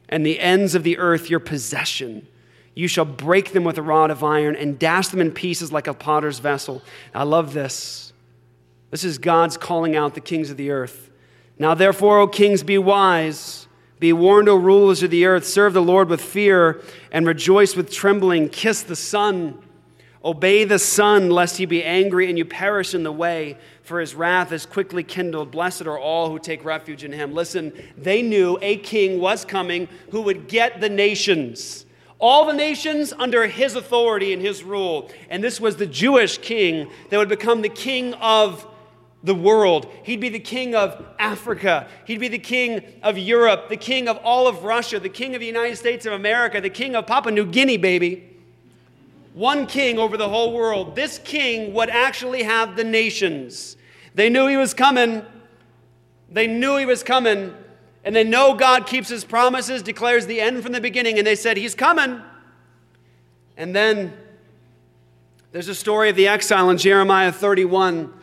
and 0.10 0.26
the 0.26 0.40
ends 0.40 0.76
of 0.76 0.84
the 0.84 0.98
earth 0.98 1.30
your 1.30 1.40
possession. 1.40 2.28
You 2.76 2.88
shall 2.88 3.06
break 3.06 3.54
them 3.54 3.64
with 3.64 3.78
a 3.78 3.82
rod 3.82 4.12
of 4.12 4.24
iron 4.24 4.56
and 4.56 4.78
dash 4.78 5.08
them 5.08 5.22
in 5.22 5.32
pieces 5.32 5.72
like 5.72 5.88
a 5.88 5.94
potter's 5.94 6.40
vessel. 6.40 6.82
I 7.14 7.24
love 7.24 7.54
this. 7.54 8.12
This 8.92 9.04
is 9.04 9.18
God's 9.18 9.58
calling 9.58 9.96
out 9.96 10.14
the 10.14 10.22
kings 10.22 10.50
of 10.50 10.58
the 10.58 10.72
earth 10.72 11.05
Now, 11.58 11.74
therefore, 11.74 12.20
O 12.20 12.28
kings, 12.28 12.64
be 12.64 12.78
wise. 12.78 13.68
Be 14.00 14.12
warned, 14.12 14.50
O 14.50 14.56
rulers 14.56 15.04
of 15.04 15.12
the 15.12 15.26
earth. 15.26 15.46
Serve 15.46 15.74
the 15.74 15.82
Lord 15.82 16.10
with 16.10 16.22
fear 16.22 16.82
and 17.12 17.26
rejoice 17.26 17.76
with 17.76 17.92
trembling. 17.92 18.50
Kiss 18.50 18.82
the 18.84 18.96
Son. 18.96 19.62
Obey 20.24 20.64
the 20.64 20.80
Son, 20.80 21.30
lest 21.30 21.58
he 21.58 21.66
be 21.66 21.84
angry 21.84 22.28
and 22.28 22.38
you 22.38 22.46
perish 22.46 22.96
in 22.96 23.04
the 23.04 23.12
way, 23.12 23.58
for 23.84 24.00
his 24.00 24.16
wrath 24.16 24.52
is 24.52 24.66
quickly 24.66 25.04
kindled. 25.04 25.52
Blessed 25.52 25.84
are 25.84 26.00
all 26.00 26.32
who 26.32 26.40
take 26.40 26.66
refuge 26.66 27.04
in 27.04 27.12
him. 27.12 27.34
Listen, 27.34 27.72
they 27.96 28.24
knew 28.24 28.58
a 28.62 28.78
king 28.78 29.20
was 29.20 29.46
coming 29.46 29.88
who 30.10 30.22
would 30.24 30.48
get 30.48 30.82
the 30.82 30.90
nations. 30.90 31.86
All 32.18 32.46
the 32.46 32.54
nations 32.54 33.14
under 33.14 33.46
his 33.46 33.76
authority 33.76 34.34
and 34.34 34.42
his 34.42 34.64
rule. 34.64 35.12
And 35.30 35.44
this 35.44 35.62
was 35.62 35.78
the 35.78 35.86
Jewish 35.86 36.40
king 36.40 36.90
that 37.10 37.18
would 37.18 37.30
become 37.30 37.62
the 37.62 37.70
king 37.70 38.16
of 38.16 38.66
the 39.26 39.36
world. 39.36 39.92
He'd 40.04 40.22
be 40.22 40.30
the 40.30 40.40
king 40.40 40.76
of 40.76 41.04
Africa. 41.18 41.88
He'd 42.06 42.20
be 42.20 42.28
the 42.28 42.40
king 42.40 42.84
of 43.02 43.18
Europe, 43.18 43.70
the 43.70 43.78
king 43.78 44.08
of 44.08 44.18
all 44.18 44.48
of 44.48 44.64
Russia, 44.64 45.00
the 45.00 45.10
king 45.10 45.34
of 45.34 45.42
the 45.42 45.48
United 45.48 45.76
States 45.76 46.06
of 46.06 46.14
America, 46.14 46.62
the 46.62 46.70
king 46.70 46.96
of 46.96 47.08
Papua 47.08 47.34
New 47.34 47.46
Guinea, 47.46 47.78
baby. 47.78 48.30
One 49.34 49.66
king 49.66 49.98
over 50.00 50.16
the 50.16 50.30
whole 50.30 50.54
world. 50.54 50.96
This 50.96 51.18
king 51.18 51.74
would 51.74 51.90
actually 51.90 52.44
have 52.44 52.78
the 52.78 52.84
nations. 52.84 53.76
They 54.14 54.30
knew 54.30 54.48
he 54.48 54.58
was 54.58 54.74
coming. 54.74 55.26
They 56.32 56.48
knew 56.48 56.78
he 56.78 56.86
was 56.86 57.04
coming. 57.04 57.54
And 58.06 58.16
they 58.16 58.24
know 58.24 58.54
God 58.54 58.86
keeps 58.86 59.10
his 59.10 59.26
promises, 59.26 59.82
declares 59.82 60.28
the 60.28 60.40
end 60.40 60.62
from 60.62 60.72
the 60.72 60.80
beginning. 60.80 61.18
And 61.18 61.26
they 61.26 61.36
said, 61.36 61.58
He's 61.58 61.76
coming. 61.76 62.22
And 63.58 63.76
then 63.76 64.14
there's 65.52 65.68
a 65.68 65.76
story 65.76 66.10
of 66.10 66.16
the 66.16 66.28
exile 66.28 66.70
in 66.70 66.78
Jeremiah 66.78 67.32
31 67.32 68.14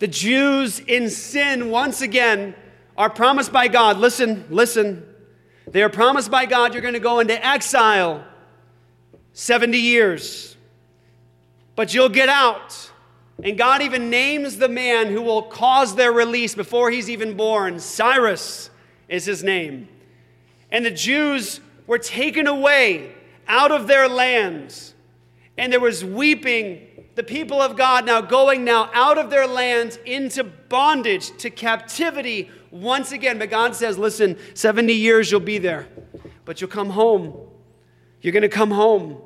the 0.00 0.08
Jews 0.08 0.80
in 0.80 1.10
sin, 1.10 1.70
once 1.70 2.00
again, 2.00 2.54
are 2.96 3.10
promised 3.10 3.52
by 3.52 3.68
God. 3.68 3.98
Listen, 3.98 4.46
listen. 4.50 5.06
They 5.70 5.82
are 5.82 5.90
promised 5.90 6.30
by 6.30 6.46
God 6.46 6.72
you're 6.72 6.82
going 6.82 6.94
to 6.94 7.00
go 7.00 7.20
into 7.20 7.46
exile 7.46 8.24
70 9.34 9.78
years, 9.78 10.56
but 11.76 11.94
you'll 11.94 12.08
get 12.08 12.28
out. 12.28 12.90
And 13.44 13.56
God 13.56 13.82
even 13.82 14.10
names 14.10 14.56
the 14.56 14.68
man 14.68 15.08
who 15.08 15.22
will 15.22 15.42
cause 15.42 15.94
their 15.94 16.12
release 16.12 16.54
before 16.54 16.90
he's 16.90 17.08
even 17.08 17.36
born. 17.36 17.78
Cyrus 17.78 18.70
is 19.08 19.26
his 19.26 19.44
name. 19.44 19.88
And 20.70 20.84
the 20.84 20.90
Jews 20.90 21.60
were 21.86 21.98
taken 21.98 22.46
away 22.46 23.12
out 23.46 23.70
of 23.70 23.86
their 23.86 24.08
lands, 24.08 24.94
and 25.58 25.72
there 25.72 25.80
was 25.80 26.04
weeping 26.04 26.86
the 27.20 27.24
people 27.24 27.60
of 27.60 27.76
God 27.76 28.06
now 28.06 28.22
going 28.22 28.64
now 28.64 28.88
out 28.94 29.18
of 29.18 29.28
their 29.28 29.46
lands 29.46 29.98
into 30.06 30.42
bondage, 30.42 31.36
to 31.36 31.50
captivity 31.50 32.50
once 32.70 33.12
again. 33.12 33.38
But 33.38 33.50
God 33.50 33.76
says, 33.76 33.98
listen, 33.98 34.38
70 34.54 34.94
years 34.94 35.30
you'll 35.30 35.40
be 35.40 35.58
there, 35.58 35.86
but 36.46 36.62
you'll 36.62 36.70
come 36.70 36.88
home. 36.88 37.38
You're 38.22 38.32
going 38.32 38.40
to 38.40 38.48
come 38.48 38.70
home. 38.70 39.20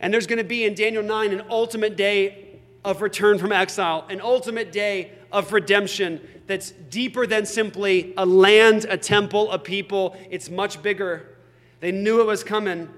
And 0.00 0.12
there's 0.12 0.26
going 0.26 0.38
to 0.38 0.44
be 0.44 0.64
in 0.64 0.74
Daniel 0.74 1.04
9 1.04 1.32
an 1.32 1.44
ultimate 1.48 1.96
day 1.96 2.58
of 2.84 3.02
return 3.02 3.38
from 3.38 3.52
exile, 3.52 4.04
an 4.10 4.20
ultimate 4.20 4.72
day 4.72 5.12
of 5.30 5.52
redemption 5.52 6.20
that's 6.48 6.72
deeper 6.72 7.24
than 7.24 7.46
simply 7.46 8.14
a 8.16 8.26
land, 8.26 8.84
a 8.90 8.96
temple, 8.96 9.52
a 9.52 9.60
people. 9.60 10.16
It's 10.28 10.50
much 10.50 10.82
bigger. 10.82 11.38
They 11.78 11.92
knew 11.92 12.20
it 12.20 12.26
was 12.26 12.42
coming. 12.42 12.88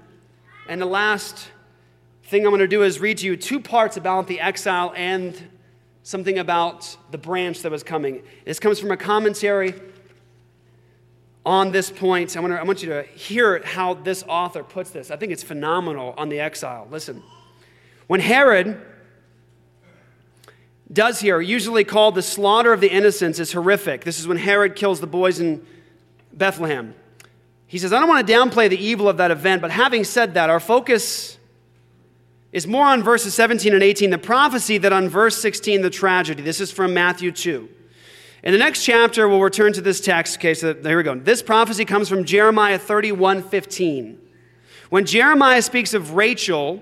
And 0.67 0.81
the 0.81 0.87
last 0.87 1.51
thing 2.25 2.43
I'm 2.43 2.51
going 2.51 2.59
to 2.59 2.67
do 2.67 2.83
is 2.83 2.99
read 2.99 3.19
to 3.19 3.25
you 3.27 3.37
two 3.37 3.59
parts 3.59 3.97
about 3.97 4.27
the 4.27 4.39
exile 4.39 4.93
and 4.95 5.39
something 6.01 6.39
about 6.39 6.97
the 7.11 7.17
branch 7.17 7.61
that 7.61 7.71
was 7.71 7.83
coming. 7.83 8.23
This 8.45 8.59
comes 8.59 8.79
from 8.79 8.91
a 8.91 8.97
commentary 8.97 9.75
on 11.45 11.71
this 11.71 11.91
point. 11.91 12.35
I 12.35 12.39
want, 12.39 12.53
to, 12.53 12.59
I 12.59 12.63
want 12.63 12.81
you 12.81 12.89
to 12.89 13.03
hear 13.03 13.61
how 13.63 13.93
this 13.93 14.23
author 14.27 14.63
puts 14.63 14.89
this. 14.89 15.11
I 15.11 15.17
think 15.17 15.31
it's 15.31 15.43
phenomenal 15.43 16.15
on 16.17 16.29
the 16.29 16.39
exile. 16.39 16.87
Listen. 16.89 17.21
When 18.07 18.19
Herod 18.19 18.83
does 20.91 21.19
here, 21.19 21.41
usually 21.41 21.83
called 21.83 22.15
the 22.15 22.21
slaughter 22.21 22.73
of 22.73 22.81
the 22.81 22.89
innocents, 22.89 23.39
is 23.39 23.51
horrific. 23.51 24.03
This 24.03 24.19
is 24.19 24.27
when 24.27 24.37
Herod 24.37 24.75
kills 24.75 24.99
the 24.99 25.07
boys 25.07 25.39
in 25.39 25.65
Bethlehem. 26.33 26.95
He 27.67 27.77
says, 27.77 27.93
I 27.93 27.99
don't 27.99 28.09
want 28.09 28.25
to 28.25 28.33
downplay 28.33 28.69
the 28.69 28.83
evil 28.83 29.09
of 29.09 29.17
that 29.17 29.31
event, 29.31 29.61
but 29.61 29.71
having 29.71 30.03
said 30.03 30.35
that, 30.35 30.49
our 30.49 30.59
focus 30.59 31.37
is 32.55 32.65
more 32.65 32.85
on 32.85 33.03
verses 33.03 33.33
17 33.33 33.73
and 33.73 33.83
18, 33.83 34.11
the 34.11 34.17
prophecy, 34.17 34.77
that 34.77 34.93
on 34.93 35.09
verse 35.09 35.37
16, 35.41 35.81
the 35.81 35.89
tragedy. 35.89 36.41
This 36.41 36.61
is 36.61 36.71
from 36.71 36.93
Matthew 36.93 37.33
2. 37.33 37.67
In 38.43 38.53
the 38.53 38.57
next 38.57 38.85
chapter, 38.85 39.27
we'll 39.27 39.41
return 39.41 39.73
to 39.73 39.81
this 39.81 39.99
text. 39.99 40.37
Okay, 40.37 40.53
so 40.53 40.71
there 40.71 40.95
we 40.95 41.03
go. 41.03 41.15
This 41.15 41.43
prophecy 41.43 41.83
comes 41.83 42.07
from 42.07 42.23
Jeremiah 42.23 42.79
31 42.79 43.43
15. 43.43 44.17
When 44.89 45.05
Jeremiah 45.05 45.61
speaks 45.61 45.93
of 45.93 46.13
Rachel, 46.13 46.81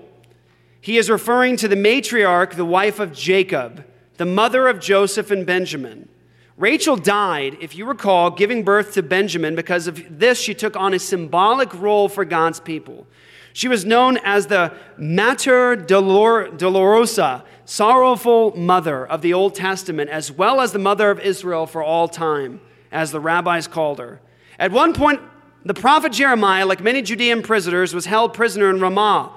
he 0.80 0.96
is 0.96 1.10
referring 1.10 1.56
to 1.56 1.66
the 1.66 1.74
matriarch, 1.74 2.54
the 2.54 2.64
wife 2.64 3.00
of 3.00 3.12
Jacob, 3.12 3.84
the 4.16 4.26
mother 4.26 4.68
of 4.68 4.78
Joseph 4.78 5.32
and 5.32 5.44
Benjamin. 5.44 6.08
Rachel 6.56 6.94
died, 6.94 7.56
if 7.60 7.74
you 7.74 7.84
recall, 7.84 8.30
giving 8.30 8.62
birth 8.62 8.94
to 8.94 9.02
Benjamin. 9.02 9.56
Because 9.56 9.88
of 9.88 10.20
this, 10.20 10.38
she 10.38 10.54
took 10.54 10.76
on 10.76 10.94
a 10.94 11.00
symbolic 11.00 11.74
role 11.74 12.08
for 12.08 12.24
God's 12.24 12.60
people. 12.60 13.08
She 13.54 13.68
was 13.68 13.84
known 13.84 14.18
as 14.24 14.48
the 14.48 14.74
Mater 14.98 15.76
Dolor- 15.76 16.50
Dolorosa, 16.58 17.44
sorrowful 17.64 18.50
mother 18.56 19.06
of 19.06 19.22
the 19.22 19.32
Old 19.32 19.54
Testament, 19.54 20.10
as 20.10 20.32
well 20.32 20.60
as 20.60 20.72
the 20.72 20.80
mother 20.80 21.08
of 21.08 21.20
Israel 21.20 21.64
for 21.64 21.80
all 21.80 22.08
time, 22.08 22.60
as 22.90 23.12
the 23.12 23.20
rabbis 23.20 23.68
called 23.68 24.00
her. 24.00 24.20
At 24.58 24.72
one 24.72 24.92
point, 24.92 25.20
the 25.64 25.72
prophet 25.72 26.10
Jeremiah, 26.10 26.66
like 26.66 26.82
many 26.82 27.00
Judean 27.00 27.42
prisoners, 27.42 27.94
was 27.94 28.06
held 28.06 28.34
prisoner 28.34 28.70
in 28.70 28.80
Ramah, 28.80 29.32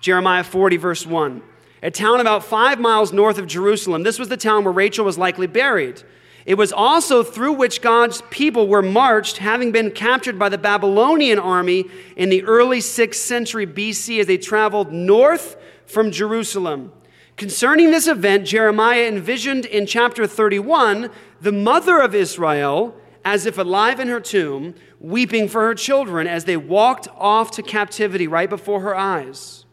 Jeremiah 0.00 0.44
40, 0.44 0.78
verse 0.78 1.06
1, 1.06 1.42
a 1.82 1.90
town 1.90 2.20
about 2.20 2.44
five 2.44 2.80
miles 2.80 3.12
north 3.12 3.36
of 3.36 3.46
Jerusalem. 3.46 4.02
This 4.02 4.18
was 4.18 4.30
the 4.30 4.38
town 4.38 4.64
where 4.64 4.72
Rachel 4.72 5.04
was 5.04 5.18
likely 5.18 5.46
buried. 5.46 6.02
It 6.48 6.56
was 6.56 6.72
also 6.72 7.22
through 7.22 7.52
which 7.52 7.82
God's 7.82 8.22
people 8.30 8.68
were 8.68 8.80
marched, 8.80 9.36
having 9.36 9.70
been 9.70 9.90
captured 9.90 10.38
by 10.38 10.48
the 10.48 10.56
Babylonian 10.56 11.38
army 11.38 11.84
in 12.16 12.30
the 12.30 12.42
early 12.44 12.78
6th 12.78 13.16
century 13.16 13.66
BC 13.66 14.18
as 14.18 14.26
they 14.28 14.38
traveled 14.38 14.90
north 14.90 15.58
from 15.84 16.10
Jerusalem. 16.10 16.90
Concerning 17.36 17.90
this 17.90 18.06
event, 18.06 18.46
Jeremiah 18.46 19.06
envisioned 19.06 19.66
in 19.66 19.84
chapter 19.84 20.26
31 20.26 21.10
the 21.38 21.52
mother 21.52 22.00
of 22.00 22.14
Israel, 22.14 22.96
as 23.26 23.44
if 23.44 23.58
alive 23.58 24.00
in 24.00 24.08
her 24.08 24.18
tomb, 24.18 24.74
weeping 25.00 25.48
for 25.48 25.66
her 25.66 25.74
children 25.74 26.26
as 26.26 26.46
they 26.46 26.56
walked 26.56 27.08
off 27.18 27.50
to 27.50 27.62
captivity 27.62 28.26
right 28.26 28.48
before 28.48 28.80
her 28.80 28.96
eyes. 28.96 29.66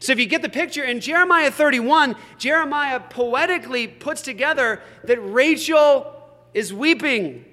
So 0.00 0.12
if 0.12 0.18
you 0.18 0.26
get 0.26 0.42
the 0.42 0.48
picture, 0.48 0.84
in 0.84 1.00
Jeremiah 1.00 1.50
31, 1.50 2.16
Jeremiah 2.38 3.00
poetically 3.00 3.86
puts 3.86 4.22
together 4.22 4.80
that 5.04 5.18
Rachel 5.18 6.12
is 6.54 6.72
weeping 6.72 7.44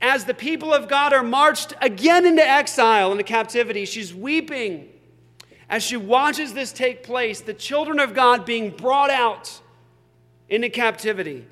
as 0.00 0.24
the 0.24 0.34
people 0.34 0.72
of 0.72 0.88
God 0.88 1.12
are 1.12 1.22
marched 1.22 1.74
again 1.80 2.26
into 2.26 2.46
exile, 2.46 3.12
into 3.12 3.24
captivity. 3.24 3.84
She's 3.84 4.14
weeping 4.14 4.88
as 5.68 5.82
she 5.82 5.96
watches 5.96 6.54
this 6.54 6.72
take 6.72 7.02
place, 7.02 7.40
the 7.40 7.54
children 7.54 7.98
of 7.98 8.14
God 8.14 8.44
being 8.44 8.70
brought 8.70 9.10
out 9.10 9.60
into 10.48 10.68
captivity. 10.68 11.44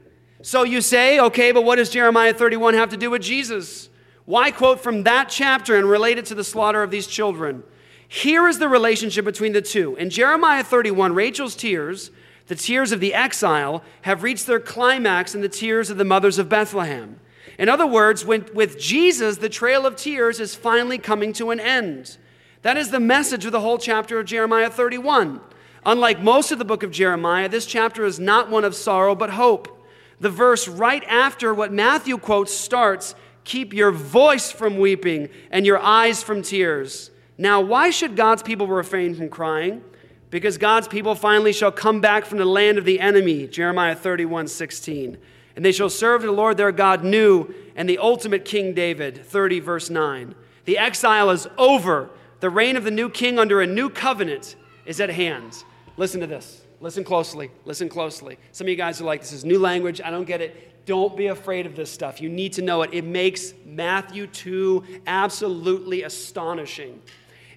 So 0.43 0.63
you 0.63 0.81
say, 0.81 1.19
okay, 1.19 1.53
but 1.53 1.65
what 1.65 1.77
does 1.77 1.91
Jeremiah 1.91 2.35
31 2.35 2.75
have 2.75 2.91
to 2.91 2.97
do 2.97 3.11
with 3.11 3.23
Jesus? 3.23 3.89
Why 4.25 4.51
quote 4.51 4.81
from 4.81 5.03
that 5.05 5.29
chapter 5.29 5.77
and 5.77 5.89
relate 5.89 6.19
it 6.19 6.27
to 6.27 6.35
the 6.35 6.45
slaughter 6.45 6.83
of 6.83 6.91
these 6.91 7.07
children? 7.07 7.65
Here 8.09 8.49
is 8.49 8.59
the 8.59 8.69
relationship 8.69 9.25
between 9.25 9.53
the 9.53 9.63
two. 9.63 9.97
In 9.97 10.11
Jeremiah 10.11 10.65
31, 10.65 11.15
Rachel's 11.15 11.57
tears, 11.57 12.11
the 12.47 12.55
tears 12.55 12.93
of 12.93 13.01
the 13.01 13.15
exile, 13.15 13.83
have 14.03 14.23
reached 14.23 14.47
their 14.47 14.61
climax 14.61 15.35
in 15.35 15.41
the 15.41 15.49
tears 15.49 15.91
of 15.91 15.97
the 15.97 16.05
mothers 16.05 16.39
of 16.39 16.49
Bethlehem. 16.49 17.19
In 17.59 17.69
other 17.69 17.87
words, 17.87 18.25
when, 18.25 18.47
with 18.53 18.79
Jesus, 18.79 19.39
the 19.39 19.49
trail 19.49 19.87
of 19.87 19.97
tears 19.97 20.41
is 20.41 20.55
finally 20.55 20.99
coming 20.99 21.33
to 21.35 21.51
an 21.51 21.61
end. 21.61 22.17
That 22.63 22.77
is 22.77 22.91
the 22.91 23.01
message 23.01 23.45
of 23.45 23.53
the 23.53 23.61
whole 23.61 23.79
chapter 23.79 24.19
of 24.19 24.27
Jeremiah 24.27 24.71
31. 24.71 25.41
Unlike 25.87 26.23
most 26.23 26.51
of 26.51 26.59
the 26.59 26.65
book 26.65 26.83
of 26.83 26.91
Jeremiah, 26.91 27.49
this 27.49 27.67
chapter 27.67 28.05
is 28.05 28.19
not 28.19 28.51
one 28.51 28.65
of 28.65 28.75
sorrow 28.75 29.15
but 29.15 29.31
hope. 29.31 29.87
The 30.19 30.31
verse 30.31 30.67
right 30.67 31.05
after 31.05 31.53
what 31.53 31.73
Matthew 31.73 32.19
quotes 32.19 32.55
starts 32.55 33.15
Keep 33.45 33.75
your 33.75 33.91
voice 33.91 34.51
from 34.51 34.79
weeping 34.79 35.29
and 35.51 35.67
your 35.67 35.79
eyes 35.79 36.23
from 36.23 36.41
tears. 36.41 37.11
Now, 37.37 37.61
why 37.61 37.91
should 37.91 38.17
God's 38.17 38.43
people 38.43 38.67
refrain 38.67 39.15
from 39.15 39.29
crying? 39.29 39.83
Because 40.31 40.59
God's 40.59 40.89
people 40.89 41.15
finally 41.15 41.53
shall 41.53 41.73
come 41.73 42.01
back 42.01 42.25
from 42.25 42.39
the 42.39 42.45
land 42.45 42.79
of 42.79 42.85
the 42.85 43.01
enemy, 43.01 43.47
Jeremiah 43.47 43.95
31 43.95 44.49
16. 44.49 45.19
And 45.57 45.65
they 45.65 45.73
shall 45.73 45.91
serve 45.91 46.23
the 46.23 46.33
Lord 46.33 46.57
their 46.57 46.73
God 46.73 47.05
new 47.05 47.55
and 47.77 47.89
the 47.89 47.99
ultimate 47.99 48.45
King 48.45 48.75
David, 48.75 49.25
30 49.25 49.61
verse 49.61 49.91
9. 49.91 50.35
The 50.65 50.79
exile 50.79 51.31
is 51.31 51.47
over. 51.57 52.11
The 52.41 52.51
reign 52.51 52.77
of 52.77 52.85
the 52.85 52.91
new 52.91 53.09
king 53.09 53.39
under 53.39 53.61
a 53.61 53.67
new 53.67 53.89
covenant 53.89 54.57
is 54.87 55.01
at 55.01 55.11
hand. 55.11 55.63
Listen 55.97 56.21
to 56.21 56.27
this. 56.27 56.63
Listen 56.81 57.05
closely. 57.05 57.51
Listen 57.65 57.89
closely. 57.89 58.39
Some 58.53 58.67
of 58.67 58.69
you 58.69 58.77
guys 58.77 59.01
are 59.01 59.05
like, 59.05 59.21
this 59.21 59.33
is 59.33 59.45
new 59.45 59.59
language. 59.59 60.01
I 60.05 60.11
don't 60.11 60.27
get 60.27 60.41
it. 60.41 60.85
Don't 60.87 61.17
be 61.17 61.29
afraid 61.29 61.65
of 61.65 61.77
this 61.77 61.91
stuff. 61.91 62.21
You 62.21 62.29
need 62.29 62.53
to 62.55 62.63
know 62.63 62.83
it. 62.83 62.91
It 62.93 63.05
makes 63.05 63.55
Matthew 63.65 64.27
2 64.27 64.85
absolutely 65.07 66.03
astonishing. 66.03 67.01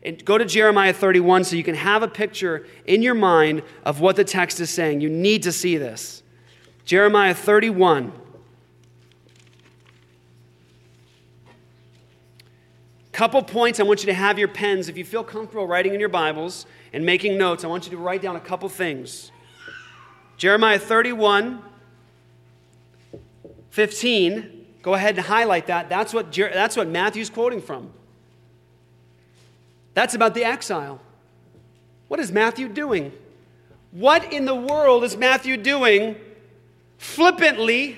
And 0.08 0.24
go 0.24 0.38
to 0.38 0.46
Jeremiah 0.46 0.94
31 0.94 1.44
so 1.44 1.58
you 1.58 1.66
can 1.66 1.76
have 1.76 2.02
a 2.02 2.08
picture 2.08 2.66
in 2.86 3.02
your 3.02 3.14
mind 3.14 3.62
of 3.84 4.00
what 4.00 4.16
the 4.16 4.24
text 4.24 4.62
is 4.62 4.70
saying. 4.70 5.02
You 5.02 5.10
need 5.10 5.44
to 5.44 5.52
see 5.52 5.76
this. 5.76 6.24
Jeremiah 6.86 7.34
31. 7.34 8.14
Couple 13.12 13.42
points 13.42 13.82
I 13.82 13.84
want 13.84 14.02
you 14.02 14.06
to 14.06 14.14
have 14.14 14.40
your 14.40 14.48
pens. 14.48 14.88
If 14.88 14.98
you 14.98 15.04
feel 15.04 15.26
comfortable 15.26 15.68
writing 15.68 15.94
in 15.94 16.00
your 16.00 16.08
Bibles 16.08 16.66
and 16.94 17.06
making 17.06 17.38
notes, 17.38 17.66
I 17.66 17.68
want 17.68 17.84
you 17.84 17.92
to 17.92 17.98
write 17.98 18.22
down 18.22 18.38
a 18.38 18.40
couple 18.40 18.70
things. 18.70 19.34
Jeremiah 20.38 20.80
31, 20.80 21.62
15. 23.72 24.66
Go 24.82 24.94
ahead 24.94 25.18
and 25.18 25.26
highlight 25.26 25.68
that. 25.68 25.90
That's 25.90 26.14
what, 26.14 26.32
that's 26.32 26.78
what 26.78 26.88
Matthew's 26.88 27.30
quoting 27.30 27.62
from. 27.62 27.92
That's 29.98 30.14
about 30.14 30.36
the 30.36 30.44
exile. 30.44 31.02
What 32.08 32.20
is 32.20 32.32
Matthew 32.32 32.68
doing? 32.68 33.12
What 33.90 34.32
in 34.32 34.46
the 34.46 34.54
world 34.54 35.04
is 35.04 35.18
Matthew 35.18 35.58
doing 35.58 36.16
flippantly 37.00 37.98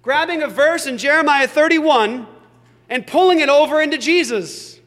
grabbing 0.00 0.40
a 0.40 0.48
verse 0.48 0.86
in 0.86 0.96
Jeremiah 0.96 1.46
31 1.46 2.26
and 2.88 3.06
pulling 3.06 3.40
it 3.40 3.50
over 3.50 3.82
into 3.82 3.98
Jesus. 3.98 4.80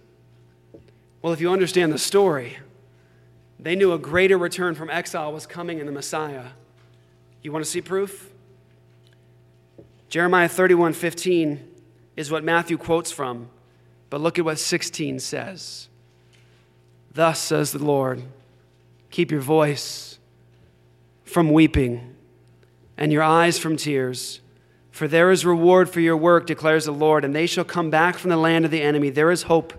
Well, 1.21 1.33
if 1.33 1.39
you 1.39 1.51
understand 1.51 1.93
the 1.93 1.99
story, 1.99 2.57
they 3.59 3.75
knew 3.75 3.93
a 3.93 3.99
greater 3.99 4.39
return 4.39 4.73
from 4.73 4.89
exile 4.89 5.31
was 5.31 5.45
coming 5.45 5.77
in 5.77 5.85
the 5.85 5.91
Messiah. 5.91 6.45
You 7.43 7.51
want 7.51 7.63
to 7.63 7.69
see 7.69 7.81
proof? 7.81 8.31
Jeremiah 10.09 10.49
31 10.49 10.93
15 10.93 11.67
is 12.15 12.31
what 12.31 12.43
Matthew 12.43 12.79
quotes 12.79 13.11
from, 13.11 13.49
but 14.09 14.19
look 14.19 14.39
at 14.39 14.45
what 14.45 14.57
16 14.57 15.19
says. 15.19 15.89
Thus 17.17 17.39
says 17.39 17.71
the 17.71 17.83
Lord, 17.83 18.21
keep 19.09 19.31
your 19.31 19.41
voice 19.41 20.19
from 21.23 21.51
weeping 21.51 22.13
and 22.95 23.11
your 23.11 23.23
eyes 23.23 23.57
from 23.57 23.75
tears. 23.75 24.39
For 24.91 25.07
there 25.07 25.31
is 25.31 25.43
reward 25.43 25.89
for 25.89 25.99
your 25.99 26.15
work, 26.15 26.45
declares 26.45 26.85
the 26.85 26.91
Lord, 26.91 27.25
and 27.25 27.33
they 27.33 27.47
shall 27.47 27.63
come 27.63 27.89
back 27.89 28.19
from 28.19 28.29
the 28.29 28.37
land 28.37 28.65
of 28.65 28.71
the 28.71 28.83
enemy. 28.83 29.09
There 29.09 29.31
is 29.31 29.41
hope 29.41 29.73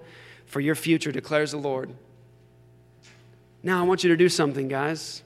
for 0.46 0.58
your 0.58 0.74
future, 0.74 1.12
declares 1.12 1.52
the 1.52 1.58
Lord. 1.58 1.94
Now, 3.62 3.78
I 3.78 3.86
want 3.86 4.02
you 4.02 4.10
to 4.10 4.16
do 4.16 4.28
something, 4.28 4.66
guys. 4.66 5.22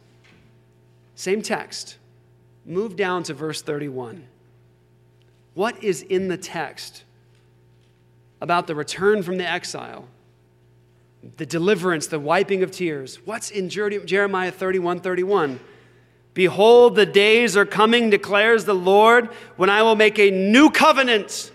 Same 1.14 1.40
text. 1.40 1.96
Move 2.66 2.94
down 2.94 3.22
to 3.22 3.32
verse 3.32 3.62
31. 3.62 4.26
What 5.54 5.82
is 5.82 6.02
in 6.02 6.28
the 6.28 6.36
text 6.36 7.04
about 8.42 8.66
the 8.66 8.74
return 8.74 9.22
from 9.22 9.38
the 9.38 9.48
exile, 9.48 10.08
the 11.37 11.47
deliverance, 11.47 12.07
the 12.07 12.20
wiping 12.20 12.62
of 12.62 12.70
tears? 12.70 13.16
What's 13.25 13.51
in 13.51 13.68
Jeremiah 13.68 14.51
31 14.51 15.01
31? 15.01 15.61
Behold, 16.35 16.97
the 16.97 17.05
days 17.05 17.57
are 17.57 17.66
coming, 17.66 18.09
declares 18.09 18.64
the 18.64 18.75
Lord, 18.75 19.27
when 19.57 19.68
I 19.68 19.83
will 19.83 19.97
make 19.97 20.18
a 20.18 20.31
new 20.31 20.70
covenant 20.70 21.51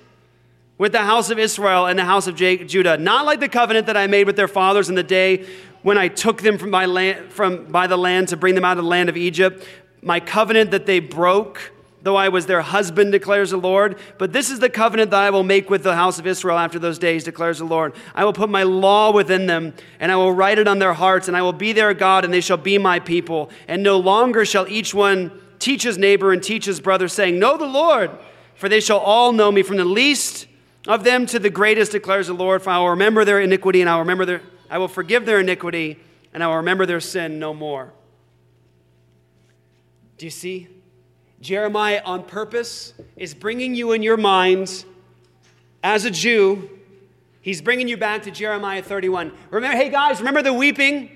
with 0.77 0.91
the 0.91 0.99
house 0.99 1.31
of 1.31 1.39
Israel 1.39 1.87
and 1.87 1.97
the 1.97 2.05
house 2.05 2.27
of 2.27 2.35
Judah, 2.35 2.97
not 2.97 3.25
like 3.25 3.39
the 3.39 3.49
covenant 3.49 3.87
that 3.87 3.97
I 3.97 4.05
made 4.05 4.27
with 4.27 4.35
their 4.35 4.47
fathers 4.47 4.89
in 4.89 4.95
the 4.95 5.03
day 5.03 5.47
when 5.81 5.97
I 5.97 6.07
took 6.07 6.41
them 6.41 6.57
from 6.57 6.71
land, 6.71 7.31
from 7.31 7.65
by 7.65 7.87
the 7.87 7.97
land 7.97 8.27
to 8.29 8.37
bring 8.37 8.53
them 8.53 8.65
out 8.65 8.77
of 8.77 8.83
the 8.83 8.89
land 8.89 9.09
of 9.09 9.17
Egypt, 9.17 9.65
my 10.01 10.19
covenant 10.19 10.71
that 10.71 10.85
they 10.85 10.99
broke 10.99 11.71
though 12.07 12.15
I 12.15 12.29
was 12.29 12.45
their 12.45 12.61
husband, 12.61 13.11
declares 13.11 13.51
the 13.51 13.57
Lord. 13.57 13.97
But 14.17 14.31
this 14.31 14.49
is 14.49 14.59
the 14.59 14.69
covenant 14.69 15.11
that 15.11 15.21
I 15.21 15.29
will 15.29 15.43
make 15.43 15.69
with 15.69 15.83
the 15.83 15.95
house 15.95 16.19
of 16.19 16.25
Israel 16.25 16.57
after 16.57 16.79
those 16.79 16.97
days, 16.97 17.25
declares 17.25 17.59
the 17.59 17.65
Lord. 17.65 17.93
I 18.15 18.23
will 18.23 18.33
put 18.33 18.49
my 18.49 18.63
law 18.63 19.11
within 19.11 19.45
them, 19.45 19.73
and 19.99 20.11
I 20.11 20.15
will 20.15 20.31
write 20.31 20.57
it 20.57 20.67
on 20.67 20.79
their 20.79 20.93
hearts, 20.93 21.27
and 21.27 21.35
I 21.35 21.41
will 21.41 21.53
be 21.53 21.73
their 21.73 21.93
God, 21.93 22.23
and 22.23 22.33
they 22.33 22.41
shall 22.41 22.57
be 22.57 22.77
my 22.77 22.99
people. 22.99 23.49
And 23.67 23.83
no 23.83 23.97
longer 23.97 24.45
shall 24.45 24.67
each 24.69 24.93
one 24.93 25.37
teach 25.59 25.83
his 25.83 25.97
neighbor 25.97 26.31
and 26.31 26.41
teach 26.41 26.65
his 26.65 26.79
brother, 26.79 27.09
saying, 27.09 27.37
Know 27.37 27.57
the 27.57 27.65
Lord, 27.65 28.11
for 28.55 28.69
they 28.69 28.79
shall 28.79 28.99
all 28.99 29.33
know 29.33 29.51
me, 29.51 29.61
from 29.61 29.77
the 29.77 29.85
least 29.85 30.47
of 30.87 31.03
them 31.03 31.25
to 31.25 31.39
the 31.39 31.49
greatest, 31.49 31.91
declares 31.91 32.27
the 32.27 32.33
Lord. 32.33 32.61
For 32.61 32.69
I 32.69 32.79
will 32.79 32.91
remember 32.91 33.25
their 33.25 33.41
iniquity, 33.41 33.81
and 33.81 33.89
I 33.89 33.95
will 33.95 34.01
remember 34.01 34.25
their 34.25 34.41
I 34.69 34.77
will 34.77 34.87
forgive 34.87 35.25
their 35.25 35.39
iniquity, 35.39 35.99
and 36.33 36.43
I 36.43 36.47
will 36.47 36.57
remember 36.57 36.85
their 36.85 36.99
sin 36.99 37.39
no 37.39 37.53
more. 37.53 37.91
Do 40.17 40.25
you 40.25 40.31
see? 40.31 40.67
Jeremiah, 41.47 42.01
on 42.03 42.23
purpose, 42.23 42.93
is 43.15 43.33
bringing 43.33 43.73
you 43.73 43.93
in 43.93 44.03
your 44.03 44.17
mind 44.17 44.83
as 45.81 46.03
a 46.03 46.11
Jew. 46.11 46.69
He's 47.39 47.61
bringing 47.61 47.87
you 47.87 47.95
back 47.95 48.23
to 48.23 48.31
Jeremiah 48.31 48.83
31. 48.83 49.31
Remember, 49.49 49.77
hey 49.77 49.87
guys, 49.87 50.19
remember 50.19 50.41
the 50.41 50.51
weeping? 50.51 51.09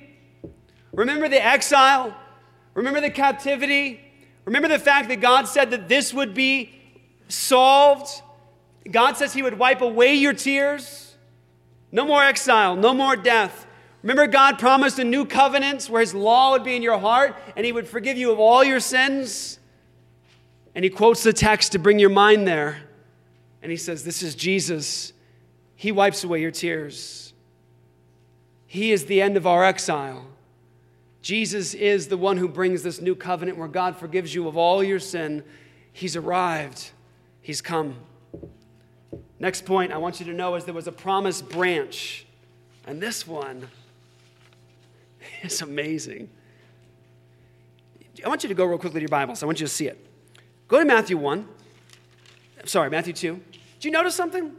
Remember 0.94 1.28
the 1.28 1.46
exile? 1.46 2.16
Remember 2.76 3.02
the 3.02 3.10
captivity? 3.10 4.00
Remember 4.46 4.70
the 4.70 4.80
fact 4.80 5.10
that 5.10 5.20
God 5.20 5.50
said 5.50 5.72
that 5.72 5.90
this 5.90 6.14
would 6.14 6.34
be 6.34 6.80
solved? 7.28 8.22
God 8.90 9.18
says 9.18 9.34
He 9.34 9.44
would 9.44 9.60
wipe 9.60 9.82
away 9.82 10.14
your 10.14 10.32
tears. 10.32 11.14
No 11.92 12.06
more 12.06 12.24
exile, 12.24 12.78
no 12.78 12.94
more 12.94 13.18
death. 13.18 13.68
Remember, 14.02 14.28
God 14.28 14.60
promised 14.60 14.98
a 14.98 15.04
new 15.04 15.26
covenant 15.26 15.90
where 15.90 16.00
His 16.00 16.14
law 16.14 16.52
would 16.52 16.64
be 16.64 16.78
in 16.78 16.82
your 16.82 17.00
heart 17.00 17.36
and 17.58 17.66
He 17.66 17.74
would 17.74 17.86
forgive 17.86 18.16
you 18.16 18.32
of 18.32 18.40
all 18.40 18.64
your 18.64 18.80
sins? 18.80 19.58
And 20.74 20.84
he 20.84 20.90
quotes 20.90 21.24
the 21.24 21.34
text 21.34 21.74
to 21.74 21.80
bring 21.80 22.00
your 22.00 22.10
mind 22.10 22.48
there. 22.48 22.78
And 23.62 23.72
he 23.72 23.78
says, 23.78 24.04
This 24.04 24.24
is 24.24 24.36
Jesus. 24.36 25.14
He 25.76 25.92
wipes 25.92 26.24
away 26.24 26.42
your 26.42 26.52
tears. 26.52 27.34
He 28.68 28.92
is 28.92 29.06
the 29.06 29.22
end 29.22 29.36
of 29.36 29.46
our 29.46 29.64
exile. 29.64 30.28
Jesus 31.22 31.74
is 31.74 32.08
the 32.08 32.18
one 32.18 32.38
who 32.38 32.48
brings 32.48 32.84
this 32.84 33.02
new 33.02 33.16
covenant 33.16 33.58
where 33.58 33.68
God 33.68 33.98
forgives 33.98 34.34
you 34.34 34.48
of 34.48 34.58
all 34.58 34.84
your 34.84 35.00
sin. 35.00 35.44
He's 35.94 36.16
arrived, 36.16 36.92
He's 37.42 37.62
come. 37.62 37.96
Next 39.40 39.66
point 39.66 39.92
I 39.92 39.98
want 39.98 40.20
you 40.20 40.26
to 40.28 40.34
know 40.34 40.56
is 40.56 40.66
there 40.66 40.74
was 40.74 40.88
a 40.88 40.92
promised 40.92 41.50
branch. 41.50 42.26
And 42.86 43.02
this 43.02 43.28
one 43.28 43.68
is 45.44 45.62
amazing. 45.62 46.30
I 48.24 48.30
want 48.30 48.44
you 48.44 48.50
to 48.50 48.56
go 48.56 48.66
real 48.66 48.78
quickly 48.78 49.00
to 49.00 49.02
your 49.02 49.10
Bibles. 49.10 49.42
I 49.42 49.48
want 49.48 49.60
you 49.60 49.66
to 49.66 49.74
see 49.74 49.88
it. 49.88 50.11
Go 50.72 50.80
to 50.80 50.86
Matthew 50.86 51.18
1. 51.18 51.46
Sorry, 52.64 52.90
Matthew 52.90 53.12
2. 53.12 53.36
Do 53.82 53.88
you 53.90 53.92
notice 53.92 54.16
something? 54.16 54.54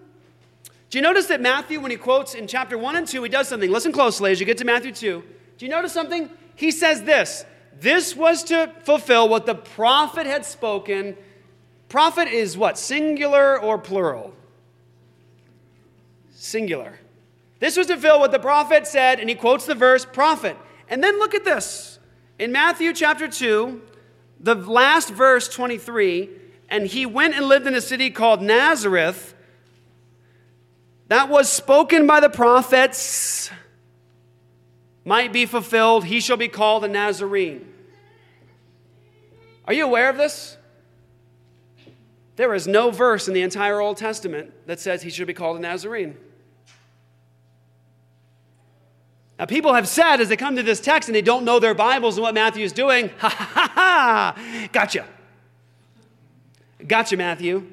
Do 0.90 0.98
you 0.98 1.00
notice 1.00 1.24
that 1.28 1.40
Matthew, 1.40 1.80
when 1.80 1.90
he 1.90 1.96
quotes 1.96 2.34
in 2.34 2.46
chapter 2.46 2.76
1 2.76 2.96
and 2.96 3.08
2, 3.08 3.22
he 3.22 3.30
does 3.30 3.48
something? 3.48 3.70
Listen 3.70 3.92
closely 3.92 4.30
as 4.30 4.38
you 4.38 4.44
get 4.44 4.58
to 4.58 4.66
Matthew 4.66 4.92
2. 4.92 5.24
Do 5.56 5.64
you 5.64 5.70
notice 5.70 5.90
something? 5.94 6.28
He 6.54 6.70
says 6.70 7.04
this 7.04 7.46
this 7.80 8.14
was 8.14 8.44
to 8.44 8.70
fulfill 8.84 9.26
what 9.26 9.46
the 9.46 9.54
prophet 9.54 10.26
had 10.26 10.44
spoken. 10.44 11.16
Prophet 11.88 12.28
is 12.28 12.58
what? 12.58 12.76
Singular 12.76 13.58
or 13.58 13.78
plural? 13.78 14.34
Singular. 16.34 16.98
This 17.58 17.78
was 17.78 17.86
to 17.86 17.94
fulfill 17.94 18.20
what 18.20 18.32
the 18.32 18.38
prophet 18.38 18.86
said, 18.86 19.18
and 19.18 19.30
he 19.30 19.34
quotes 19.34 19.64
the 19.64 19.74
verse 19.74 20.04
prophet. 20.04 20.58
And 20.90 21.02
then 21.02 21.18
look 21.18 21.34
at 21.34 21.46
this. 21.46 21.98
In 22.38 22.52
Matthew 22.52 22.92
chapter 22.92 23.28
2, 23.28 23.80
the 24.42 24.54
last 24.54 25.10
verse 25.10 25.48
23 25.48 26.28
and 26.68 26.86
he 26.86 27.06
went 27.06 27.34
and 27.34 27.46
lived 27.46 27.66
in 27.66 27.74
a 27.74 27.80
city 27.80 28.10
called 28.10 28.42
Nazareth 28.42 29.34
that 31.08 31.28
was 31.28 31.48
spoken 31.48 32.06
by 32.06 32.20
the 32.20 32.30
prophets 32.30 33.50
might 35.04 35.32
be 35.32 35.46
fulfilled. 35.46 36.04
He 36.04 36.20
shall 36.20 36.36
be 36.36 36.48
called 36.48 36.84
a 36.84 36.88
Nazarene. 36.88 37.66
Are 39.66 39.74
you 39.74 39.84
aware 39.84 40.08
of 40.08 40.16
this? 40.16 40.56
There 42.36 42.54
is 42.54 42.66
no 42.66 42.90
verse 42.90 43.28
in 43.28 43.34
the 43.34 43.42
entire 43.42 43.80
Old 43.80 43.98
Testament 43.98 44.52
that 44.66 44.80
says 44.80 45.02
he 45.02 45.10
should 45.10 45.26
be 45.26 45.34
called 45.34 45.58
a 45.58 45.60
Nazarene 45.60 46.16
Now, 49.42 49.46
people 49.46 49.74
have 49.74 49.88
said 49.88 50.20
as 50.20 50.28
they 50.28 50.36
come 50.36 50.54
to 50.54 50.62
this 50.62 50.78
text 50.78 51.08
and 51.08 51.16
they 51.16 51.20
don't 51.20 51.44
know 51.44 51.58
their 51.58 51.74
Bibles 51.74 52.16
and 52.16 52.22
what 52.22 52.32
Matthew 52.32 52.64
is 52.64 52.70
doing, 52.70 53.08
ha 53.18 53.28
ha 53.28 53.44
ha 53.44 53.72
ha, 53.74 54.68
gotcha. 54.70 55.04
Gotcha, 56.86 57.16
Matthew. 57.16 57.66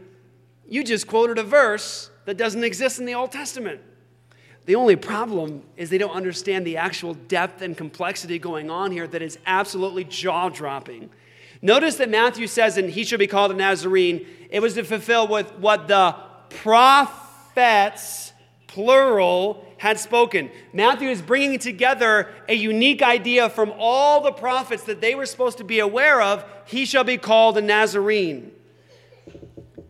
You 0.68 0.84
just 0.84 1.06
quoted 1.06 1.38
a 1.38 1.44
verse 1.44 2.10
that 2.26 2.38
doesn't 2.38 2.64
exist 2.64 2.98
in 2.98 3.06
the 3.06 3.14
Old 3.14 3.32
Testament. 3.32 3.82
The 4.66 4.74
only 4.74 4.96
problem 4.96 5.62
is 5.78 5.92
they 5.92 6.00
don't 6.00 6.16
understand 6.16 6.66
the 6.66 6.78
actual 6.78 7.14
depth 7.14 7.62
and 7.62 7.78
complexity 7.78 8.40
going 8.40 8.72
on 8.72 8.90
here 8.92 9.06
that 9.06 9.22
is 9.22 9.38
absolutely 9.46 10.06
jaw 10.06 10.50
dropping. 10.50 11.12
Notice 11.62 11.98
that 11.98 12.10
Matthew 12.10 12.48
says, 12.48 12.80
and 12.80 12.90
he 12.90 13.04
should 13.04 13.20
be 13.20 13.28
called 13.28 13.52
a 13.52 13.54
Nazarene, 13.54 14.26
it 14.50 14.60
was 14.60 14.74
to 14.74 14.84
fulfill 14.84 15.28
with 15.28 15.54
what 15.60 15.88
the 15.88 16.16
prophets, 16.50 18.34
plural, 18.66 19.69
had 19.80 19.98
spoken. 19.98 20.52
Matthew 20.74 21.10
is 21.10 21.22
bringing 21.22 21.58
together 21.58 22.30
a 22.48 22.54
unique 22.54 23.02
idea 23.02 23.50
from 23.50 23.74
all 23.78 24.22
the 24.22 24.32
prophets 24.32 24.84
that 24.84 25.02
they 25.02 25.16
were 25.16 25.26
supposed 25.26 25.58
to 25.58 25.64
be 25.64 25.80
aware 25.80 26.22
of. 26.22 26.46
He 26.66 26.86
shall 26.86 27.06
be 27.06 27.18
called 27.18 27.58
a 27.58 27.62
Nazarene. 27.62 28.52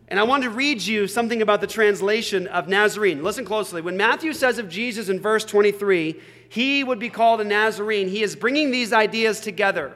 And 0.06 0.18
I 0.18 0.24
want 0.24 0.42
to 0.44 0.50
read 0.50 0.82
you 0.82 1.06
something 1.06 1.42
about 1.42 1.60
the 1.60 1.66
translation 1.66 2.46
of 2.48 2.68
Nazarene. 2.68 3.22
Listen 3.22 3.44
closely. 3.44 3.80
When 3.80 3.96
Matthew 3.96 4.32
says 4.32 4.58
of 4.58 4.68
Jesus 4.68 5.08
in 5.08 5.20
verse 5.20 5.44
23, 5.44 6.20
he 6.48 6.82
would 6.82 6.98
be 6.98 7.10
called 7.10 7.40
a 7.40 7.44
Nazarene, 7.44 8.08
he 8.08 8.22
is 8.22 8.34
bringing 8.34 8.70
these 8.72 8.92
ideas 8.92 9.40
together. 9.40 9.92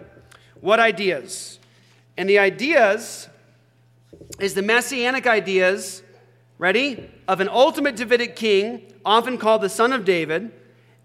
What 0.61 0.79
ideas? 0.79 1.59
And 2.17 2.29
the 2.29 2.39
ideas 2.39 3.29
is 4.39 4.55
the 4.55 4.63
messianic 4.63 5.27
ideas, 5.27 6.04
ready, 6.59 7.11
of 7.27 7.41
an 7.41 7.49
ultimate 7.49 7.97
Davidic 7.97 8.37
king, 8.37 8.83
often 9.05 9.39
called 9.39 9.63
the 9.63 9.69
Son 9.69 9.93
of 9.93 10.05
David, 10.05 10.53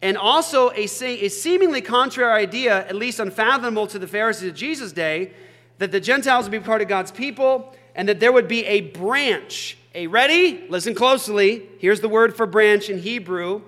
and 0.02 0.18
also 0.18 0.72
a, 0.72 0.84
a 0.84 1.30
seemingly 1.30 1.82
contrary 1.82 2.42
idea, 2.42 2.88
at 2.88 2.96
least 2.96 3.20
unfathomable 3.20 3.88
to 3.88 4.00
the 4.00 4.08
Pharisees 4.08 4.50
of 4.50 4.56
Jesus' 4.56 4.92
day, 4.92 5.32
that 5.80 5.92
the 5.92 6.00
Gentiles 6.00 6.46
would 6.46 6.52
be 6.52 6.60
part 6.60 6.82
of 6.82 6.88
God's 6.88 7.12
people 7.12 7.74
and 7.96 8.08
that 8.08 8.20
there 8.20 8.32
would 8.32 8.48
be 8.48 8.66
a 8.66 8.82
branch. 8.82 9.78
A 9.96 10.08
ready? 10.08 10.66
Listen 10.70 10.94
closely. 10.94 11.68
Here's 11.80 12.00
the 12.00 12.10
word 12.10 12.36
for 12.36 12.46
branch 12.46 12.90
in 12.90 13.00
Hebrew 13.00 13.62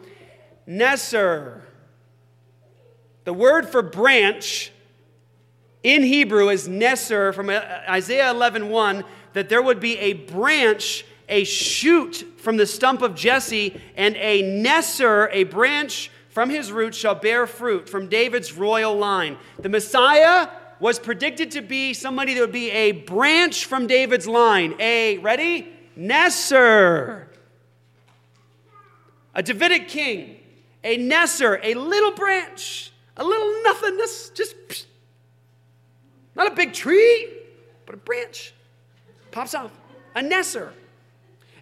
Neser. 0.68 1.62
The 3.24 3.34
word 3.34 3.68
for 3.68 3.82
branch 3.82 4.72
in 5.84 6.04
Hebrew 6.04 6.50
is 6.50 6.68
Neser 6.68 7.34
from 7.34 7.50
uh, 7.50 7.62
Isaiah 7.90 8.30
11 8.32 8.70
1, 8.70 9.04
that 9.34 9.50
there 9.50 9.62
would 9.62 9.80
be 9.80 9.98
a 9.98 10.14
branch, 10.14 11.06
a 11.32 11.44
shoot 11.44 12.28
from 12.38 12.58
the 12.58 12.68
stump 12.68 13.02
of 13.02 13.16
Jesse, 13.16 13.82
and 13.96 14.16
a 14.18 14.44
nesser, 14.44 15.30
a 15.32 15.46
branch 15.46 16.12
from 16.30 16.50
his 16.50 16.72
root, 16.72 16.94
shall 16.94 17.16
bear 17.16 17.48
fruit 17.48 17.90
from 17.90 18.08
David's 18.08 18.54
royal 18.54 18.96
line. 18.96 19.38
The 19.60 19.70
Messiah 19.70 20.50
was 20.80 21.00
predicted 21.00 21.52
to 21.52 21.62
be 21.62 21.94
somebody 21.94 22.34
that 22.34 22.42
would 22.42 22.52
be 22.52 22.72
a 22.72 22.92
branch 22.92 23.66
from 23.66 23.88
David's 23.88 24.28
line. 24.28 24.76
A, 24.80 25.18
ready? 25.20 25.72
Nesser. 25.98 27.28
A 29.34 29.42
Davidic 29.42 29.88
king. 29.88 30.38
A 30.84 30.98
Nesser, 30.98 31.60
a 31.64 31.76
little 31.76 32.12
branch, 32.12 32.92
a 33.16 33.24
little 33.24 33.62
nothingness, 33.64 34.32
just 34.32 34.56
psh, 34.68 34.86
not 36.36 36.52
a 36.52 36.56
big 36.56 36.74
tree, 36.74 37.32
but 37.86 37.94
a 37.94 37.98
branch 38.00 38.54
pops 39.30 39.54
off. 39.54 39.72
A 40.16 40.22
Neser. 40.22 40.72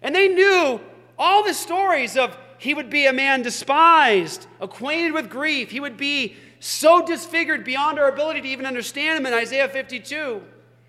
And 0.02 0.14
they 0.14 0.28
knew 0.28 0.80
all 1.18 1.44
the 1.44 1.54
stories 1.54 2.16
of 2.16 2.36
he 2.58 2.74
would 2.74 2.90
be 2.90 3.06
a 3.06 3.12
man 3.12 3.42
despised, 3.42 4.46
acquainted 4.60 5.12
with 5.12 5.30
grief. 5.30 5.70
He 5.70 5.80
would 5.80 5.96
be 5.96 6.36
so 6.58 7.04
disfigured 7.04 7.64
beyond 7.64 7.98
our 7.98 8.08
ability 8.08 8.42
to 8.42 8.48
even 8.48 8.66
understand 8.66 9.18
him 9.18 9.26
in 9.26 9.32
Isaiah 9.32 9.68
52. 9.68 10.42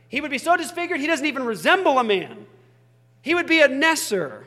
He 0.09 0.19
would 0.19 0.31
be 0.31 0.37
so 0.37 0.57
disfigured 0.57 0.99
he 0.99 1.07
doesn't 1.07 1.25
even 1.25 1.43
resemble 1.43 1.97
a 1.97 2.03
man. 2.03 2.45
He 3.21 3.33
would 3.33 3.47
be 3.47 3.61
a 3.61 3.69
Neser. 3.69 4.43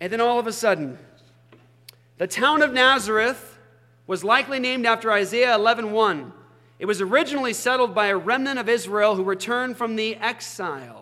And 0.00 0.12
then 0.12 0.20
all 0.20 0.38
of 0.38 0.46
a 0.46 0.52
sudden, 0.52 0.98
the 2.16 2.26
town 2.26 2.62
of 2.62 2.72
Nazareth 2.72 3.58
was 4.06 4.24
likely 4.24 4.58
named 4.58 4.86
after 4.86 5.12
Isaiah 5.12 5.54
11:1. 5.54 6.32
It 6.78 6.86
was 6.86 7.00
originally 7.00 7.52
settled 7.52 7.94
by 7.94 8.06
a 8.06 8.16
remnant 8.16 8.58
of 8.58 8.68
Israel 8.68 9.16
who 9.16 9.22
returned 9.22 9.76
from 9.76 9.96
the 9.96 10.16
exile. 10.16 11.01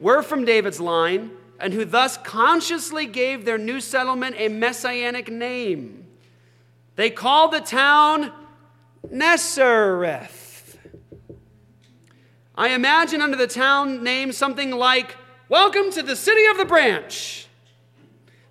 Were 0.00 0.22
from 0.22 0.44
David's 0.44 0.80
line, 0.80 1.32
and 1.58 1.72
who 1.72 1.84
thus 1.84 2.16
consciously 2.18 3.06
gave 3.06 3.44
their 3.44 3.58
new 3.58 3.80
settlement 3.80 4.36
a 4.38 4.48
messianic 4.48 5.30
name. 5.30 6.06
They 6.96 7.10
called 7.10 7.52
the 7.52 7.60
town 7.60 8.32
Nesareth. 9.12 10.76
I 12.54 12.70
imagine 12.70 13.22
under 13.22 13.36
the 13.36 13.46
town 13.46 14.02
name 14.02 14.32
something 14.32 14.72
like, 14.72 15.16
Welcome 15.48 15.90
to 15.92 16.02
the 16.02 16.16
city 16.16 16.44
of 16.46 16.58
the 16.58 16.66
branch. 16.66 17.46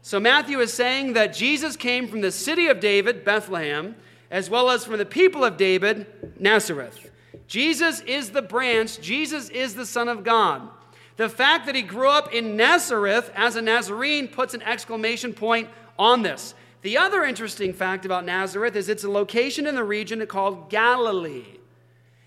So 0.01 0.19
Matthew 0.19 0.59
is 0.61 0.73
saying 0.73 1.13
that 1.13 1.33
Jesus 1.33 1.75
came 1.75 2.07
from 2.07 2.21
the 2.21 2.31
city 2.31 2.67
of 2.67 2.79
David, 2.79 3.23
Bethlehem, 3.23 3.95
as 4.31 4.49
well 4.49 4.71
as 4.71 4.85
from 4.85 4.97
the 4.97 5.05
people 5.05 5.43
of 5.43 5.57
David, 5.57 6.07
Nazareth. 6.39 7.11
Jesus 7.45 7.99
is 8.01 8.31
the 8.31 8.41
branch, 8.41 8.99
Jesus 8.99 9.49
is 9.49 9.75
the 9.75 9.85
Son 9.85 10.07
of 10.07 10.23
God. 10.23 10.69
The 11.17 11.29
fact 11.29 11.65
that 11.65 11.75
he 11.75 11.81
grew 11.81 12.09
up 12.09 12.31
in 12.31 12.55
Nazareth 12.55 13.31
as 13.35 13.55
a 13.55 13.61
Nazarene 13.61 14.27
puts 14.27 14.53
an 14.53 14.61
exclamation 14.61 15.33
point 15.33 15.67
on 15.97 16.21
this. 16.21 16.53
The 16.83 16.97
other 16.97 17.23
interesting 17.23 17.73
fact 17.73 18.05
about 18.05 18.23
Nazareth 18.23 18.75
is 18.75 18.87
it's 18.87 19.03
a 19.03 19.09
location 19.09 19.65
in 19.65 19.73
the 19.73 19.83
region 19.83 20.25
called 20.27 20.69
Galilee, 20.69 21.57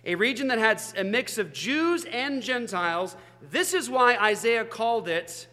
a 0.05 0.17
region 0.17 0.49
that 0.49 0.59
had 0.59 0.83
a 0.97 1.05
mix 1.05 1.39
of 1.39 1.53
Jews 1.53 2.05
and 2.05 2.43
Gentiles. 2.43 3.17
This 3.41 3.75
is 3.75 3.89
why 3.89 4.17
Isaiah 4.17 4.65
called 4.65 5.09
it 5.09 5.47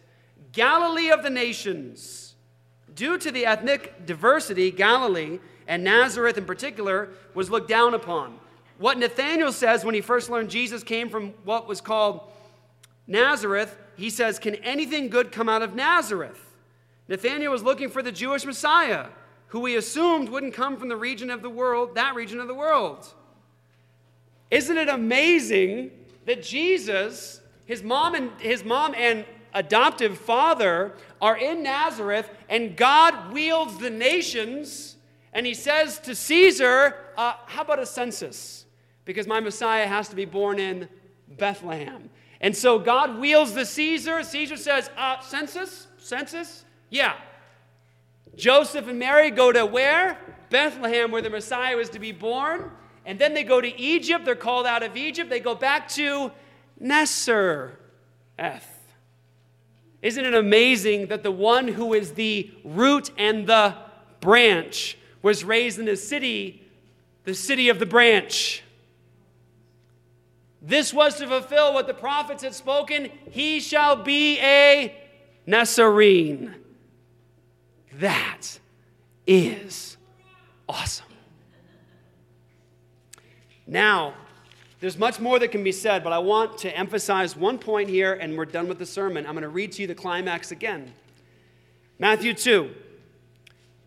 Galilee 0.50 1.10
of 1.10 1.22
the 1.22 1.30
nations. 1.30 2.34
Due 2.92 3.18
to 3.18 3.30
the 3.30 3.46
ethnic 3.46 4.04
diversity, 4.04 4.72
Galilee, 4.72 5.38
and 5.68 5.84
Nazareth 5.84 6.36
in 6.36 6.44
particular, 6.44 7.10
was 7.34 7.50
looked 7.50 7.68
down 7.68 7.94
upon. 7.94 8.40
What 8.78 8.98
Nathanael 8.98 9.52
says 9.52 9.84
when 9.84 9.94
he 9.94 10.00
first 10.00 10.28
learned 10.28 10.50
Jesus 10.50 10.82
came 10.82 11.08
from 11.08 11.34
what 11.44 11.68
was 11.68 11.80
called 11.80 12.32
Nazareth, 13.08 13.76
he 13.96 14.10
says, 14.10 14.38
Can 14.38 14.54
anything 14.56 15.08
good 15.08 15.32
come 15.32 15.48
out 15.48 15.62
of 15.62 15.74
Nazareth? 15.74 16.38
Nathanael 17.08 17.50
was 17.50 17.62
looking 17.62 17.88
for 17.88 18.02
the 18.02 18.12
Jewish 18.12 18.44
Messiah, 18.44 19.06
who 19.48 19.64
he 19.64 19.74
assumed 19.74 20.28
wouldn't 20.28 20.52
come 20.52 20.76
from 20.76 20.88
the 20.88 20.96
region 20.96 21.30
of 21.30 21.40
the 21.40 21.50
world, 21.50 21.94
that 21.94 22.14
region 22.14 22.38
of 22.38 22.46
the 22.46 22.54
world. 22.54 23.12
Isn't 24.50 24.76
it 24.76 24.90
amazing 24.90 25.90
that 26.26 26.42
Jesus, 26.42 27.40
his 27.64 27.82
mom 27.82 28.14
and 28.14 28.30
his 28.38 28.62
mom 28.62 28.94
and 28.94 29.24
adoptive 29.54 30.18
father 30.18 30.94
are 31.20 31.36
in 31.36 31.62
Nazareth, 31.62 32.30
and 32.50 32.76
God 32.76 33.32
wields 33.32 33.78
the 33.78 33.90
nations, 33.90 34.96
and 35.32 35.46
he 35.46 35.54
says 35.54 35.98
to 36.00 36.14
Caesar, 36.14 36.94
uh, 37.16 37.34
How 37.46 37.62
about 37.62 37.78
a 37.78 37.86
census? 37.86 38.66
Because 39.06 39.26
my 39.26 39.40
Messiah 39.40 39.86
has 39.86 40.08
to 40.08 40.16
be 40.16 40.26
born 40.26 40.58
in 40.58 40.88
Bethlehem. 41.38 42.10
And 42.40 42.56
so 42.56 42.78
God 42.78 43.18
wheels 43.18 43.54
the 43.54 43.64
Caesar. 43.64 44.22
Caesar 44.22 44.56
says, 44.56 44.90
uh, 44.96 45.20
Census? 45.20 45.88
Census? 45.98 46.64
Yeah. 46.90 47.14
Joseph 48.36 48.86
and 48.86 48.98
Mary 48.98 49.30
go 49.30 49.50
to 49.50 49.66
where? 49.66 50.18
Bethlehem, 50.50 51.10
where 51.10 51.22
the 51.22 51.30
Messiah 51.30 51.76
was 51.76 51.90
to 51.90 51.98
be 51.98 52.12
born. 52.12 52.70
And 53.04 53.18
then 53.18 53.34
they 53.34 53.42
go 53.42 53.60
to 53.60 53.80
Egypt. 53.80 54.24
They're 54.24 54.36
called 54.36 54.66
out 54.66 54.82
of 54.82 54.96
Egypt. 54.96 55.30
They 55.30 55.40
go 55.40 55.54
back 55.54 55.88
to 55.90 56.30
Nessereth. 56.80 57.72
Isn't 60.00 60.24
it 60.24 60.34
amazing 60.34 61.08
that 61.08 61.24
the 61.24 61.32
one 61.32 61.66
who 61.66 61.92
is 61.92 62.12
the 62.12 62.50
root 62.64 63.10
and 63.18 63.46
the 63.46 63.74
branch 64.20 64.96
was 65.22 65.42
raised 65.42 65.80
in 65.80 65.88
a 65.88 65.96
city, 65.96 66.62
the 67.24 67.34
city 67.34 67.68
of 67.68 67.80
the 67.80 67.86
branch? 67.86 68.62
This 70.60 70.92
was 70.92 71.16
to 71.16 71.26
fulfill 71.26 71.72
what 71.72 71.86
the 71.86 71.94
prophets 71.94 72.42
had 72.42 72.54
spoken 72.54 73.10
He 73.30 73.60
shall 73.60 73.96
be 73.96 74.38
a 74.40 74.94
Nazarene. 75.46 76.54
That 77.94 78.58
is 79.26 79.96
awesome. 80.68 81.06
Now, 83.66 84.14
there's 84.80 84.96
much 84.96 85.20
more 85.20 85.38
that 85.38 85.48
can 85.48 85.64
be 85.64 85.72
said, 85.72 86.04
but 86.04 86.12
I 86.12 86.18
want 86.18 86.58
to 86.58 86.76
emphasize 86.76 87.36
one 87.36 87.58
point 87.58 87.88
here, 87.88 88.14
and 88.14 88.36
we're 88.36 88.44
done 88.44 88.68
with 88.68 88.78
the 88.78 88.86
sermon. 88.86 89.26
I'm 89.26 89.32
going 89.32 89.42
to 89.42 89.48
read 89.48 89.72
to 89.72 89.82
you 89.82 89.88
the 89.88 89.94
climax 89.94 90.52
again. 90.52 90.92
Matthew 91.98 92.32
2. 92.32 92.70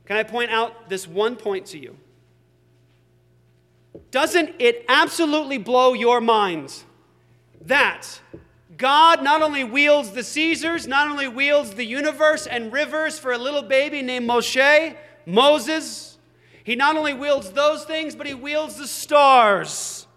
Can 0.06 0.18
I 0.18 0.24
point 0.24 0.52
out 0.52 0.90
this 0.90 1.08
one 1.08 1.36
point 1.36 1.66
to 1.68 1.80
you? 1.80 1.96
Doesn't 4.12 4.56
it 4.60 4.86
absolutely 4.90 5.58
blow 5.58 5.94
your 5.94 6.20
minds 6.20 6.86
that 7.62 8.20
God 8.78 9.24
not 9.24 9.42
only 9.42 9.64
wields 9.64 10.12
the 10.12 10.24
Caesars, 10.24 10.86
not 10.86 11.08
only 11.08 11.28
wields 11.28 11.76
the 11.76 11.86
universe 11.86 12.46
and 12.46 12.74
rivers 12.74 13.18
for 13.18 13.32
a 13.32 13.38
little 13.38 13.64
baby 13.64 14.02
named 14.02 14.30
Moshe, 14.30 14.96
Moses, 15.26 16.18
he 16.64 16.76
not 16.76 16.98
only 16.98 17.14
wields 17.14 17.52
those 17.52 17.86
things, 17.86 18.16
but 18.16 18.28
he 18.28 18.34
wields 18.34 18.76
the 18.76 18.88
stars. 18.88 20.08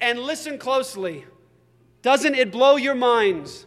And 0.00 0.20
listen 0.20 0.58
closely. 0.58 1.24
Doesn't 2.02 2.34
it 2.34 2.50
blow 2.50 2.76
your 2.76 2.94
minds 2.94 3.66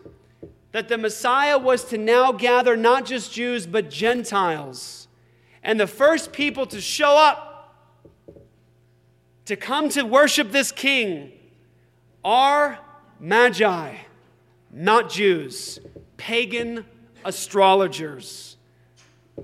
that 0.72 0.88
the 0.88 0.98
Messiah 0.98 1.58
was 1.58 1.84
to 1.86 1.98
now 1.98 2.32
gather 2.32 2.78
not 2.78 3.06
just 3.06 3.34
Jews, 3.34 3.66
but 3.68 3.90
Gentiles? 3.90 5.08
And 5.64 5.80
the 5.80 5.88
first 5.88 6.32
people 6.32 6.66
to 6.68 6.80
show 6.80 7.18
up 7.18 7.47
to 9.48 9.56
come 9.56 9.88
to 9.88 10.04
worship 10.04 10.52
this 10.52 10.74
king 10.74 11.32
are 12.24 12.78
magi, 13.18 13.96
not 14.72 15.10
Jews, 15.10 15.80
pagan 16.18 16.86
astrologers. 17.24 18.58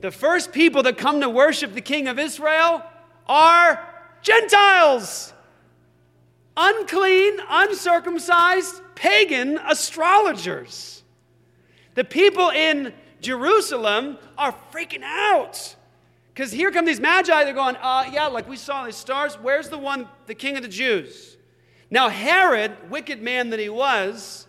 The 0.01 0.11
first 0.11 0.51
people 0.51 0.83
that 0.83 0.97
come 0.97 1.21
to 1.21 1.29
worship 1.29 1.73
the 1.73 1.81
king 1.81 2.09
of 2.09 2.19
Israel 2.19 2.83
are 3.27 3.87
Gentiles. 4.21 5.31
Unclean, 6.57 7.39
uncircumcised, 7.49 8.81
pagan 8.95 9.57
astrologers. 9.57 11.01
The 11.95 12.03
people 12.03 12.49
in 12.49 12.91
Jerusalem 13.21 14.17
are 14.37 14.53
freaking 14.73 15.03
out. 15.03 15.77
Because 16.33 16.51
here 16.51 16.71
come 16.71 16.85
these 16.85 16.99
magi, 16.99 17.43
they're 17.43 17.53
going, 17.53 17.75
uh, 17.75 18.09
yeah, 18.11 18.25
like 18.25 18.49
we 18.49 18.57
saw 18.57 18.85
these 18.85 18.95
stars. 18.95 19.35
Where's 19.35 19.69
the 19.69 19.77
one, 19.77 20.07
the 20.25 20.33
king 20.33 20.55
of 20.57 20.63
the 20.63 20.69
Jews? 20.69 21.37
Now, 21.91 22.09
Herod, 22.09 22.89
wicked 22.89 23.21
man 23.21 23.51
that 23.51 23.59
he 23.59 23.69
was, 23.69 24.47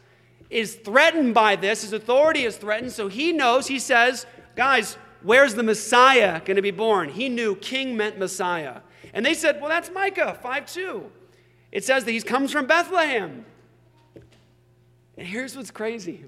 is 0.48 0.76
threatened 0.76 1.34
by 1.34 1.56
this. 1.56 1.82
His 1.82 1.92
authority 1.92 2.44
is 2.44 2.56
threatened, 2.56 2.92
so 2.92 3.08
he 3.08 3.32
knows, 3.32 3.66
he 3.66 3.78
says, 3.78 4.24
guys, 4.56 4.96
where's 5.22 5.54
the 5.54 5.62
Messiah 5.62 6.40
going 6.40 6.56
to 6.56 6.62
be 6.62 6.70
born? 6.70 7.10
He 7.10 7.28
knew 7.28 7.54
king 7.56 7.98
meant 7.98 8.18
Messiah. 8.18 8.80
And 9.12 9.24
they 9.24 9.34
said, 9.34 9.60
well, 9.60 9.68
that's 9.68 9.90
Micah 9.90 10.38
5 10.42 10.66
2. 10.66 11.10
It 11.70 11.84
says 11.84 12.04
that 12.04 12.12
he 12.12 12.20
comes 12.22 12.50
from 12.50 12.66
Bethlehem. 12.66 13.44
And 15.18 15.26
here's 15.26 15.54
what's 15.54 15.70
crazy. 15.70 16.24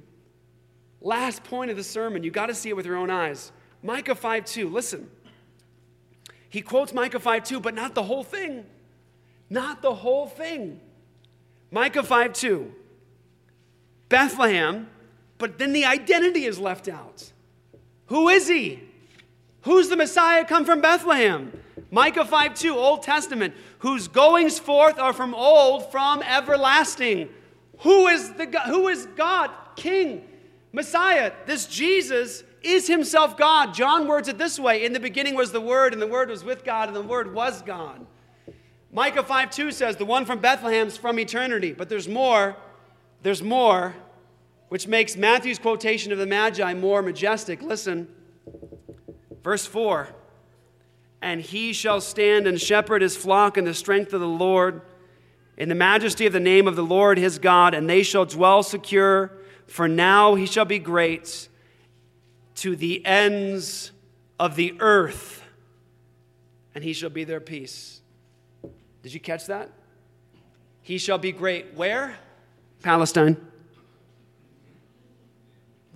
Last 1.01 1.45
point 1.45 1.71
of 1.71 1.77
the 1.77 1.85
sermon, 1.85 2.23
you 2.23 2.31
got 2.31 2.47
to 2.47 2.55
see 2.55 2.69
it 2.69 2.77
with 2.77 2.85
your 2.85 2.97
own 2.97 3.11
eyes. 3.11 3.53
Micah 3.83 4.15
5 4.15 4.45
2, 4.45 4.69
listen. 4.69 5.09
He 6.49 6.61
quotes 6.61 6.93
Micah 6.93 7.21
5 7.21 7.45
2, 7.45 7.61
but 7.61 7.75
not 7.75 7.95
the 7.95 8.03
whole 8.03 8.25
thing. 8.25 8.65
Not 9.51 9.83
the 9.83 9.95
whole 9.95 10.27
thing. 10.27 10.81
Micah 11.71 12.03
5 12.03 12.33
2. 12.33 12.73
Bethlehem, 14.09 14.89
but 15.39 15.59
then 15.59 15.73
the 15.73 15.85
identity 15.85 16.45
is 16.45 16.59
left 16.59 16.89
out. 16.89 17.33
Who 18.07 18.29
is 18.29 18.49
he? 18.49 18.83
Who's 19.63 19.89
the 19.89 19.97
Messiah 19.97 20.45
come 20.45 20.65
from 20.65 20.81
Bethlehem? 20.81 21.53
Micah 21.91 22.25
5 22.25 22.55
2, 22.55 22.77
Old 22.77 23.03
Testament, 23.03 23.55
whose 23.81 24.09
goings 24.09 24.59
forth 24.59 24.99
are 24.99 25.13
from 25.13 25.35
old, 25.35 25.91
from 25.91 26.23
everlasting. 26.23 27.29
Who 27.81 28.07
is, 28.07 28.33
the, 28.35 28.47
who 28.67 28.89
is 28.89 29.07
God, 29.17 29.51
King, 29.77 30.27
Messiah? 30.73 31.33
This 31.47 31.67
Jesus 31.67 32.43
is 32.69 32.87
himself 32.87 33.37
God. 33.37 33.75
John 33.75 34.07
words 34.07 34.29
it 34.29 34.39
this 34.39 34.59
way 34.59 34.85
In 34.85 34.93
the 34.93 35.01
beginning 35.01 35.35
was 35.35 35.53
the 35.53 35.61
Word, 35.61 35.93
and 35.93 36.01
the 36.01 36.07
Word 36.07 36.29
was 36.29 36.45
with 36.45 36.65
God, 36.65 36.89
and 36.89 36.97
the 36.97 37.03
Word 37.03 37.33
was 37.35 37.63
God. 37.63 38.07
Micah 38.93 39.23
5 39.23 39.51
2 39.51 39.73
says, 39.73 39.97
The 39.97 40.05
one 40.05 40.25
from 40.25 40.41
Bethlehem's 40.41 40.97
from 40.97 41.19
eternity. 41.19 41.73
But 41.73 41.89
there's 41.89 42.09
more. 42.09 42.57
There's 43.23 43.43
more, 43.43 43.95
which 44.69 44.87
makes 44.87 45.17
Matthew's 45.17 45.59
quotation 45.59 46.13
of 46.13 46.19
the 46.19 46.27
Magi 46.27 46.75
more 46.75 47.03
majestic. 47.03 47.63
Listen. 47.63 48.09
Verse 49.43 49.67
4 49.67 50.09
And 51.23 51.41
he 51.41 51.73
shall 51.73 52.01
stand 52.01 52.47
and 52.47 52.61
shepherd 52.61 53.03
his 53.03 53.17
flock 53.17 53.57
in 53.57 53.65
the 53.65 53.75
strength 53.75 54.13
of 54.13 54.21
the 54.21 54.29
Lord, 54.29 54.83
in 55.57 55.69
the 55.69 55.75
majesty 55.75 56.27
of 56.27 56.33
the 56.33 56.41
name 56.41 56.67
of 56.67 56.77
the 56.77 56.85
Lord 56.85 57.19
his 57.19 57.39
God, 57.39 57.75
and 57.75 57.89
they 57.89 58.03
shall 58.03 58.25
dwell 58.25 58.63
secure. 58.63 59.33
For 59.67 59.89
now 59.89 60.37
he 60.37 60.47
shall 60.47 60.65
be 60.65 60.79
great 60.79 61.49
to 62.57 62.75
the 62.77 63.05
ends 63.05 63.93
of 64.39 64.57
the 64.57 64.75
earth, 64.81 65.43
and 66.75 66.83
he 66.83 66.93
shall 66.93 67.11
be 67.11 67.25
their 67.25 67.41
peace. 67.41 68.01
Did 69.03 69.15
you 69.15 69.21
catch 69.21 69.47
that? 69.47 69.71
He 70.83 70.99
shall 70.99 71.19
be 71.19 71.33
great. 71.33 71.75
Where? 71.75 72.17
Palestine. 72.83 73.37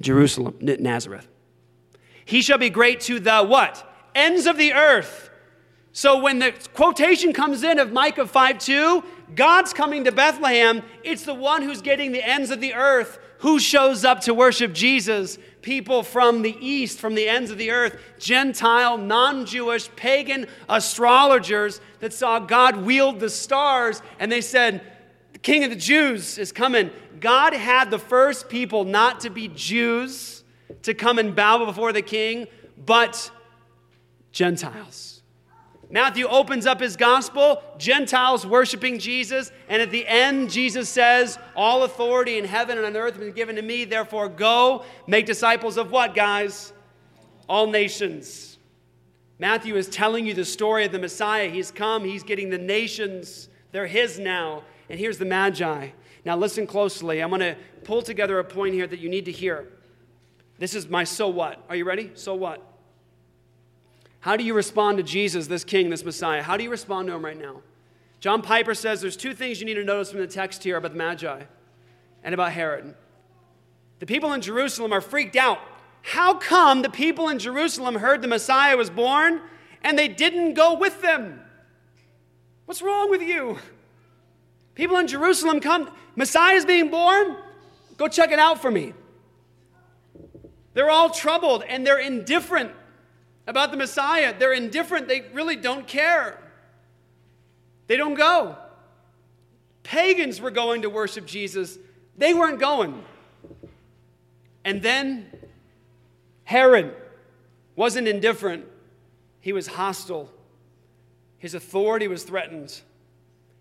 Jerusalem, 0.00 0.56
Nazareth. 0.60 1.28
He 2.24 2.42
shall 2.42 2.58
be 2.58 2.70
great 2.70 3.00
to 3.02 3.20
the 3.20 3.42
what? 3.42 3.86
Ends 4.14 4.46
of 4.46 4.56
the 4.56 4.72
earth. 4.72 5.30
So 5.92 6.20
when 6.20 6.38
the 6.38 6.52
quotation 6.74 7.32
comes 7.32 7.62
in 7.64 7.78
of 7.78 7.92
Micah 7.92 8.26
5 8.26 8.58
2, 8.58 9.04
God's 9.34 9.72
coming 9.72 10.04
to 10.04 10.12
Bethlehem. 10.12 10.82
It's 11.02 11.24
the 11.24 11.34
one 11.34 11.62
who's 11.62 11.82
getting 11.82 12.12
the 12.12 12.22
ends 12.22 12.50
of 12.50 12.60
the 12.60 12.74
earth 12.74 13.18
who 13.40 13.58
shows 13.58 14.04
up 14.04 14.20
to 14.20 14.34
worship 14.34 14.72
Jesus? 14.72 15.38
People 15.62 16.02
from 16.02 16.42
the 16.42 16.56
east, 16.60 16.98
from 16.98 17.14
the 17.14 17.28
ends 17.28 17.50
of 17.50 17.58
the 17.58 17.70
earth, 17.70 17.98
Gentile, 18.18 18.96
non 18.96 19.44
Jewish, 19.44 19.94
pagan 19.96 20.46
astrologers 20.68 21.80
that 22.00 22.12
saw 22.12 22.38
God 22.38 22.76
wield 22.78 23.20
the 23.20 23.28
stars 23.28 24.00
and 24.18 24.32
they 24.32 24.40
said, 24.40 24.82
The 25.32 25.38
King 25.38 25.64
of 25.64 25.70
the 25.70 25.76
Jews 25.76 26.38
is 26.38 26.52
coming. 26.52 26.90
God 27.20 27.52
had 27.52 27.90
the 27.90 27.98
first 27.98 28.48
people 28.48 28.84
not 28.84 29.20
to 29.20 29.30
be 29.30 29.48
Jews 29.48 30.44
to 30.82 30.94
come 30.94 31.18
and 31.18 31.34
bow 31.34 31.64
before 31.64 31.92
the 31.92 32.02
king, 32.02 32.46
but 32.76 33.30
Gentiles. 34.32 35.09
Matthew 35.92 36.26
opens 36.28 36.66
up 36.66 36.80
his 36.80 36.96
gospel, 36.96 37.62
Gentiles 37.76 38.46
worshiping 38.46 39.00
Jesus, 39.00 39.50
and 39.68 39.82
at 39.82 39.90
the 39.90 40.06
end, 40.06 40.50
Jesus 40.50 40.88
says, 40.88 41.36
All 41.56 41.82
authority 41.82 42.38
in 42.38 42.44
heaven 42.44 42.78
and 42.78 42.86
on 42.86 42.96
earth 42.96 43.14
has 43.14 43.24
been 43.24 43.34
given 43.34 43.56
to 43.56 43.62
me, 43.62 43.84
therefore 43.84 44.28
go 44.28 44.84
make 45.08 45.26
disciples 45.26 45.76
of 45.76 45.90
what, 45.90 46.14
guys? 46.14 46.72
All 47.48 47.66
nations. 47.66 48.58
Matthew 49.40 49.74
is 49.74 49.88
telling 49.88 50.26
you 50.26 50.34
the 50.34 50.44
story 50.44 50.84
of 50.84 50.92
the 50.92 50.98
Messiah. 50.98 51.48
He's 51.48 51.72
come, 51.72 52.04
he's 52.04 52.22
getting 52.22 52.50
the 52.50 52.58
nations, 52.58 53.48
they're 53.72 53.86
his 53.86 54.18
now. 54.18 54.62
And 54.88 54.98
here's 54.98 55.18
the 55.18 55.24
Magi. 55.24 55.88
Now, 56.24 56.36
listen 56.36 56.66
closely. 56.66 57.22
I'm 57.22 57.30
going 57.30 57.40
to 57.40 57.56
pull 57.84 58.02
together 58.02 58.38
a 58.38 58.44
point 58.44 58.74
here 58.74 58.86
that 58.86 58.98
you 58.98 59.08
need 59.08 59.24
to 59.24 59.32
hear. 59.32 59.68
This 60.58 60.74
is 60.74 60.88
my 60.88 61.04
so 61.04 61.28
what. 61.28 61.64
Are 61.68 61.76
you 61.76 61.84
ready? 61.84 62.10
So 62.14 62.34
what? 62.34 62.69
How 64.20 64.36
do 64.36 64.44
you 64.44 64.54
respond 64.54 64.98
to 64.98 65.02
Jesus, 65.02 65.46
this 65.46 65.64
King, 65.64 65.90
this 65.90 66.04
Messiah? 66.04 66.42
How 66.42 66.56
do 66.56 66.62
you 66.62 66.70
respond 66.70 67.08
to 67.08 67.14
him 67.14 67.24
right 67.24 67.38
now? 67.38 67.62
John 68.20 68.42
Piper 68.42 68.74
says 68.74 69.00
there's 69.00 69.16
two 69.16 69.32
things 69.34 69.60
you 69.60 69.66
need 69.66 69.74
to 69.74 69.84
notice 69.84 70.10
from 70.10 70.20
the 70.20 70.26
text 70.26 70.62
here 70.62 70.76
about 70.76 70.92
the 70.92 70.98
Magi 70.98 71.42
and 72.22 72.34
about 72.34 72.52
Herod. 72.52 72.94
The 73.98 74.06
people 74.06 74.34
in 74.34 74.42
Jerusalem 74.42 74.92
are 74.92 75.00
freaked 75.00 75.36
out. 75.36 75.58
How 76.02 76.34
come 76.34 76.82
the 76.82 76.90
people 76.90 77.28
in 77.28 77.38
Jerusalem 77.38 77.94
heard 77.96 78.20
the 78.20 78.28
Messiah 78.28 78.76
was 78.76 78.90
born 78.90 79.40
and 79.82 79.98
they 79.98 80.08
didn't 80.08 80.52
go 80.52 80.74
with 80.74 81.00
them? 81.00 81.40
What's 82.66 82.82
wrong 82.82 83.10
with 83.10 83.22
you? 83.22 83.58
People 84.74 84.98
in 84.98 85.06
Jerusalem 85.06 85.60
come, 85.60 85.90
Messiah's 86.14 86.66
being 86.66 86.90
born? 86.90 87.36
Go 87.96 88.06
check 88.06 88.32
it 88.32 88.38
out 88.38 88.60
for 88.60 88.70
me. 88.70 88.92
They're 90.74 90.90
all 90.90 91.10
troubled 91.10 91.64
and 91.64 91.86
they're 91.86 91.98
indifferent 91.98 92.72
about 93.50 93.72
the 93.72 93.76
Messiah. 93.76 94.32
They're 94.38 94.52
indifferent, 94.52 95.08
they 95.08 95.22
really 95.32 95.56
don't 95.56 95.86
care. 95.86 96.40
They 97.88 97.96
don't 97.96 98.14
go. 98.14 98.56
Pagans 99.82 100.40
were 100.40 100.52
going 100.52 100.82
to 100.82 100.90
worship 100.90 101.26
Jesus, 101.26 101.76
they 102.16 102.32
weren't 102.32 102.60
going. 102.60 103.04
And 104.64 104.80
then 104.80 105.26
Herod 106.44 106.94
wasn't 107.74 108.06
indifferent, 108.06 108.66
he 109.40 109.52
was 109.52 109.66
hostile. 109.66 110.30
His 111.38 111.54
authority 111.54 112.06
was 112.06 112.22
threatened. 112.22 112.82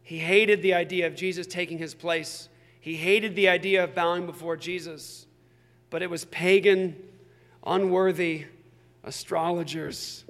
He 0.03 0.19
hated 0.19 0.61
the 0.61 0.73
idea 0.73 1.07
of 1.07 1.15
Jesus 1.15 1.47
taking 1.47 1.77
his 1.77 1.95
place. 1.95 2.49
He 2.79 2.95
hated 2.95 3.35
the 3.35 3.47
idea 3.47 3.83
of 3.85 3.95
bowing 3.95 4.25
before 4.25 4.57
Jesus. 4.57 5.25
But 5.89 6.03
it 6.03 6.09
was 6.09 6.25
pagan, 6.25 6.95
unworthy, 7.65 8.45
astrologers 9.03 10.25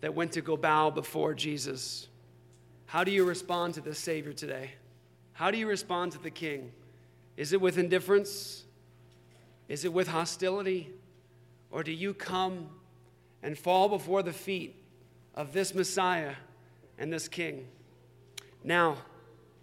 that 0.00 0.14
went 0.14 0.32
to 0.32 0.40
go 0.40 0.56
bow 0.56 0.90
before 0.90 1.34
Jesus. 1.34 2.08
How 2.86 3.04
do 3.04 3.10
you 3.10 3.24
respond 3.24 3.74
to 3.74 3.80
the 3.80 3.94
Savior 3.94 4.32
today? 4.32 4.72
How 5.32 5.50
do 5.50 5.58
you 5.58 5.66
respond 5.66 6.12
to 6.12 6.18
the 6.18 6.30
King? 6.30 6.72
Is 7.36 7.52
it 7.52 7.60
with 7.60 7.78
indifference? 7.78 8.64
Is 9.68 9.84
it 9.84 9.92
with 9.92 10.08
hostility? 10.08 10.90
Or 11.70 11.82
do 11.82 11.92
you 11.92 12.12
come 12.12 12.68
and 13.42 13.56
fall 13.56 13.88
before 13.88 14.22
the 14.22 14.32
feet 14.32 14.76
of 15.34 15.52
this 15.52 15.74
Messiah 15.74 16.34
and 16.98 17.12
this 17.12 17.28
King? 17.28 17.66
Now, 18.64 18.98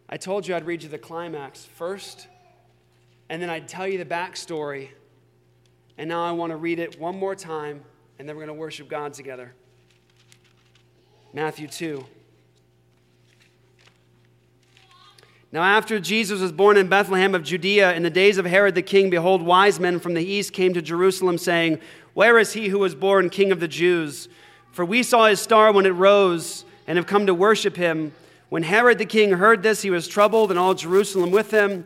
I 0.10 0.18
told 0.18 0.48
you 0.48 0.56
I'd 0.56 0.66
read 0.66 0.84
you 0.84 0.90
the 0.90 0.98
climax 0.98 1.66
first, 1.66 2.28
and 3.30 3.42
then 3.42 3.50
I'd 3.50 3.68
tell 3.68 3.88
you 3.88 3.98
the 3.98 4.06
backstory 4.06 4.90
and 5.98 6.08
now 6.08 6.24
I 6.24 6.32
want 6.32 6.52
to 6.52 6.58
read 6.58 6.80
it 6.80 7.00
one 7.00 7.18
more 7.18 7.36
time, 7.36 7.84
and 8.20 8.28
then 8.28 8.36
we're 8.36 8.46
going 8.46 8.56
to 8.56 8.60
worship 8.60 8.88
God 8.88 9.14
together. 9.14 9.54
Matthew 11.34 11.68
2. 11.68 12.06
Now, 15.52 15.64
after 15.64 16.00
Jesus 16.00 16.42
was 16.42 16.52
born 16.52 16.78
in 16.78 16.88
Bethlehem 16.88 17.34
of 17.34 17.44
Judea 17.44 17.94
in 17.94 18.04
the 18.04 18.10
days 18.10 18.38
of 18.38 18.46
Herod 18.46 18.76
the 18.76 18.82
king, 18.82 19.10
behold, 19.10 19.42
wise 19.42 19.80
men 19.80 20.00
from 20.00 20.14
the 20.14 20.24
east 20.24 20.52
came 20.52 20.74
to 20.74 20.82
Jerusalem, 20.82 21.38
saying, 21.38 21.80
Where 22.14 22.38
is 22.38 22.54
he 22.54 22.68
who 22.68 22.80
was 22.80 22.96
born 22.96 23.30
king 23.30 23.52
of 23.52 23.60
the 23.60 23.68
Jews? 23.68 24.28
For 24.72 24.84
we 24.84 25.04
saw 25.04 25.28
his 25.28 25.40
star 25.40 25.72
when 25.72 25.86
it 25.86 25.92
rose 25.92 26.66
and 26.86 26.98
have 26.98 27.08
come 27.08 27.26
to 27.26 27.34
worship 27.34 27.78
him. 27.78 28.12
When 28.50 28.64
Herod 28.64 28.98
the 28.98 29.06
king 29.06 29.32
heard 29.32 29.64
this, 29.64 29.82
he 29.82 29.90
was 29.90 30.08
troubled, 30.08 30.52
and 30.52 30.60
all 30.60 30.74
Jerusalem 30.74 31.32
with 31.32 31.52
him. 31.52 31.86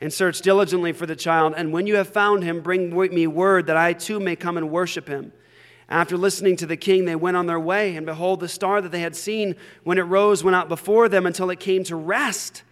and 0.00 0.12
search 0.12 0.40
diligently 0.40 0.92
for 0.92 1.06
the 1.06 1.16
child, 1.16 1.54
and 1.56 1.72
when 1.72 1.86
you 1.86 1.96
have 1.96 2.08
found 2.08 2.42
him, 2.42 2.60
bring 2.60 2.90
me 2.90 3.26
word 3.26 3.66
that 3.66 3.76
I 3.76 3.92
too 3.92 4.18
may 4.18 4.36
come 4.36 4.56
and 4.56 4.70
worship 4.70 5.08
him. 5.08 5.32
After 5.90 6.16
listening 6.16 6.56
to 6.56 6.66
the 6.66 6.76
king, 6.76 7.04
they 7.04 7.16
went 7.16 7.36
on 7.36 7.46
their 7.46 7.58
way, 7.58 7.96
and 7.96 8.06
behold, 8.06 8.40
the 8.40 8.48
star 8.48 8.80
that 8.80 8.92
they 8.92 9.00
had 9.00 9.16
seen 9.16 9.56
when 9.82 9.98
it 9.98 10.02
rose 10.02 10.44
went 10.44 10.54
out 10.54 10.68
before 10.68 11.08
them 11.08 11.26
until 11.26 11.50
it 11.50 11.58
came 11.58 11.82
to 11.84 11.96
rest 11.96 12.62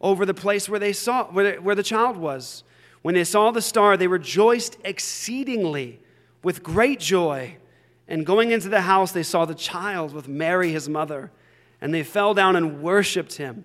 over 0.00 0.24
the 0.24 0.34
place 0.34 0.68
where 0.68 0.78
they 0.78 0.92
saw 0.92 1.24
where, 1.26 1.60
where 1.60 1.74
the 1.74 1.82
child 1.82 2.16
was. 2.16 2.62
When 3.02 3.14
they 3.14 3.24
saw 3.24 3.50
the 3.50 3.62
star, 3.62 3.96
they 3.96 4.06
rejoiced 4.06 4.78
exceedingly 4.84 6.00
with 6.42 6.62
great 6.62 7.00
joy. 7.00 7.56
And 8.06 8.26
going 8.26 8.50
into 8.50 8.68
the 8.68 8.82
house, 8.82 9.12
they 9.12 9.22
saw 9.22 9.44
the 9.44 9.54
child 9.54 10.12
with 10.12 10.28
Mary, 10.28 10.72
his 10.72 10.88
mother, 10.88 11.30
and 11.80 11.92
they 11.92 12.02
fell 12.02 12.34
down 12.34 12.56
and 12.56 12.82
worshiped 12.82 13.34
him. 13.34 13.64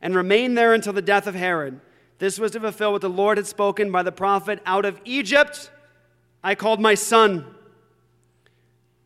and 0.00 0.14
remained 0.14 0.56
there 0.56 0.74
until 0.74 0.92
the 0.92 1.02
death 1.02 1.26
of 1.26 1.34
Herod. 1.34 1.80
This 2.18 2.38
was 2.38 2.52
to 2.52 2.60
fulfill 2.60 2.92
what 2.92 3.00
the 3.00 3.08
Lord 3.08 3.38
had 3.38 3.46
spoken 3.46 3.90
by 3.90 4.02
the 4.02 4.12
prophet 4.12 4.60
Out 4.66 4.84
of 4.84 5.00
Egypt 5.04 5.70
I 6.42 6.54
called 6.54 6.80
my 6.80 6.94
son. 6.94 7.46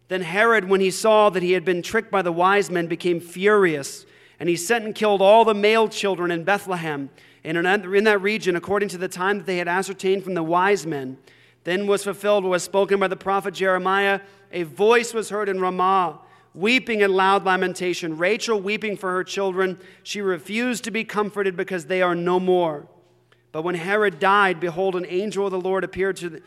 Then 0.09 0.21
Herod, 0.21 0.69
when 0.69 0.81
he 0.81 0.91
saw 0.91 1.31
that 1.31 1.43
he 1.43 1.53
had 1.53 1.65
been 1.65 1.83
tricked 1.83 2.11
by 2.11 2.21
the 2.23 2.33
wise 2.33 2.71
men, 2.71 2.87
became 2.87 3.21
furious, 3.21 4.05
and 4.39 4.49
he 4.49 4.57
sent 4.57 4.85
and 4.85 4.95
killed 4.95 5.23
all 5.23 5.45
the 5.45 5.55
male 5.55 5.89
children 5.89 6.31
in 6.31 6.45
Bethlehem 6.45 7.09
and 7.45 7.57
in 7.57 8.05
that 8.05 8.23
region, 8.23 8.55
according 8.55 8.89
to 8.91 8.99
the 8.99 9.09
time 9.09 9.39
that 9.39 9.47
they 9.47 9.59
had 9.59 9.69
ascertained 9.69 10.23
from 10.23 10.35
the 10.35 10.43
wise 10.43 10.87
men, 10.87 11.19
then 11.65 11.87
was 11.87 12.05
fulfilled 12.05 12.45
what 12.45 12.51
was 12.51 12.63
spoken 12.63 13.01
by 13.01 13.09
the 13.09 13.17
prophet 13.17 13.55
Jeremiah. 13.55 14.21
A 14.53 14.63
voice 14.63 15.13
was 15.13 15.31
heard 15.31 15.49
in 15.49 15.61
Ramah, 15.61 16.21
weeping 16.55 17.03
and 17.03 17.15
loud 17.15 17.45
lamentation. 17.45 18.19
Rachel 18.19 18.61
weeping 18.61 18.97
for 18.97 19.11
her 19.13 19.25
children. 19.25 19.79
She 20.03 20.21
refused 20.21 20.85
to 20.85 20.91
be 20.91 21.05
comforted 21.05 21.57
because 21.57 21.87
they 21.87 22.03
are 22.03 22.15
no 22.15 22.39
more. 22.39 22.87
But 23.53 23.63
when 23.63 23.75
Herod 23.75 24.19
died, 24.19 24.61
behold, 24.61 24.97
an 24.97 25.07
angel 25.09 25.47
of 25.47 25.53
the 25.53 25.61
Lord 25.61 25.85
appeared 25.85 26.17
to 26.17 26.29
the, 26.31 26.43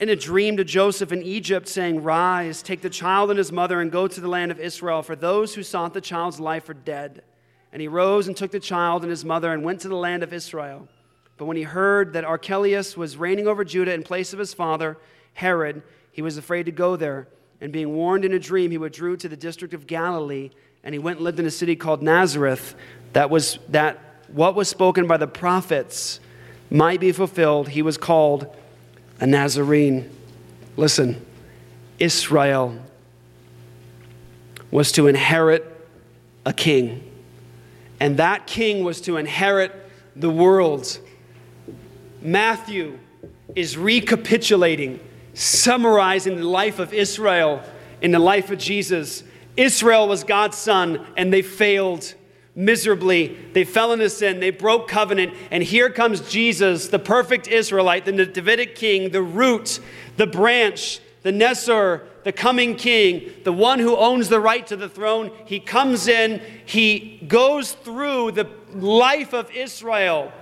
in 0.00 0.08
a 0.08 0.16
dream 0.16 0.56
to 0.56 0.64
Joseph 0.64 1.12
in 1.12 1.22
Egypt, 1.22 1.68
saying, 1.68 2.02
Rise, 2.02 2.62
take 2.62 2.80
the 2.80 2.90
child 2.90 3.30
and 3.30 3.38
his 3.38 3.52
mother, 3.52 3.80
and 3.80 3.92
go 3.92 4.08
to 4.08 4.20
the 4.20 4.28
land 4.28 4.50
of 4.50 4.58
Israel, 4.58 5.02
for 5.02 5.14
those 5.14 5.54
who 5.54 5.62
sought 5.62 5.94
the 5.94 6.00
child's 6.00 6.40
life 6.40 6.68
are 6.68 6.74
dead. 6.74 7.22
And 7.72 7.80
he 7.80 7.86
rose 7.86 8.26
and 8.26 8.36
took 8.36 8.50
the 8.50 8.58
child 8.58 9.02
and 9.02 9.10
his 9.10 9.24
mother 9.24 9.52
and 9.52 9.62
went 9.62 9.80
to 9.82 9.88
the 9.88 9.96
land 9.96 10.22
of 10.22 10.32
Israel. 10.32 10.88
But 11.36 11.44
when 11.44 11.56
he 11.56 11.62
heard 11.62 12.14
that 12.14 12.24
Archelaus 12.24 12.96
was 12.96 13.16
reigning 13.16 13.46
over 13.46 13.64
Judah 13.64 13.94
in 13.94 14.02
place 14.02 14.32
of 14.32 14.38
his 14.38 14.52
father, 14.52 14.98
Herod, 15.34 15.82
he 16.10 16.22
was 16.22 16.36
afraid 16.36 16.66
to 16.66 16.72
go 16.72 16.96
there. 16.96 17.28
And 17.60 17.72
being 17.72 17.94
warned 17.94 18.24
in 18.24 18.32
a 18.32 18.38
dream, 18.38 18.70
he 18.70 18.78
withdrew 18.78 19.16
to 19.18 19.28
the 19.28 19.36
district 19.36 19.74
of 19.74 19.86
Galilee, 19.86 20.50
and 20.82 20.94
he 20.94 20.98
went 20.98 21.18
and 21.18 21.24
lived 21.24 21.38
in 21.38 21.46
a 21.46 21.50
city 21.50 21.76
called 21.76 22.02
Nazareth. 22.02 22.74
That 23.12 23.28
was 23.30 23.58
that 23.68 23.98
what 24.28 24.54
was 24.54 24.68
spoken 24.68 25.06
by 25.06 25.16
the 25.16 25.26
prophets 25.26 26.20
might 26.70 27.00
be 27.00 27.12
fulfilled. 27.12 27.68
He 27.68 27.82
was 27.82 27.98
called 27.98 28.46
a 29.20 29.26
Nazarene. 29.26 30.08
Listen, 30.76 31.24
Israel 31.98 32.78
was 34.70 34.92
to 34.92 35.08
inherit 35.08 35.66
a 36.46 36.52
king 36.52 37.10
and 38.00 38.16
that 38.16 38.46
king 38.46 38.82
was 38.82 39.02
to 39.02 39.18
inherit 39.18 39.72
the 40.16 40.30
world. 40.30 40.98
Matthew 42.22 42.98
is 43.54 43.76
recapitulating, 43.76 45.00
summarizing 45.34 46.36
the 46.36 46.48
life 46.48 46.78
of 46.78 46.92
Israel 46.92 47.62
in 48.00 48.10
the 48.10 48.18
life 48.18 48.50
of 48.50 48.58
Jesus. 48.58 49.22
Israel 49.56 50.08
was 50.08 50.24
God's 50.24 50.56
son, 50.56 51.06
and 51.16 51.32
they 51.32 51.42
failed 51.42 52.14
miserably. 52.54 53.36
They 53.52 53.64
fell 53.64 53.92
into 53.92 54.10
sin, 54.10 54.40
they 54.40 54.50
broke 54.50 54.88
covenant, 54.88 55.34
and 55.50 55.62
here 55.62 55.90
comes 55.90 56.20
Jesus, 56.30 56.88
the 56.88 56.98
perfect 56.98 57.48
Israelite, 57.48 58.04
the 58.04 58.26
Davidic 58.26 58.74
king, 58.74 59.10
the 59.10 59.22
root, 59.22 59.80
the 60.16 60.26
branch, 60.26 61.00
the 61.22 61.32
Nesor, 61.32 62.02
the 62.24 62.32
coming 62.32 62.76
king, 62.76 63.30
the 63.44 63.52
one 63.52 63.78
who 63.78 63.96
owns 63.96 64.28
the 64.28 64.40
right 64.40 64.66
to 64.66 64.76
the 64.76 64.88
throne, 64.88 65.30
he 65.44 65.60
comes 65.60 66.08
in, 66.08 66.40
he 66.64 67.22
goes 67.28 67.72
through 67.72 68.32
the 68.32 68.48
life 68.74 69.32
of 69.32 69.50
Israel, 69.52 70.32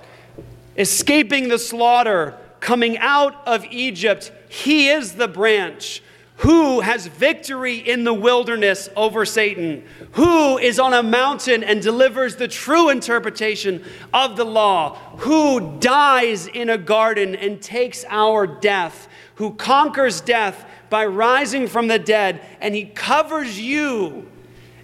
escaping 0.76 1.48
the 1.48 1.58
slaughter, 1.58 2.38
coming 2.60 2.98
out 2.98 3.46
of 3.46 3.64
Egypt. 3.70 4.32
He 4.48 4.88
is 4.88 5.14
the 5.14 5.28
branch. 5.28 6.02
Who 6.38 6.80
has 6.80 7.08
victory 7.08 7.76
in 7.76 8.04
the 8.04 8.14
wilderness 8.14 8.88
over 8.94 9.24
Satan? 9.24 9.84
Who 10.12 10.56
is 10.56 10.78
on 10.78 10.94
a 10.94 11.02
mountain 11.02 11.64
and 11.64 11.82
delivers 11.82 12.36
the 12.36 12.46
true 12.46 12.90
interpretation 12.90 13.84
of 14.14 14.36
the 14.36 14.44
law? 14.44 14.94
Who 15.18 15.78
dies 15.80 16.46
in 16.46 16.70
a 16.70 16.78
garden 16.78 17.34
and 17.34 17.60
takes 17.60 18.04
our 18.08 18.46
death? 18.46 19.08
Who 19.34 19.54
conquers 19.54 20.20
death 20.20 20.64
by 20.90 21.06
rising 21.06 21.66
from 21.66 21.88
the 21.88 21.98
dead, 21.98 22.40
and 22.60 22.74
he 22.74 22.84
covers 22.86 23.60
you 23.60 24.26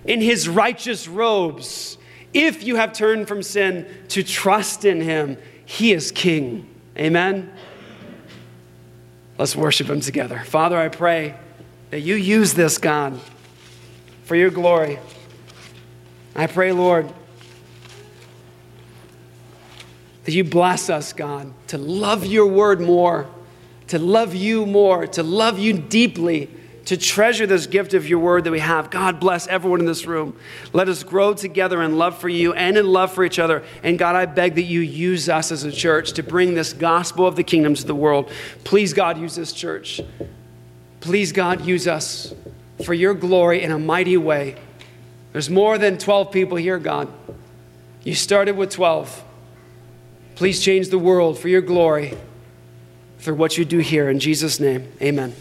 in 0.05 0.21
his 0.21 0.49
righteous 0.49 1.09
robes. 1.09 1.99
If 2.33 2.65
you 2.65 2.77
have 2.77 2.93
turned 2.93 3.29
from 3.29 3.43
sin 3.43 3.87
to 4.09 4.23
trust 4.23 4.85
in 4.85 5.01
him, 5.01 5.39
he 5.65 5.93
is 5.93 6.11
king. 6.11 6.69
Amen. 6.99 7.53
Let's 9.39 9.57
worship 9.57 9.89
him 9.89 10.01
together. 10.01 10.39
Father, 10.47 10.79
I 10.79 10.89
pray 10.89 11.35
that 11.91 12.01
you 12.01 12.15
use 12.15 12.55
this, 12.55 12.79
God, 12.79 13.21
for 14.25 14.37
your 14.37 14.51
glory. 14.51 14.99
I 16.37 16.47
pray, 16.47 16.73
Lord, 16.73 17.13
that 20.25 20.33
you 20.33 20.45
bless 20.45 20.89
us, 20.89 21.13
God, 21.13 21.53
to 21.69 21.79
love 21.79 22.25
your 22.25 22.47
word 22.47 22.81
more 22.81 23.29
to 23.89 23.99
love 23.99 24.35
you 24.35 24.67
more, 24.67 25.07
to 25.07 25.23
love 25.23 25.59
you 25.59 25.73
deeply, 25.73 26.49
to 26.87 26.97
treasure 26.97 27.47
this 27.47 27.67
gift 27.67 27.95
of 27.95 28.09
your 28.09 28.19
word 28.19 28.45
that 28.45 28.51
we 28.51 28.61
have. 28.61 28.91
God 28.91 29.19
bless 29.19 29.47
everyone 29.47 29.81
in 29.81 29.87
this 29.87 30.07
room. 30.07 30.37
Let 30.73 30.89
us 30.89 31.03
grow 31.03 31.33
together 31.33 31.83
in 31.83 31.97
love 31.97 32.19
for 32.19 32.29
you 32.29 32.53
and 32.53 32.77
in 32.77 32.87
love 32.87 33.13
for 33.13 33.25
each 33.25 33.39
other. 33.39 33.65
And 33.83 33.99
God, 33.99 34.17
I 34.17 34.27
beg 34.27 34.57
that 34.57 34.63
you 34.63 34.81
use 34.81 35.29
us 35.29 35.51
as 35.51 35.65
a 35.65 35.73
church 35.73 36.13
to 36.13 36.23
bring 36.23 36.55
this 36.55 36.73
gospel 36.73 37.27
of 37.27 37.37
the 37.37 37.45
kingdom 37.45 37.75
to 37.75 37.87
the 37.87 37.95
world. 37.95 38.31
Please, 38.65 38.93
God, 38.93 39.19
use 39.19 39.35
this 39.35 39.53
church. 39.53 40.01
Please, 41.01 41.33
God, 41.33 41.65
use 41.65 41.87
us 41.89 42.35
for 42.85 42.95
your 42.95 43.15
glory 43.15 43.63
in 43.63 43.71
a 43.71 43.79
mighty 43.79 44.17
way. 44.17 44.57
There's 45.33 45.51
more 45.51 45.79
than 45.79 45.99
12 45.99 46.31
people 46.31 46.57
here, 46.57 46.79
God. 46.79 47.13
You 48.03 48.15
started 48.15 48.57
with 48.57 48.71
12. 48.71 49.25
Please 50.35 50.61
change 50.61 50.89
the 50.89 50.99
world 50.99 51.39
for 51.39 51.49
your 51.49 51.63
glory 51.63 52.17
for 53.19 53.33
what 53.33 53.57
you 53.57 53.65
do 53.65 53.79
here. 53.79 54.11
In 54.11 54.21
Jesus' 54.21 54.61
name, 54.61 54.93
amen. 55.01 55.35